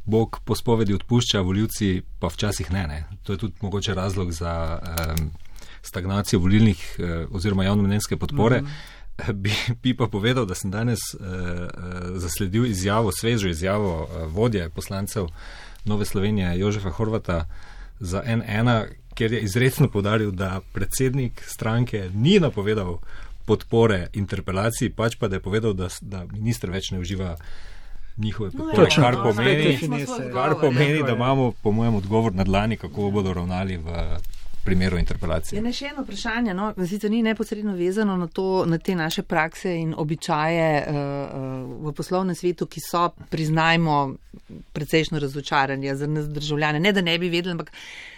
Bog 0.06 0.40
po 0.46 0.56
spovedi 0.56 0.94
odpušča, 0.94 1.42
voljivci 1.42 2.02
pa 2.20 2.28
včasih 2.28 2.72
ne, 2.72 2.88
ne. 2.88 3.04
To 3.24 3.34
je 3.34 3.38
tudi 3.38 3.54
mogoče 3.62 3.94
razlog 3.94 4.32
za 4.32 4.80
um, 4.82 5.32
stagnacijo 5.82 6.40
volilnih 6.40 7.00
uh, 7.00 7.36
oziroma 7.36 7.64
javnomnenjske 7.64 8.18
podpore. 8.18 8.62
Mm 8.62 8.66
-hmm. 8.66 9.34
bi, 9.44 9.52
bi 9.84 9.98
pa 9.98 10.08
povedal, 10.08 10.46
da 10.46 10.56
sem 10.56 10.72
danes 10.72 11.00
uh, 11.14 11.22
uh, 11.22 11.68
zasledil 12.16 12.66
izjavo, 12.66 13.12
svežo 13.12 13.48
izjavo 13.48 14.04
uh, 14.04 14.34
vodje 14.34 14.70
poslancev 14.70 15.28
Nove 15.86 16.06
Slovenije 16.06 16.60
Jožefa 16.60 16.90
Horvata 16.90 17.46
za 18.00 18.24
N1, 18.26 18.86
kjer 19.14 19.34
je 19.34 19.42
izredno 19.42 19.90
podaril, 19.90 20.32
da 20.32 20.62
predsednik 20.74 21.44
stranke 21.48 22.10
ni 22.14 22.40
napovedal 22.40 22.98
podpore 23.46 24.08
interpelaciji, 24.14 24.90
pač 24.90 25.16
pa 25.20 25.28
da 25.28 25.36
je 25.36 25.42
povedal, 25.42 25.74
da, 25.74 25.90
da 26.02 26.26
minister 26.32 26.72
več 26.72 26.92
ne 26.92 27.00
uživa 27.00 27.36
njihove 28.18 28.50
No, 28.54 28.58
podpore, 28.58 28.86
Točno, 28.86 29.04
kar 29.04 29.18
pomeni, 29.24 29.78
kar 30.34 30.56
pomeni, 30.62 31.04
da 31.04 31.12
imamo, 31.12 31.52
po 31.64 31.72
mojem, 31.72 31.96
odgovor 31.96 32.34
na 32.34 32.44
dlani, 32.44 32.78
kako 32.78 33.12
bodo 33.12 33.34
ravnali 33.34 33.78
v 33.78 34.04
primeru 34.64 34.98
interpelacije. 34.98 35.62
Je 35.62 35.74
še 35.74 35.92
eno 35.92 36.04
vprašanje, 36.06 36.54
no, 36.56 36.72
sicer 36.88 37.12
ni 37.12 37.22
neposredno 37.24 37.76
vezano 37.76 38.16
na, 38.18 38.28
to, 38.28 38.64
na 38.70 38.78
te 38.78 38.96
naše 38.96 39.24
prakse 39.24 39.76
in 39.80 39.94
običaje 39.98 40.70
uh, 40.80 40.96
uh, 40.96 41.90
v 41.90 41.94
poslovnem 41.98 42.36
svetu, 42.36 42.68
ki 42.68 42.84
so, 42.84 43.10
priznajmo, 43.30 44.00
precejšno 44.74 45.20
razočaranje 45.20 45.96
za 45.96 46.08
nas 46.08 46.30
državljane. 46.30 46.80
Ne, 46.80 46.94
da 46.94 47.02
ne 47.02 47.18
bi 47.20 47.30
vedeli, 47.30 47.58
ampak 47.58 47.72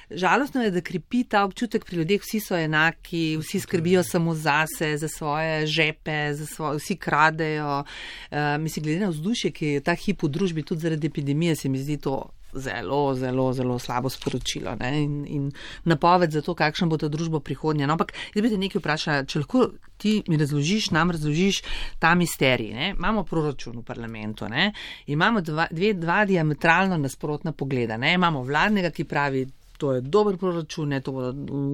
žalostno 0.10 0.64
je, 0.64 0.72
da 0.72 0.86
krepi 0.86 1.24
ta 1.24 1.44
občutek 1.46 1.86
pri 1.86 2.02
ljudeh, 2.02 2.22
vsi 2.22 2.40
so 2.40 2.58
enaki, 2.58 3.38
vsi 3.42 3.60
skrbijo 3.66 4.04
samo 4.04 4.36
zase, 4.36 4.96
za 4.98 5.08
svoje 5.08 5.66
žepe, 5.68 6.34
za 6.34 6.46
svoje, 6.46 6.78
vsi 6.78 6.96
kradejo. 6.96 7.84
Uh, 8.32 8.38
mislim, 8.60 8.86
glede 8.86 9.06
na 9.08 9.12
vzdušje, 9.14 9.52
ki 9.52 9.76
je 9.78 9.86
ta 9.86 9.98
hip 9.98 10.24
v 10.24 10.30
družbi, 10.30 10.64
tudi 10.64 10.86
zaradi 10.86 11.08
epidemije, 11.08 11.56
se 11.56 11.70
mi 11.70 11.82
zdi 11.82 11.98
to 11.98 12.22
zelo, 12.56 13.14
zelo, 13.16 13.54
zelo 13.54 13.80
slabo 13.80 14.10
sporočilo 14.10 14.76
ne? 14.80 14.92
in, 15.04 15.26
in 15.28 15.52
napoved 15.84 16.32
za 16.32 16.42
to, 16.42 16.56
kakšna 16.56 16.88
bo 16.88 16.98
ta 16.98 17.08
družba 17.08 17.40
prihodnja. 17.40 17.88
No, 17.88 17.98
ampak 17.98 18.14
jaz 18.34 18.44
bi 18.44 18.52
te 18.52 18.60
nekaj 18.62 18.82
vprašala, 18.82 19.26
če 19.30 19.44
lahko 19.44 19.68
ti 19.98 20.16
mi 20.28 20.38
razložiš, 20.38 20.92
nam 20.96 21.12
razložiš 21.16 21.62
ta 22.00 22.16
misterij. 22.16 22.74
Ne? 22.76 22.90
Imamo 22.98 23.24
proračun 23.24 23.80
v 23.80 23.86
parlamentu, 23.86 24.50
ne? 24.52 24.72
imamo 25.08 25.42
dva, 25.42 25.68
dve, 25.72 25.94
dva 26.00 26.24
diametralno 26.26 26.98
nasprotna 26.98 27.52
pogleda. 27.52 27.98
Ne? 27.98 28.16
Imamo 28.16 28.44
vladnega, 28.44 28.92
ki 28.96 29.08
pravi, 29.10 29.46
to 29.78 29.94
je 29.94 30.02
dober 30.02 30.38
proračun, 30.38 30.90
ne, 30.90 31.02
to 31.02 31.12
bo 31.12 31.34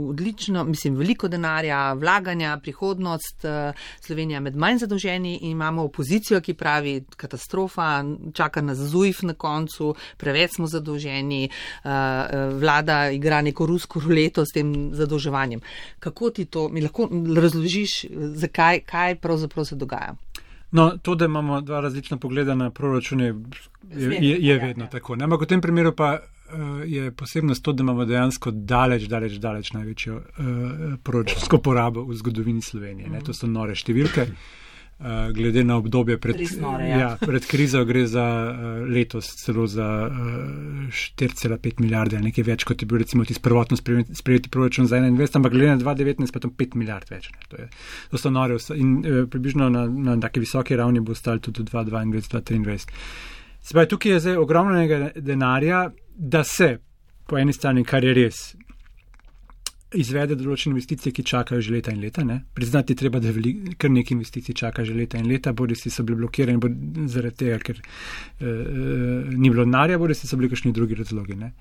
odlično, 0.10 0.64
mislim, 0.64 0.96
veliko 0.96 1.28
denarja, 1.28 1.94
vlaganja, 1.94 2.58
prihodnost, 2.64 3.46
eh, 3.46 3.74
Slovenija 4.00 4.40
med 4.40 4.56
manj 4.56 4.78
zadolženi 4.78 5.38
in 5.42 5.52
imamo 5.52 5.84
opozicijo, 5.84 6.42
ki 6.42 6.54
pravi 6.54 7.04
katastrofa, 7.18 8.04
čaka 8.34 8.62
nas 8.62 8.78
zujf 8.78 9.22
na 9.22 9.34
koncu, 9.34 9.96
preveč 10.18 10.56
smo 10.56 10.68
zadolženi, 10.68 11.44
eh, 11.46 11.90
eh, 11.90 12.50
vlada 12.50 13.10
igra 13.12 13.42
neko 13.42 13.66
rusko 13.66 14.00
ruleto 14.00 14.46
s 14.46 14.54
tem 14.54 14.94
zadolževanjem. 14.94 15.62
Kako 16.00 16.30
ti 16.30 16.46
to, 16.46 16.70
mi 16.70 16.82
lahko 16.82 17.10
razložiš, 17.36 18.06
zakaj, 18.36 18.80
kaj 18.86 19.16
pravzaprav 19.16 19.66
se 19.66 19.76
dogaja? 19.76 20.16
No, 20.72 20.98
to, 21.02 21.16
da 21.16 21.26
imamo 21.26 21.62
dva 21.62 21.80
različna 21.82 22.18
pogleda 22.18 22.56
na 22.56 22.70
proračun, 22.70 23.22
je, 23.22 23.36
je, 23.96 24.18
je, 24.22 24.38
ja, 24.48 24.58
vedno 24.58 24.84
ja. 24.84 24.90
tako. 24.90 25.16
Ne? 25.16 25.24
Ampak 25.24 25.42
v 25.42 25.46
tem 25.46 25.62
primeru 25.62 25.92
pa 25.96 26.20
je 26.86 27.12
posebnost 27.12 27.64
to, 27.64 27.74
da 27.74 27.84
imamo 27.84 28.06
dejansko 28.06 28.52
daleč, 28.52 29.08
daleč, 29.12 29.38
daleč 29.42 29.74
največjo 29.74 30.16
uh, 30.16 30.24
proračunsko 31.04 31.58
porabo 31.58 32.04
v 32.06 32.16
zgodovini 32.16 32.62
Slovenije. 32.62 33.10
Ne? 33.10 33.22
To 33.26 33.34
so 33.34 33.48
nore 33.48 33.76
številke. 33.76 34.28
Uh, 35.02 35.32
glede 35.34 35.64
na 35.66 35.80
obdobje 35.82 36.20
pred, 36.22 36.38
nore, 36.62 36.86
ja. 36.86 36.98
ja, 37.00 37.08
pred 37.18 37.46
krizo, 37.50 37.80
gre 37.90 38.04
za 38.06 38.22
uh, 38.22 38.84
letos 38.86 39.32
celo 39.40 39.66
za 39.66 39.88
uh, 40.06 40.92
4,5 40.94 41.82
milijarde, 41.82 42.20
nekaj 42.22 42.46
več, 42.46 42.66
kot 42.70 42.84
je 42.84 42.86
bil 42.86 43.02
recimo 43.02 43.26
tisti 43.26 43.42
prvotno 43.42 43.80
sprejeti, 43.82 44.52
proračun 44.54 44.86
za 44.86 45.00
21, 45.02 45.40
ampak 45.40 45.56
glede 45.58 45.74
na 45.74 45.82
2019 45.82 46.36
pa 46.36 46.44
to 46.44 46.54
5 46.54 46.78
milijard 46.78 47.10
več. 47.10 47.32
Ne. 47.34 47.50
To, 47.50 47.64
je, 47.64 47.68
to 48.14 48.22
so 48.22 48.30
nore 48.30 48.60
in 48.78 48.94
uh, 49.00 49.24
približno 49.26 49.72
na, 49.74 49.88
na 49.90 50.20
taki 50.22 50.46
visoki 50.46 50.78
ravni 50.78 51.02
bo 51.02 51.18
stali 51.18 51.42
tudi 51.42 51.66
2022-2023. 51.74 52.94
Se 53.62 53.74
pravi, 53.74 53.90
tukaj 53.90 54.12
je 54.12 54.20
zdaj 54.20 54.38
ogromnega 54.38 55.10
denarja, 55.16 55.88
da 56.22 56.44
se 56.44 56.78
po 57.26 57.38
eni 57.38 57.54
strani, 57.54 57.84
kar 57.84 58.04
je 58.06 58.14
res, 58.14 58.40
izvede 59.98 60.36
določene 60.40 60.76
investicije, 60.76 61.12
ki 61.16 61.24
čakajo 61.28 61.64
že 61.64 61.74
leta 61.74 61.92
in 61.92 62.02
leta. 62.04 62.24
Ne? 62.28 62.38
Priznati 62.56 62.96
treba, 62.96 63.20
da 63.20 63.32
veli, 63.34 63.56
kar 63.82 63.92
nekaj 63.92 64.16
investicij 64.16 64.56
čaka 64.62 64.86
že 64.88 64.94
leta 64.96 65.20
in 65.20 65.28
leta, 65.28 65.54
bodi 65.58 65.76
si 65.76 65.90
so 65.92 66.06
bili 66.08 66.20
blokirani 66.22 66.62
bod, 66.62 66.76
zaradi 67.12 67.40
tega, 67.44 67.58
ker 67.66 67.80
uh, 67.82 68.46
uh, 68.46 69.32
ni 69.34 69.50
bilo 69.50 69.66
denarja, 69.66 70.00
bodi 70.00 70.16
si 70.16 70.30
so 70.30 70.40
bili 70.40 70.52
kakšni 70.52 70.74
drugi 70.78 71.00
razlogi. 71.00 71.40
Ne? 71.40 71.52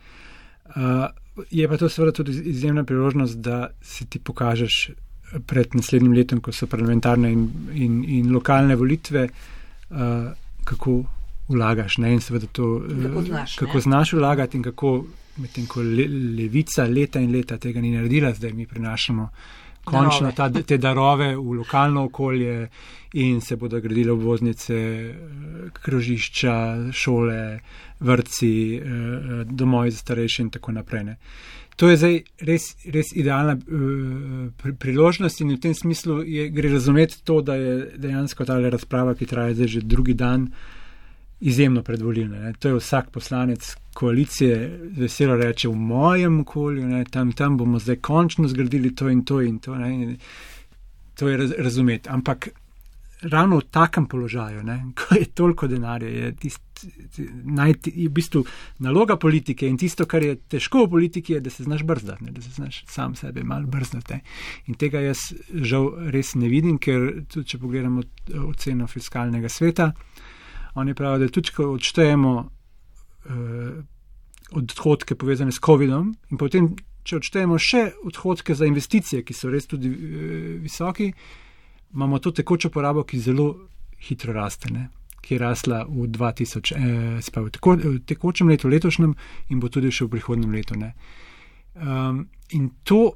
Uh, 0.76 1.08
je 1.50 1.66
pa 1.66 1.78
to 1.80 1.88
seveda 1.88 2.14
tudi 2.20 2.36
izjemna 2.52 2.84
priložnost, 2.86 3.40
da 3.40 3.70
se 3.82 4.06
ti 4.06 4.20
pokažeš 4.20 4.82
pred 5.48 5.74
naslednjim 5.78 6.12
letom, 6.18 6.42
ko 6.44 6.52
so 6.52 6.68
parlamentarne 6.70 7.32
in, 7.32 7.48
in, 7.72 8.02
in 8.20 8.34
lokalne 8.34 8.76
volitve, 8.76 9.30
uh, 9.30 10.30
kako 10.68 11.00
vlagaš 11.50 11.98
ne? 11.98 12.12
in 12.14 12.20
seveda 12.20 12.46
to, 12.46 12.64
uh, 12.64 13.02
Kako 13.06 13.22
znaš, 13.22 13.56
ne? 13.56 13.66
kako 13.66 13.80
znaš 13.80 14.12
vlagati 14.12 14.56
in 14.56 14.62
kako 14.62 15.04
medtem 15.36 15.66
ko 15.66 15.82
le, 15.82 16.06
levica 16.38 16.84
leta 16.84 17.20
in 17.20 17.32
leta 17.32 17.58
tega 17.58 17.80
ni 17.80 17.90
naredila, 17.90 18.32
zdaj 18.34 18.52
mi 18.52 18.66
prinašamo 18.66 19.28
končno 19.84 20.32
ta, 20.36 20.50
te 20.50 20.78
darove 20.78 21.36
v 21.36 21.54
lokalno 21.62 22.04
okolje 22.04 22.68
in 23.12 23.40
se 23.40 23.56
bodo 23.56 23.80
gradile 23.80 24.12
obvoznice, 24.12 24.74
eh, 24.74 25.14
krožišča, 25.72 26.92
šole, 26.92 27.58
vrtci, 28.00 28.76
eh, 28.76 28.82
domovi 29.44 29.90
za 29.90 29.98
starejše 29.98 30.42
in 30.42 30.50
tako 30.50 30.72
naprej. 30.72 31.04
Ne. 31.04 31.16
To 31.76 31.88
je 31.88 31.96
zdaj 31.96 32.16
res, 32.44 32.64
res 32.92 33.08
idealna 33.16 33.54
uh, 33.56 34.72
priložnost 34.78 35.40
in 35.40 35.54
v 35.54 35.60
tem 35.64 35.74
smislu 35.74 36.18
je, 36.28 36.50
gre 36.52 36.68
razumeti 36.68 37.22
to, 37.24 37.38
da 37.40 37.54
je 37.56 37.86
dejansko 37.96 38.44
ta 38.44 38.58
razprava, 38.60 39.14
ki 39.16 39.26
traja 39.26 39.54
zdaj 39.54 39.68
že 39.78 39.80
drugi 39.80 40.12
dan, 40.14 40.50
izjemno 41.40 41.82
predvoljena. 41.82 42.52
To 42.52 42.68
je 42.68 42.74
vsak 42.74 43.10
poslanec 43.10 43.76
koalicije 43.94 44.80
veselo 44.96 45.36
reče 45.36 45.68
v 45.68 45.74
mojem 45.74 46.40
okolju, 46.40 46.86
ne, 46.88 47.04
tam, 47.04 47.32
tam 47.32 47.56
bomo 47.56 47.78
zdaj 47.78 47.96
končno 47.96 48.48
zgradili 48.48 48.94
to 48.94 49.08
in 49.08 49.24
to 49.24 49.40
in 49.42 49.58
to. 49.58 49.74
Ne, 49.74 50.16
to 51.14 51.28
je 51.28 51.36
raz, 51.36 51.52
razumeti. 51.58 52.08
Ampak 52.08 52.48
ravno 53.22 53.58
v 53.58 53.68
takem 53.70 54.06
položaju, 54.06 54.62
ne, 54.62 54.84
ko 54.98 55.14
je 55.14 55.24
toliko 55.24 55.66
denarja, 55.68 56.08
je, 56.08 56.32
tist, 56.36 56.62
je 57.16 58.08
v 58.08 58.12
bistvu 58.12 58.44
naloga 58.78 59.16
politike 59.16 59.68
in 59.68 59.76
tisto, 59.78 60.06
kar 60.06 60.22
je 60.22 60.36
težko 60.48 60.86
v 60.86 60.90
politiki, 60.90 61.32
je, 61.32 61.40
da 61.40 61.50
se 61.50 61.64
znaš 61.64 61.82
brzdati, 61.82 62.24
ne, 62.24 62.32
da 62.32 62.42
se 62.42 62.50
znaš 62.50 62.84
sam 62.88 63.14
sebe 63.14 63.44
malo 63.44 63.66
brzdati. 63.66 64.20
In 64.66 64.74
tega 64.74 65.00
jaz 65.00 65.32
žal 65.52 65.92
res 66.10 66.34
ne 66.34 66.48
vidim, 66.48 66.78
ker 66.78 67.24
tudi 67.28 67.48
če 67.48 67.58
pogledamo 67.58 68.02
oceno 68.46 68.86
fiskalnega 68.86 69.48
sveta, 69.48 69.92
oni 70.74 70.94
pravijo, 70.94 71.26
da 71.26 71.32
tudi, 71.32 71.54
ko 71.56 71.72
odštejemo 71.74 72.32
uh, 72.38 73.80
odhodke 74.50 75.14
povezane 75.14 75.52
s 75.52 75.60
COVID-om 75.64 76.14
in 76.30 76.38
potem, 76.38 76.72
če 77.06 77.20
odštejemo 77.20 77.58
še 77.58 77.84
odhodke 78.06 78.54
za 78.54 78.68
investicije, 78.68 79.24
ki 79.24 79.34
so 79.34 79.50
res 79.50 79.66
tudi 79.70 79.90
uh, 79.90 80.30
visoki, 80.62 81.10
imamo 81.94 82.18
to 82.18 82.30
tekočo 82.30 82.70
porabo, 82.70 83.04
ki 83.04 83.20
zelo 83.20 83.50
hitro 84.00 84.32
raste, 84.32 84.70
ne? 84.72 84.88
ki 85.20 85.34
je 85.34 85.38
rasla 85.38 85.84
v 85.84 86.08
2000, 86.08 86.72
eh, 86.72 87.22
spav, 87.22 87.44
v, 87.44 87.50
tako, 87.50 87.76
v 87.76 87.98
tekočem 88.08 88.48
letu, 88.48 88.68
letošnjem 88.68 89.14
in 89.52 89.60
bo 89.60 89.68
tudi 89.68 89.92
še 89.92 90.06
v 90.08 90.16
prihodnem 90.16 90.54
letu. 90.56 90.74
Um, 91.76 92.28
in 92.50 92.70
to 92.84 93.14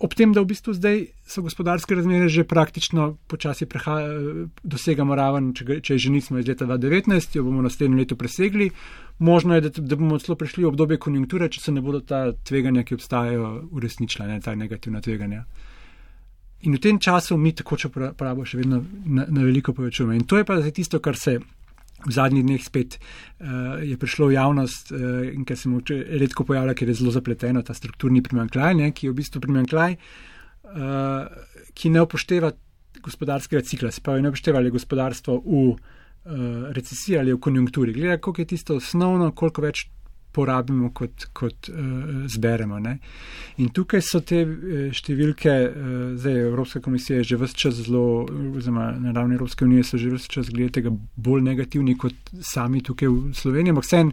ob 0.00 0.14
tem, 0.14 0.32
da 0.32 0.42
v 0.42 0.50
bistvu 0.52 0.74
zdaj 0.74 1.00
so 1.26 1.42
gospodarske 1.42 1.94
razmere 1.94 2.28
že 2.28 2.44
praktično 2.44 3.16
počasi 3.26 3.66
dosegamo 4.62 5.14
raven, 5.14 5.52
če, 5.54 5.80
če 5.80 5.98
že 5.98 6.10
nismo 6.10 6.38
iz 6.38 6.46
leta 6.46 6.66
2019, 6.66 7.36
jo 7.36 7.44
bomo 7.44 7.62
naslednje 7.62 7.96
leto 7.96 8.16
presegli. 8.16 8.70
Možno 9.18 9.54
je, 9.54 9.60
da, 9.60 9.70
da 9.70 9.96
bomo 9.96 10.18
celo 10.18 10.36
prišli 10.36 10.64
v 10.64 10.68
obdobje 10.68 10.98
konjunkture, 10.98 11.48
če 11.48 11.60
se 11.60 11.72
ne 11.72 11.82
bodo 11.82 12.00
ta 12.00 12.32
tveganja, 12.32 12.84
ki 12.84 12.94
obstajajo, 12.94 13.68
uresničila, 13.74 14.28
ne 14.28 14.40
ta 14.40 14.54
negativna 14.54 15.00
tveganja. 15.00 15.44
In 16.62 16.74
v 16.74 16.82
tem 16.82 16.98
času 16.98 17.36
mi 17.36 17.52
takočo 17.54 17.90
porabo 17.90 18.44
še 18.46 18.58
vedno 18.58 18.82
na, 19.06 19.26
na 19.28 19.42
veliko 19.46 19.72
povečujemo. 19.72 20.14
In 20.14 20.26
to 20.26 20.38
je 20.38 20.46
pa 20.46 20.58
zdaj 20.58 20.74
tisto, 20.74 20.98
kar 20.98 21.18
se 21.18 21.38
v 22.06 22.12
zadnjih 22.14 22.44
dneh 22.46 22.62
spet 22.62 22.98
uh, 22.98 23.82
je 23.82 23.96
prišlo 23.98 24.30
v 24.30 24.36
javnost 24.36 24.92
uh, 24.92 25.26
in 25.32 25.44
kar 25.44 25.58
se 25.58 25.68
mu 25.68 25.82
redko 25.90 26.46
pojavlja, 26.46 26.76
ker 26.78 26.88
je 26.88 26.98
zelo 27.00 27.10
zapleteno, 27.14 27.62
ta 27.62 27.74
strukturni 27.74 28.22
primankljaj, 28.22 28.74
ne, 28.78 28.92
ki 28.94 29.08
je 29.08 29.12
v 29.12 29.18
bistvu 29.18 29.42
primankljaj, 29.42 29.98
uh, 29.98 31.26
ki 31.74 31.90
ne 31.90 32.04
upošteva 32.06 32.52
gospodarskega 33.02 33.62
cikla, 33.66 33.90
se 33.94 34.02
pravi, 34.04 34.22
ne 34.22 34.30
upošteva 34.30 34.62
ali 34.62 34.74
gospodarstvo 34.74 35.40
v 35.42 35.64
uh, 35.68 35.78
recesiji 36.76 37.18
ali 37.18 37.34
v 37.34 37.42
konjunkturi. 37.42 37.96
Gleda, 37.96 38.20
koliko 38.22 38.42
je 38.42 38.52
tisto 38.54 38.78
osnovno, 38.78 39.32
koliko 39.32 39.66
več 39.66 39.88
porabimo, 40.32 40.90
kot, 40.94 41.28
kot 41.32 41.68
uh, 41.68 42.26
zberemo. 42.30 42.78
Ne? 42.78 42.98
In 43.62 43.70
tukaj 43.74 44.02
so 44.04 44.20
te 44.26 44.42
uh, 44.44 44.88
številke, 44.94 45.54
uh, 45.68 45.94
zdaj 46.18 46.42
Evropska 46.44 46.82
komisija 46.84 47.20
je 47.20 47.30
že 47.32 47.38
vse 47.40 47.58
čas 47.64 47.80
zelo, 47.82 48.26
oziroma 48.52 48.90
na 49.00 49.14
ravni 49.16 49.38
Evropske 49.38 49.64
unije 49.64 49.86
so 49.88 50.00
že 50.00 50.12
vse 50.14 50.28
čas 50.32 50.52
glede 50.52 50.78
tega 50.80 50.92
bolj 51.16 51.42
negativni 51.46 51.96
kot 51.98 52.34
sami 52.40 52.82
tukaj 52.84 53.08
v 53.08 53.32
Sloveniji, 53.38 53.74
ampak 53.74 53.88
vsem 53.88 54.12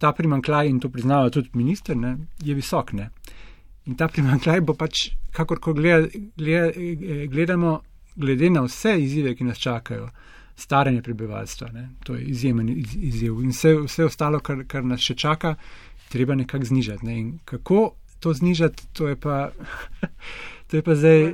ta 0.00 0.14
primankljaj, 0.16 0.70
in 0.70 0.80
to 0.80 0.88
priznava 0.88 1.28
tudi 1.30 1.52
minister, 1.54 1.96
ne, 1.96 2.16
je 2.40 2.56
visok. 2.56 2.94
Ne? 2.96 3.10
In 3.86 3.98
ta 4.00 4.08
primankljaj 4.08 4.64
bo 4.64 4.74
pač, 4.78 5.10
kakorko 5.36 5.74
gleda, 5.76 6.08
gleda, 6.40 6.72
gledamo, 7.28 7.80
glede 8.16 8.50
na 8.50 8.64
vse 8.64 8.96
izzive, 9.02 9.36
ki 9.36 9.44
nas 9.44 9.60
čakajo 9.60 10.08
staranje 10.60 11.02
prebivalstva. 11.02 11.68
Ne? 11.72 11.88
To 12.04 12.14
je 12.14 12.24
izjemen 12.24 12.68
izziv. 12.78 13.40
In 13.42 13.50
vse, 13.50 13.74
vse 13.86 14.04
ostalo, 14.04 14.40
kar, 14.40 14.64
kar 14.68 14.84
nas 14.84 15.00
še 15.00 15.14
čaka, 15.14 15.54
treba 16.08 16.34
nekako 16.34 16.64
znižati. 16.64 17.06
Ne? 17.06 17.18
In 17.18 17.32
kako 17.44 17.90
to 18.20 18.32
znižati, 18.32 18.92
to 18.92 19.08
je 19.08 19.16
pa. 19.16 19.50
To 20.70 20.76
je 20.78 20.82
pa 20.86 20.94
zdaj. 20.94 21.24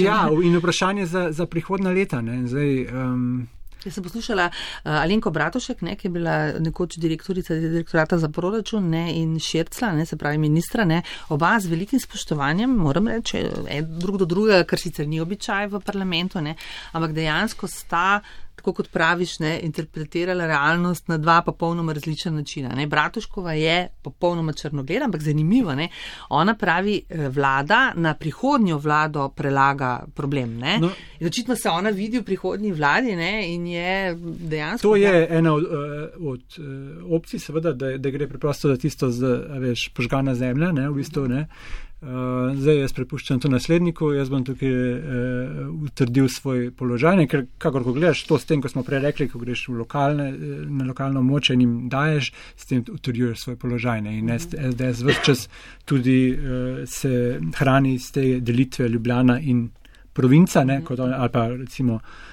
Ja, 0.00 0.30
in 0.44 0.54
vprašanje 0.56 1.04
za, 1.06 1.26
za 1.32 1.44
prihodna 1.46 1.90
leta. 1.92 2.22
Zdaj, 2.24 2.86
um, 2.88 3.48
Jaz 3.84 3.94
sem 3.94 4.04
poslušala 4.04 4.48
uh, 4.48 4.92
Alenko 5.02 5.30
Bratošek, 5.30 5.82
ne, 5.82 5.96
ki 5.96 6.06
je 6.08 6.12
bila 6.14 6.36
nekoč 6.62 6.98
direktorica 7.02 7.54
direktorata 7.54 8.18
za 8.18 8.28
proračun 8.28 8.90
ne, 8.90 9.04
in 9.18 9.38
Šircla, 9.40 9.92
ne, 9.96 10.06
se 10.06 10.16
pravi 10.16 10.38
ministra, 10.38 10.84
ne, 10.84 11.02
oba 11.34 11.54
z 11.60 11.72
velikim 11.72 12.00
spoštovanjem, 12.00 12.70
moram 12.70 13.08
reči, 13.08 13.42
drug 13.82 14.20
do 14.22 14.28
drugega, 14.28 14.64
kar 14.68 14.80
sicer 14.80 15.08
ni 15.08 15.20
običaj 15.20 15.70
v 15.72 15.82
parlamentu, 15.84 16.40
ne, 16.40 16.56
ampak 16.92 17.14
dejansko 17.16 17.68
sta 17.70 18.20
tako 18.62 18.72
kot 18.78 18.88
praviš, 18.94 19.38
ne, 19.42 19.56
interpretirala 19.66 20.46
realnost 20.46 21.08
na 21.08 21.18
dva 21.18 21.40
popolnoma 21.42 21.92
različna 21.92 22.30
načina. 22.30 22.68
Ne. 22.68 22.86
Bratuškova 22.86 23.52
je 23.52 23.88
popolnoma 24.02 24.52
črnogleda, 24.52 25.04
ampak 25.04 25.22
zanimivo. 25.22 25.74
Ne. 25.74 25.88
Ona 26.30 26.54
pravi, 26.54 27.02
eh, 27.08 27.28
vlada 27.28 27.92
na 27.96 28.14
prihodnjo 28.14 28.78
vlado 28.78 29.28
prelaga 29.28 30.06
problem. 30.14 30.58
No. 30.58 30.90
In 31.20 31.26
očitno 31.26 31.56
se 31.56 31.68
ona 31.70 31.90
vidi 31.90 32.20
v 32.20 32.24
prihodnji 32.24 32.72
vladi 32.72 33.16
ne, 33.16 33.54
in 33.54 33.66
je 33.66 34.14
dejansko. 34.20 34.88
To 34.88 34.96
je 34.96 35.26
ena 35.30 35.54
od, 35.54 35.64
eh, 35.64 36.08
od 36.20 36.58
eh, 36.58 37.14
opcij, 37.14 37.38
seveda, 37.38 37.72
da, 37.72 37.96
da 37.98 38.10
gre 38.10 38.28
preprosto 38.28 38.68
za 38.68 38.76
tisto, 38.76 39.10
z, 39.10 39.40
veš, 39.58 39.88
požgana 39.88 40.34
zemlja, 40.34 40.72
ne, 40.72 40.88
v 40.90 40.94
bistvu, 40.94 41.26
ne. 41.28 41.40
Uh, 41.40 41.91
zdaj 42.02 42.80
jaz 42.80 42.92
prepuščam 42.96 43.40
to 43.40 43.48
nasledniku, 43.50 44.08
jaz 44.16 44.30
bom 44.32 44.42
tukaj 44.42 44.72
uh, 44.72 45.68
utrdil 45.86 46.26
svoj 46.32 46.72
položaj, 46.74 47.16
ne, 47.20 47.26
ker 47.30 47.44
kakor 47.62 47.84
ko 47.86 47.94
gledaš 47.94 48.24
to 48.26 48.38
s 48.38 48.48
tem, 48.48 48.62
ko 48.62 48.70
smo 48.72 48.82
prej 48.82 49.04
rekli, 49.04 49.28
ko 49.30 49.38
greš 49.38 49.68
lokalne, 49.70 50.30
eh, 50.32 50.64
na 50.66 50.88
lokalno 50.88 51.22
moč 51.22 51.52
in 51.54 51.62
jim 51.62 51.76
daješ, 51.92 52.32
s 52.56 52.66
tem 52.66 52.82
utrdjuješ 52.82 53.44
svoj 53.44 53.56
položaj. 53.62 54.02
Ne, 54.02 54.16
in 54.18 54.34
SDS 54.34 55.04
vse 55.06 55.22
čas 55.28 55.46
tudi 55.86 56.18
uh, 56.34 56.82
se 56.90 57.38
hrani 57.60 57.94
iz 57.94 58.10
te 58.12 58.26
delitve 58.40 58.88
Ljubljana 58.88 59.38
in 59.40 59.68
provinca, 60.12 60.64
ne, 60.64 60.82
kot, 60.84 61.00
ali 61.00 61.30
pa 61.32 61.46
recimo. 61.54 62.00
Uh, 62.02 62.31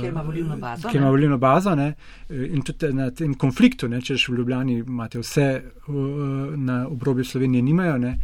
Ker 0.00 0.08
ima 0.08 0.22
volilno 0.22 0.56
bazo. 0.56 0.88
Ker 0.88 1.00
ima 1.00 1.10
volilno 1.10 1.38
bazo 1.38 1.74
ne? 1.74 1.94
in 2.30 2.62
tudi 2.62 2.92
na 2.92 3.10
tem 3.10 3.34
konfliktu, 3.34 3.88
ne? 3.88 4.00
češ 4.00 4.28
v 4.28 4.38
Ljubljani 4.38 4.78
imate 4.78 5.18
vse 5.18 5.48
uh, 5.62 5.94
na 6.56 6.86
obrobju 6.88 7.24
Slovenije 7.24 7.62
nimajo. 7.62 7.98
Ne? 7.98 8.18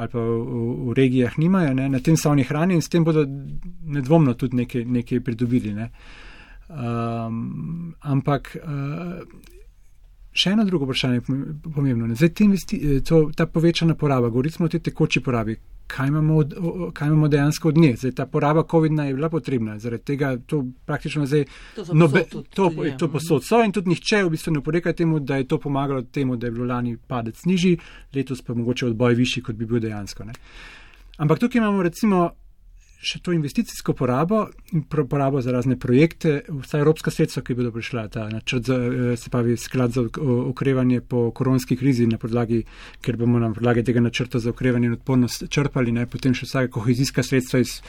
ali 0.00 0.08
pa 0.08 0.18
v, 0.18 0.88
v 0.88 0.92
regijah 0.96 1.38
nimajo, 1.38 1.74
ne? 1.74 1.88
na 1.88 2.00
tem 2.00 2.16
so 2.16 2.30
oni 2.30 2.44
hranjeni 2.48 2.80
in 2.80 2.82
s 2.82 2.88
tem 2.88 3.04
bodo 3.04 3.26
nedvomno 3.84 4.34
tudi 4.34 4.56
nekaj, 4.56 4.84
nekaj 4.84 5.20
pridobili. 5.20 5.74
Ne? 5.76 5.90
Um, 6.70 7.94
ampak 8.00 8.56
uh, 8.56 9.20
še 10.32 10.50
eno 10.54 10.64
drugo 10.64 10.84
vprašanje 10.84 11.14
je 11.14 11.22
pomembno. 11.74 12.14
Zdaj, 12.14 12.30
investi, 12.40 13.00
to, 13.06 13.30
ta 13.36 13.46
povečana 13.46 13.94
poraba, 13.94 14.28
govorimo 14.28 14.66
o 14.66 14.68
tej 14.68 14.80
tekoči 14.80 15.20
porabi, 15.20 15.56
kaj 15.90 16.08
imamo, 16.08 16.36
od, 16.36 16.54
kaj 16.94 17.08
imamo 17.08 17.28
dejansko 17.28 17.68
od 17.68 17.78
nje. 17.78 17.94
Zdaj, 17.96 18.12
ta 18.12 18.26
poraba 18.26 18.62
COVID-19 18.62 19.06
je 19.06 19.14
bila 19.14 19.28
potrebna, 19.28 19.78
zaradi 19.78 20.04
tega 20.04 20.36
to 20.46 20.64
praktično 20.86 21.26
zdaj. 21.26 21.44
To, 21.76 21.86
nobe, 21.92 22.24
to, 22.30 22.42
to 22.54 22.70
mhm. 22.70 23.12
posod 23.12 23.44
so 23.44 23.62
in 23.64 23.72
tudi 23.72 23.90
nihče 23.90 24.22
v 24.24 24.30
bistvu 24.30 24.54
ne 24.54 24.62
poreka 24.62 24.92
temu, 24.92 25.20
da 25.20 25.36
je 25.36 25.48
to 25.48 25.58
pomagalo 25.58 26.02
temu, 26.02 26.36
da 26.36 26.46
je 26.46 26.50
bilo 26.50 26.66
lani 26.66 26.96
padec 26.96 27.44
nižji, 27.44 27.78
letos 28.14 28.42
pa 28.42 28.54
mogoče 28.54 28.86
odboj 28.86 29.14
višji, 29.14 29.42
kot 29.42 29.56
bi 29.56 29.66
bil 29.66 29.80
dejansko. 29.80 30.24
Ne. 30.24 30.36
Ampak 31.18 31.38
tukaj 31.38 31.58
imamo 31.58 31.82
recimo 31.82 32.30
še 33.00 33.18
to 33.24 33.32
investicijsko 33.32 33.94
porabo 33.96 34.42
in 34.76 34.82
porabo 34.84 35.40
za 35.40 35.52
razne 35.52 35.78
projekte, 35.80 36.42
vsa 36.48 36.78
evropska 36.78 37.10
sredstva, 37.10 37.42
ki 37.42 37.56
bodo 37.56 37.72
prišla, 37.72 38.08
ta 38.12 38.28
načrt 38.28 38.68
za, 38.68 38.76
eh, 38.76 39.16
se 39.16 39.30
pravi, 39.30 39.56
sklad 39.56 39.92
za 39.96 40.04
okrevanje 40.50 41.00
po 41.00 41.30
koronski 41.30 41.76
krizi 41.76 42.06
na 42.06 42.18
podlagi, 42.18 42.62
ker 43.00 43.16
bomo 43.16 43.38
na 43.38 43.52
podlagi 43.52 43.84
tega 43.84 44.00
načrta 44.00 44.38
za 44.38 44.50
okrevanje 44.50 44.86
in 44.86 44.92
odpornost 44.92 45.48
črpali, 45.48 45.92
ne, 45.92 46.06
potem 46.06 46.34
še 46.34 46.46
vsake 46.46 46.70
kohezijska 46.70 47.22
sredstva 47.22 47.60
iz 47.60 47.80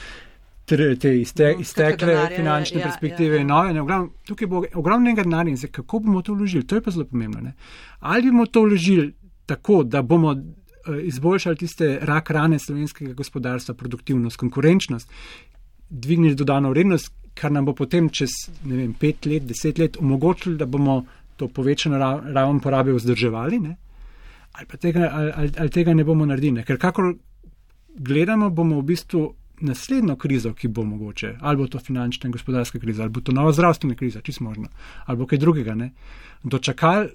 te 0.66 1.20
izte, 1.20 1.54
no, 1.54 1.62
iztekle 1.62 2.16
finančne 2.36 2.80
ja, 2.80 2.88
perspektive 2.88 3.36
ja, 3.36 3.42
ja. 3.42 3.48
nove. 3.48 3.74
Ne, 3.74 3.82
oglavno, 3.82 4.10
tukaj 4.28 4.48
bo 4.48 4.64
ogromnega 4.76 5.24
denarja 5.24 5.52
in 5.52 5.58
zdaj, 5.58 5.72
kako 5.72 6.00
bomo 6.00 6.22
to 6.22 6.34
vložili, 6.34 6.64
to 6.64 6.76
je 6.76 6.82
pa 6.82 6.92
zelo 6.92 7.06
pomembno. 7.06 7.42
Ne. 7.42 7.54
Ali 8.00 8.32
bomo 8.32 8.46
to 8.46 8.64
vložili 8.64 9.12
tako, 9.46 9.84
da 9.84 10.02
bomo 10.02 10.36
izboljšali 11.04 11.58
tiste 11.58 12.00
rak 12.02 12.30
rane 12.30 12.60
slovenskega 12.60 13.14
gospodarstva, 13.14 13.76
produktivnost, 13.76 14.38
konkurenčnost, 14.38 15.10
dvignili 15.90 16.36
dodano 16.36 16.70
vrednost, 16.70 17.14
kar 17.34 17.52
nam 17.52 17.66
bo 17.66 17.74
potem 17.74 18.10
čez 18.10 18.30
vem, 18.64 18.94
pet 18.94 19.26
let, 19.26 19.44
deset 19.48 19.80
let 19.80 19.98
omogočilo, 20.00 20.56
da 20.56 20.66
bomo 20.66 21.04
to 21.38 21.48
povečano 21.48 21.98
raven 22.34 22.60
porabe 22.60 22.94
vzdrževali, 22.94 23.60
ne? 23.60 23.76
ali 24.52 24.68
pa 24.68 24.78
tega, 24.78 25.10
ali, 25.14 25.32
ali, 25.36 25.52
ali 25.58 25.70
tega 25.70 25.94
ne 25.94 26.04
bomo 26.04 26.26
naredili. 26.26 26.60
Ne? 26.60 26.66
Ker 26.68 26.78
kakor 26.78 27.14
gledamo, 27.96 28.50
bomo 28.50 28.82
v 28.82 28.88
bistvu 28.92 29.22
naslednjo 29.62 30.16
krizo, 30.16 30.54
ki 30.54 30.68
bo 30.68 30.84
mogoče, 30.84 31.36
ali 31.40 31.58
bo 31.58 31.68
to 31.68 31.80
finančna 31.80 32.28
in 32.28 32.34
gospodarska 32.36 32.80
kriza, 32.80 33.04
ali 33.04 33.14
bo 33.14 33.22
to 33.22 33.32
nova 33.32 33.54
zdravstvena 33.54 33.96
kriza, 33.96 34.22
čisto 34.22 34.44
možno, 34.44 34.68
ali 35.06 35.18
bo 35.18 35.28
kaj 35.28 35.40
drugega, 35.40 35.76
ne? 35.76 35.92
dočakali 36.44 37.10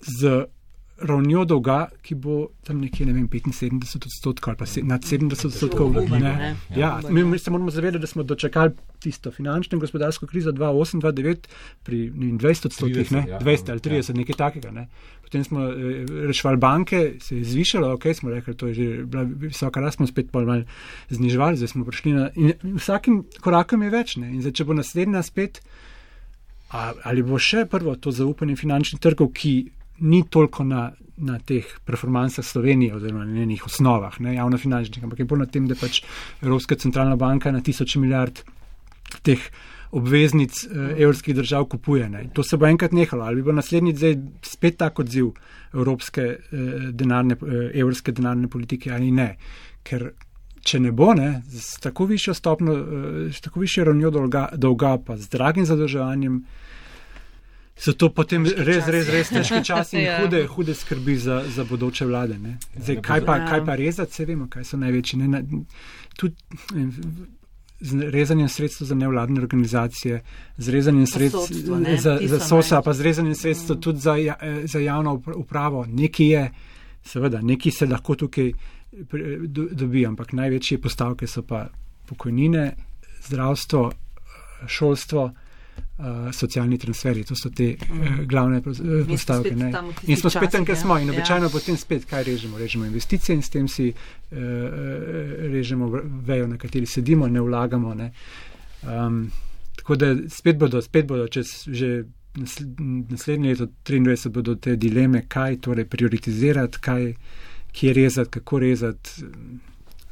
z 0.00 0.44
ravnjo 0.96 1.44
dolga, 1.44 1.88
ki 2.02 2.14
bo 2.14 2.36
tam 2.64 2.80
nekje, 2.80 3.06
ne 3.06 3.12
vem, 3.12 3.28
75 3.28 4.06
odstotkov 4.08 4.52
ali 4.52 4.58
pa 4.58 4.66
se, 4.66 4.82
nad 4.82 5.04
70 5.04 5.46
odstotkov. 5.46 5.92
Ne. 6.10 6.56
Ja, 6.76 7.00
mi, 7.10 7.24
mi 7.24 7.38
se 7.38 7.50
moramo 7.50 7.70
zavedati, 7.70 8.00
da 8.00 8.06
smo 8.06 8.22
dočakali 8.22 8.72
tisto 9.00 9.30
finančno 9.30 9.76
in 9.76 9.80
gospodarsko 9.80 10.26
krizo 10.26 10.52
2008-2009 10.52 11.36
pri 11.82 12.10
ne, 12.14 12.32
20 12.38 12.66
odstotkih, 12.66 13.10
30, 13.10 13.28
ja, 13.28 13.40
20 13.40 13.70
ali 13.70 13.80
30, 13.80 14.10
ja. 14.10 14.16
nekaj 14.16 14.36
takega. 14.36 14.70
Ne. 14.70 14.88
Potem 15.22 15.44
smo 15.44 15.68
e, 15.68 16.04
reševali 16.26 16.56
banke, 16.56 17.14
se 17.20 17.36
je 17.36 17.44
zvišalo, 17.44 17.92
ok, 17.94 18.06
smo 18.14 18.30
rekli, 18.30 18.56
to 18.56 18.66
je 18.66 18.74
že 18.74 19.04
bila 19.04 19.22
visoka 19.22 19.80
rast, 19.80 19.96
smo 19.96 20.06
spet 20.06 20.30
pol 20.32 20.46
mal 20.48 20.64
zniževali, 21.10 21.56
zdaj 21.56 21.68
smo 21.68 21.84
prišli 21.84 22.12
na. 22.12 22.30
In 22.34 22.52
vsakim 22.78 23.24
korakom 23.40 23.82
je 23.82 23.90
več. 23.90 24.16
Ne. 24.16 24.32
In 24.32 24.40
zdaj, 24.40 24.56
če 24.56 24.64
bo 24.64 24.74
naslednja 24.74 25.22
spet. 25.22 25.60
Ali 27.06 27.22
bo 27.22 27.38
še 27.38 27.62
prvo 27.70 27.94
to 27.94 28.10
zaupanje 28.10 28.56
finančnih 28.58 29.00
trgov, 29.00 29.30
ki 29.36 29.75
ni 29.98 30.22
toliko 30.30 30.64
na, 30.64 30.90
na 31.16 31.38
teh 31.38 31.64
performancah 31.84 32.44
Slovenije 32.44 32.94
oziroma 32.94 33.24
na 33.24 33.32
njenih 33.32 33.66
osnovah, 33.66 34.20
ne, 34.20 34.34
javnofinančnih, 34.34 35.04
ampak 35.04 35.18
je 35.18 35.24
bolj 35.24 35.44
na 35.44 35.46
tem, 35.46 35.68
da 35.68 35.78
pač 35.80 36.02
Evropska 36.42 36.76
centralna 36.76 37.16
banka 37.16 37.52
na 37.52 37.60
tisoč 37.60 37.96
milijard 37.96 38.42
teh 39.22 39.50
obveznic 39.96 40.64
eh, 40.64 40.94
evropskih 40.98 41.34
držav 41.34 41.64
kupuje. 41.64 42.08
Ne. 42.08 42.26
To 42.34 42.42
se 42.42 42.56
bo 42.56 42.66
enkrat 42.66 42.92
nehalo, 42.92 43.24
ali 43.24 43.42
bo 43.42 43.52
naslednji 43.52 43.94
zdaj 43.96 44.16
spet 44.42 44.76
tak 44.76 44.98
odziv 44.98 45.32
evropske 45.74 46.22
eh, 46.22 46.38
denarne, 46.92 47.36
eh, 47.42 47.70
evropske 47.80 48.12
denarne 48.12 48.48
politike 48.48 48.92
ali 48.92 49.10
ne. 49.10 49.36
Ker 49.86 50.10
če 50.66 50.80
ne 50.82 50.92
bo, 50.92 51.12
ne, 51.14 51.42
s 51.46 51.78
tako 51.82 52.08
višjo 52.10 52.34
stopno, 52.34 52.74
eh, 52.74 53.32
s 53.32 53.40
tako 53.44 53.62
višjo 53.62 53.84
ravnjo 53.90 54.10
dolga, 54.10 54.48
dolga 54.56 54.96
pa 54.98 55.16
z 55.16 55.30
dragim 55.30 55.66
zadrževanjem, 55.66 56.40
so 57.78 57.92
to 57.92 58.08
potem 58.10 58.44
res, 58.46 58.88
res, 58.88 59.08
res 59.08 59.30
težke 59.30 59.60
časi 59.68 59.98
in 60.00 60.06
ja. 60.06 60.18
hude, 60.22 60.46
hude 60.46 60.74
skrbi 60.74 61.16
za, 61.20 61.42
za 61.48 61.64
bodoče 61.64 62.06
vlade. 62.06 62.38
Zdaj, 62.76 63.00
kaj, 63.04 63.24
pa, 63.26 63.38
kaj 63.44 63.64
pa 63.66 63.76
rezati, 63.76 64.14
se 64.14 64.24
vemo, 64.24 64.48
kaj 64.50 64.64
so 64.64 64.80
največji. 64.80 65.26
Ne, 65.26 65.42
tudi, 66.16 66.36
Z 67.76 68.06
rezanjem 68.08 68.48
sredstev 68.48 68.86
za 68.88 68.94
nevladne 68.96 69.36
organizacije, 69.36 70.22
z 70.56 70.72
rezanjem 70.72 71.06
sredstev 71.06 71.98
za, 72.00 72.14
za 72.24 72.38
SOSA, 72.40 72.80
pa 72.82 72.94
z 72.96 73.04
rezanjem 73.04 73.34
sredstev 73.36 73.76
mm. 73.76 73.80
tudi 73.84 74.00
za, 74.00 74.14
ja, 74.16 74.36
za 74.64 74.80
javno 74.80 75.20
upravo. 75.34 75.84
Neki 75.84 76.28
je, 76.30 76.46
seveda, 77.04 77.42
neki 77.44 77.70
se 77.70 77.86
lahko 77.86 78.16
tukaj 78.16 78.48
dobi, 79.76 80.06
ampak 80.08 80.32
največje 80.32 80.80
postavke 80.80 81.28
so 81.28 81.44
pa 81.44 81.66
pokojnine, 82.08 82.70
zdravstvo, 83.28 83.90
šolstvo 84.66 85.30
uh, 85.98 86.32
socialni 86.32 86.78
transferi. 86.78 87.24
To 87.24 87.36
so 87.36 87.50
te 87.50 87.76
uh, 87.76 88.24
glavne 88.26 88.58
uh, 88.58 89.06
postavke. 89.08 89.54
In 90.06 90.16
smo 90.16 90.30
spet 90.30 90.50
tam, 90.50 90.64
kjer 90.64 90.78
smo. 90.78 90.98
In 90.98 91.08
ja. 91.08 91.14
običajno 91.14 91.46
ja. 91.46 91.52
potem 91.52 91.76
spet, 91.76 92.04
kaj 92.04 92.24
režemo? 92.24 92.58
Režemo 92.58 92.84
investicije 92.84 93.36
in 93.36 93.42
s 93.42 93.50
tem 93.50 93.68
si 93.68 93.88
uh, 93.88 94.38
režemo 95.52 95.90
vejo, 96.26 96.46
na 96.46 96.58
kateri 96.58 96.86
sedimo, 96.86 97.28
ne 97.28 97.40
vlagamo. 97.40 97.94
Ne. 97.94 98.12
Um, 98.82 99.30
tako 99.76 99.96
da 99.96 100.14
spet 100.28 100.58
bodo, 100.58 100.82
spet 100.82 101.06
bodo 101.06 101.28
čez 101.28 101.64
že. 101.66 102.04
Naslednje 103.08 103.48
leto 103.48 103.66
23 103.88 104.28
bodo 104.28 104.54
te 104.60 104.74
dileme, 104.76 105.22
kaj 105.28 105.54
torej 105.64 105.86
prioritizirati, 105.88 106.78
kaj, 106.84 107.14
kje 107.72 107.92
rezati, 107.96 108.30
kako 108.30 108.58
rezati 108.58 109.24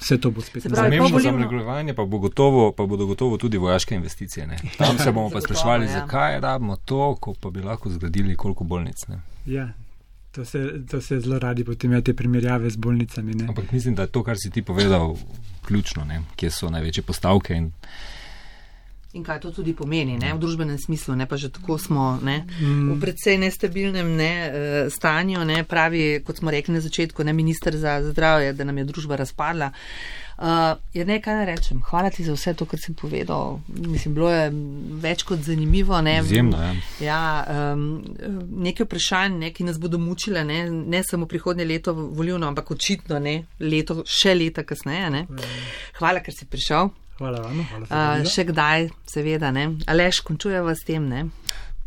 vse 0.04 0.18
to 0.20 0.30
bo 0.30 0.40
spet 0.40 0.62
zanimivo. 0.68 1.20
Za 1.20 1.32
mrežovanje 1.32 1.94
pa, 1.94 2.04
bo 2.04 2.18
gotovo, 2.18 2.72
pa 2.72 2.86
bodo 2.86 3.06
gotovo 3.06 3.38
tudi 3.38 3.58
vojaške 3.58 3.94
investicije. 3.94 4.46
Ne? 4.46 4.56
Tam 4.78 4.98
se 4.98 5.12
bomo 5.12 5.30
pa 5.30 5.40
sprašvali, 5.44 5.86
ja. 5.86 5.92
zakaj 5.92 6.40
rabimo 6.40 6.76
to, 6.76 7.14
ko 7.20 7.34
pa 7.40 7.50
bi 7.50 7.62
lahko 7.62 7.90
zgradili 7.90 8.36
koliko 8.36 8.64
bolnic. 8.64 9.06
Ne? 9.08 9.20
Ja. 9.46 9.68
To 10.32 10.44
se, 10.44 10.70
to 10.90 11.00
se 11.00 11.20
zelo 11.20 11.38
radi 11.38 11.64
potem 11.64 11.92
imate 11.92 12.14
primerjave 12.14 12.70
z 12.70 12.76
bolnicami. 12.76 13.34
Ne? 13.34 13.48
Ampak 13.48 13.72
mislim, 13.72 13.94
da 13.94 14.02
je 14.02 14.08
to, 14.08 14.22
kar 14.22 14.36
si 14.38 14.50
ti 14.50 14.62
povedal, 14.62 15.16
ključno, 15.66 16.04
ne? 16.04 16.22
kje 16.36 16.50
so 16.50 16.70
največje 16.70 17.02
postavke. 17.02 17.54
In 17.54 17.70
in 19.14 19.24
kaj 19.24 19.40
to 19.40 19.52
tudi 19.54 19.74
pomeni 19.74 20.18
ne, 20.18 20.32
v 20.34 20.42
družbenem 20.42 20.78
smislu. 20.78 21.14
Ne, 21.18 21.28
pa 21.30 21.38
že 21.40 21.52
tako 21.54 21.78
smo 21.78 22.18
ne, 22.22 22.42
mm. 22.46 22.90
v 22.94 22.98
predvsej 23.00 23.38
nestabilnem 23.38 24.10
ne, 24.18 24.32
eh, 24.34 24.90
stanju. 24.90 25.44
Ne, 25.46 25.62
pravi, 25.64 26.20
kot 26.26 26.42
smo 26.42 26.50
rekli 26.50 26.74
na 26.74 26.82
začetku, 26.84 27.24
ne 27.24 27.32
minister 27.32 27.76
za 27.76 28.00
zdravje, 28.10 28.52
da 28.52 28.66
nam 28.66 28.78
je 28.78 28.90
družba 28.90 29.16
razpadla. 29.22 29.72
Uh, 30.34 30.74
je 30.90 31.04
nekaj, 31.04 31.34
kaj 31.34 31.44
rečem. 31.46 31.82
Hvala 31.82 32.10
ti 32.10 32.24
za 32.24 32.32
vse 32.34 32.56
to, 32.58 32.66
kar 32.66 32.80
si 32.82 32.90
povedal. 32.94 33.60
Mislim, 33.68 34.14
bilo 34.14 34.32
je 34.32 34.48
več 34.98 35.22
kot 35.22 35.38
zanimivo. 35.46 36.00
Ne, 36.02 36.16
Izjemno, 36.24 36.58
ja. 36.58 36.72
ja 37.00 37.20
um, 37.74 38.02
nekaj 38.66 38.88
vprašanj, 38.88 39.38
ne, 39.44 39.52
ki 39.54 39.68
nas 39.68 39.78
bodo 39.78 39.98
mučile, 40.02 40.42
ne, 40.44 40.64
ne 40.70 41.04
samo 41.06 41.30
prihodnje 41.30 41.64
leto 41.64 41.94
volivno, 41.94 42.50
ampak 42.50 42.74
očitno 42.74 43.22
ne, 43.22 43.44
leto, 43.62 44.02
še 44.02 44.34
leta 44.34 44.66
kasneje. 44.66 45.14
Ne. 45.14 45.24
Hvala, 46.00 46.18
ker 46.18 46.34
si 46.34 46.50
prišel. 46.50 46.90
Hvala 47.18 47.40
vam. 47.40 47.60
Uh, 47.60 48.24
še 48.26 48.44
kdaj, 48.48 48.88
seveda, 49.06 49.52
ne. 49.54 49.68
Alež, 49.86 50.20
končujeva 50.26 50.74
s 50.74 50.82
tem, 50.86 51.06
ne? 51.08 51.28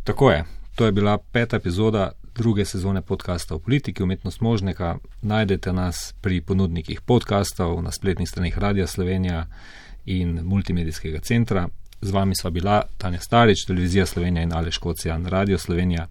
Tako 0.08 0.32
je. 0.32 0.46
To 0.78 0.86
je 0.86 0.92
bila 0.92 1.18
peta 1.18 1.58
epizoda 1.58 2.12
druge 2.38 2.66
sezone 2.66 3.02
podcasta 3.02 3.56
o 3.56 3.60
politiki 3.60 4.04
umetnost 4.04 4.42
možnega. 4.42 4.98
Najdete 5.22 5.74
nas 5.74 6.14
pri 6.22 6.42
ponudnikih 6.42 7.02
podcastov 7.02 7.82
na 7.84 7.92
spletnih 7.92 8.30
straneh 8.30 8.58
Radia 8.58 8.88
Slovenija 8.88 9.48
in 10.06 10.40
multimedijskega 10.44 11.20
centra. 11.20 11.68
Z 12.02 12.12
vami 12.12 12.36
sva 12.36 12.50
bila 12.50 12.84
Tanja 12.98 13.20
Starič, 13.20 13.66
Televizija 13.66 14.06
Slovenija 14.06 14.44
in 14.44 14.54
Aleš 14.54 14.78
Kocijan, 14.78 15.26
Radio 15.26 15.58
Slovenija. 15.58 16.08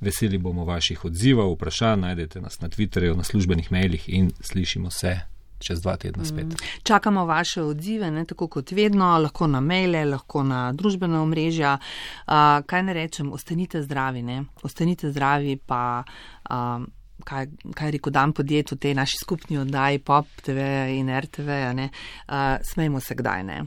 Veseli 0.00 0.38
bomo 0.38 0.64
vaših 0.64 1.04
odzivov, 1.04 1.52
vprašanj, 1.54 2.00
najdete 2.00 2.40
nas 2.40 2.60
na 2.60 2.68
Twitterju, 2.68 3.16
na 3.16 3.22
službenih 3.22 3.72
mailih 3.72 4.08
in 4.08 4.32
slišimo 4.40 4.90
se 4.90 5.20
čez 5.62 5.82
dva 5.82 5.96
tedna 5.96 6.24
spet. 6.24 6.46
Mm. 6.46 6.70
Čakamo 6.82 7.26
vaše 7.26 7.62
odzive, 7.62 8.10
ne, 8.10 8.24
tako 8.28 8.48
kot 8.48 8.72
vedno, 8.72 9.12
lahko 9.18 9.46
na 9.46 9.60
maile, 9.60 10.04
lahko 10.04 10.42
na 10.46 10.64
družbene 10.72 11.18
omrežja. 11.18 11.76
Uh, 11.78 12.60
kaj 12.66 12.82
ne 12.82 12.96
rečem, 12.96 13.32
ostanite 13.32 13.82
zdravi, 13.82 14.22
ne? 14.22 14.42
ostanite 14.62 15.10
zdravi, 15.10 15.56
pa 15.66 16.02
uh, 16.50 16.82
kaj, 17.24 17.46
kaj 17.74 17.90
reko 17.90 18.10
dan 18.10 18.32
podjetju, 18.32 18.78
te 18.78 18.94
naši 18.94 19.22
skupni 19.22 19.58
oddaji, 19.58 19.98
pop 19.98 20.26
TV 20.42 20.66
in 20.98 21.12
RTV, 21.18 21.62
uh, 21.78 22.58
smejmo 22.72 23.00
se 23.00 23.14
kdaj, 23.14 23.44
ne. 23.44 23.62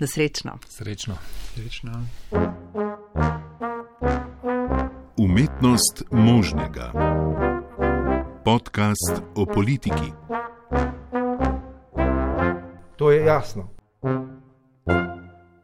Da 0.00 0.06
srečno. 0.06 0.58
Srečno. 0.68 1.16
srečno. 1.54 2.06
Umetnost 5.20 6.02
možnega. 6.10 6.92
Podcast 8.44 9.22
o 9.34 9.46
politiki. 9.46 10.12
To 13.00 13.10
je 13.10 13.24
jasno. 13.24 13.68